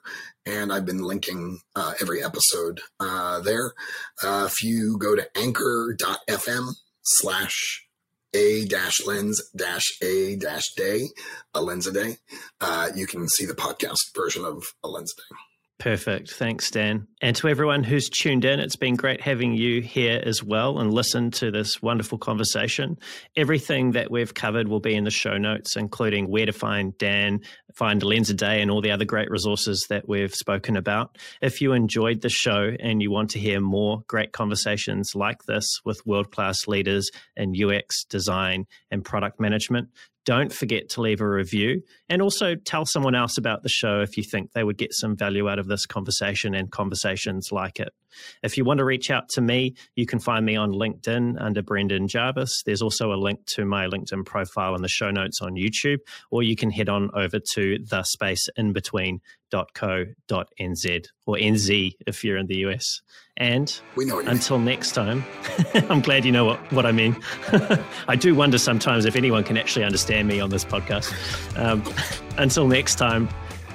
And 0.47 0.73
I've 0.73 0.87
been 0.87 1.03
linking 1.03 1.59
uh, 1.77 1.95
every 2.01 2.25
episode 2.25 2.81
uh, 2.99 3.41
there. 3.41 3.75
Uh, 4.23 4.49
if 4.51 4.63
you 4.63 4.97
go 4.99 5.15
to 5.15 5.29
anchor.fm 5.37 6.69
slash 7.03 7.88
a 8.35 8.65
dash 8.67 9.05
lens 9.07 9.43
dash 9.57 9.87
a 10.03 10.37
dash 10.37 10.75
day, 10.77 11.09
a 11.55 11.63
lens 11.63 11.87
a 11.87 11.93
day, 11.93 12.17
uh, 12.61 12.89
you 12.95 13.07
can 13.07 13.29
see 13.29 13.47
the 13.47 13.55
podcast 13.55 14.15
version 14.15 14.45
of 14.45 14.65
a 14.83 14.89
lens 14.89 15.13
a 15.17 15.21
day. 15.35 15.39
Perfect. 15.79 16.33
Thanks, 16.33 16.73
Dan. 16.73 17.07
And 17.23 17.37
to 17.37 17.47
everyone 17.47 17.85
who's 17.85 18.09
tuned 18.09 18.45
in, 18.45 18.59
it's 18.59 18.75
been 18.75 18.97
great 18.97 19.21
having 19.21 19.55
you 19.55 19.81
here 19.81 20.21
as 20.27 20.43
well 20.43 20.81
and 20.81 20.93
listen 20.93 21.31
to 21.33 21.53
this 21.53 21.81
wonderful 21.81 22.19
conversation. 22.19 22.97
Everything 23.37 23.93
that 23.93 24.11
we've 24.11 24.35
covered 24.35 24.67
will 24.67 24.81
be 24.81 24.97
in 24.97 25.05
the 25.05 25.11
show 25.13 25.39
notes, 25.39 25.77
including 25.77 26.29
where 26.29 26.47
to 26.47 26.53
find 26.53 26.99
Dan, 26.99 27.43
find 27.79 28.03
Lens 28.03 28.29
a 28.29 28.35
Day, 28.35 28.61
and 28.61 28.71
all 28.71 28.81
the 28.81 28.91
other 28.91 29.05
great 29.05 29.31
resources 29.31 29.87
that 29.89 30.09
we've 30.09 30.35
spoken 30.35 30.77
about. 30.77 31.17
If 31.41 31.61
you 31.61 31.73
enjoyed 31.73 32.21
the 32.21 32.29
show 32.29 32.73
and 32.81 33.01
you 33.01 33.11
want 33.11 33.31
to 33.31 33.39
hear 33.39 33.61
more 33.61 34.03
great 34.09 34.33
conversations 34.33 35.13
like 35.15 35.45
this 35.45 35.65
with 35.85 36.05
world 36.05 36.33
class 36.33 36.67
leaders 36.67 37.09
in 37.37 37.55
UX, 37.57 38.05
design, 38.05 38.67
and 38.91 39.05
product 39.05 39.39
management, 39.39 39.91
don't 40.29 40.53
forget 40.53 40.91
to 40.91 41.01
leave 41.01 41.23
a 41.23 41.27
review 41.27 41.81
and 42.11 42.21
also 42.21 42.55
tell 42.55 42.85
someone 42.85 43.15
else 43.15 43.39
about 43.39 43.63
the 43.63 43.69
show 43.71 44.03
if 44.03 44.19
you 44.19 44.23
think 44.23 44.53
they 44.53 44.63
would 44.63 44.77
get 44.77 44.93
some 44.93 45.17
value 45.17 45.49
out 45.49 45.59
of 45.59 45.69
this 45.69 45.87
conversation 45.87 46.55
and 46.55 46.71
conversations 46.71 47.49
like 47.51 47.81
it. 47.81 47.95
If 48.43 48.59
you 48.59 48.65
want 48.65 48.79
to 48.79 48.85
reach 48.85 49.11
out 49.11 49.29
to 49.31 49.41
me, 49.41 49.75
you 49.97 50.05
can 50.05 50.19
find 50.19 50.45
me 50.45 50.55
on 50.55 50.73
LinkedIn 50.73 51.41
under 51.41 51.63
Brendan 51.63 52.09
Jarvis. 52.09 52.63
There's 52.67 52.83
also 52.83 53.13
a 53.13 53.17
link 53.17 53.41
to 53.55 53.65
my 53.65 53.87
LinkedIn 53.87 54.27
profile 54.27 54.75
in 54.75 54.83
the 54.83 54.89
show 54.89 55.11
notes 55.11 55.41
on 55.41 55.55
YouTube, 55.55 55.99
or 56.31 56.43
you 56.43 56.57
can 56.57 56.71
head 56.71 56.89
on 56.89 57.11
over 57.15 57.39
to 57.55 57.68
the 57.77 58.03
space 58.05 58.49
in 58.57 58.73
between 58.73 59.21
nz 59.53 61.07
or 61.27 61.37
NZ 61.37 61.93
if 62.07 62.25
you're 62.25 62.37
in 62.37 62.47
the 62.47 62.57
US. 62.67 63.03
And 63.37 63.81
until 63.97 64.59
next 64.59 64.93
time, 64.93 65.25
I'm 65.89 66.01
glad 66.01 66.25
you 66.25 66.33
know 66.33 66.45
what, 66.45 66.59
what 66.73 66.87
I 66.87 66.93
mean. 66.93 67.17
I 68.09 68.17
do 68.17 68.35
wonder 68.35 68.59
sometimes 68.59 69.05
if 69.05 69.15
anyone 69.17 69.45
can 69.45 69.57
actually 69.57 69.85
understand 69.85 70.27
me 70.29 70.41
on 70.41 70.51
this 70.51 70.65
podcast. 70.65 71.13
Um, 71.57 71.83
until 72.37 72.67
next 72.67 72.97
time, 72.97 73.29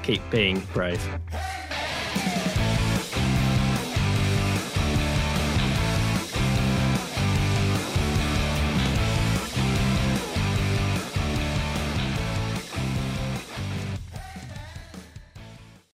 keep 0.03 0.21
being 0.29 0.59
brave. 0.73 1.01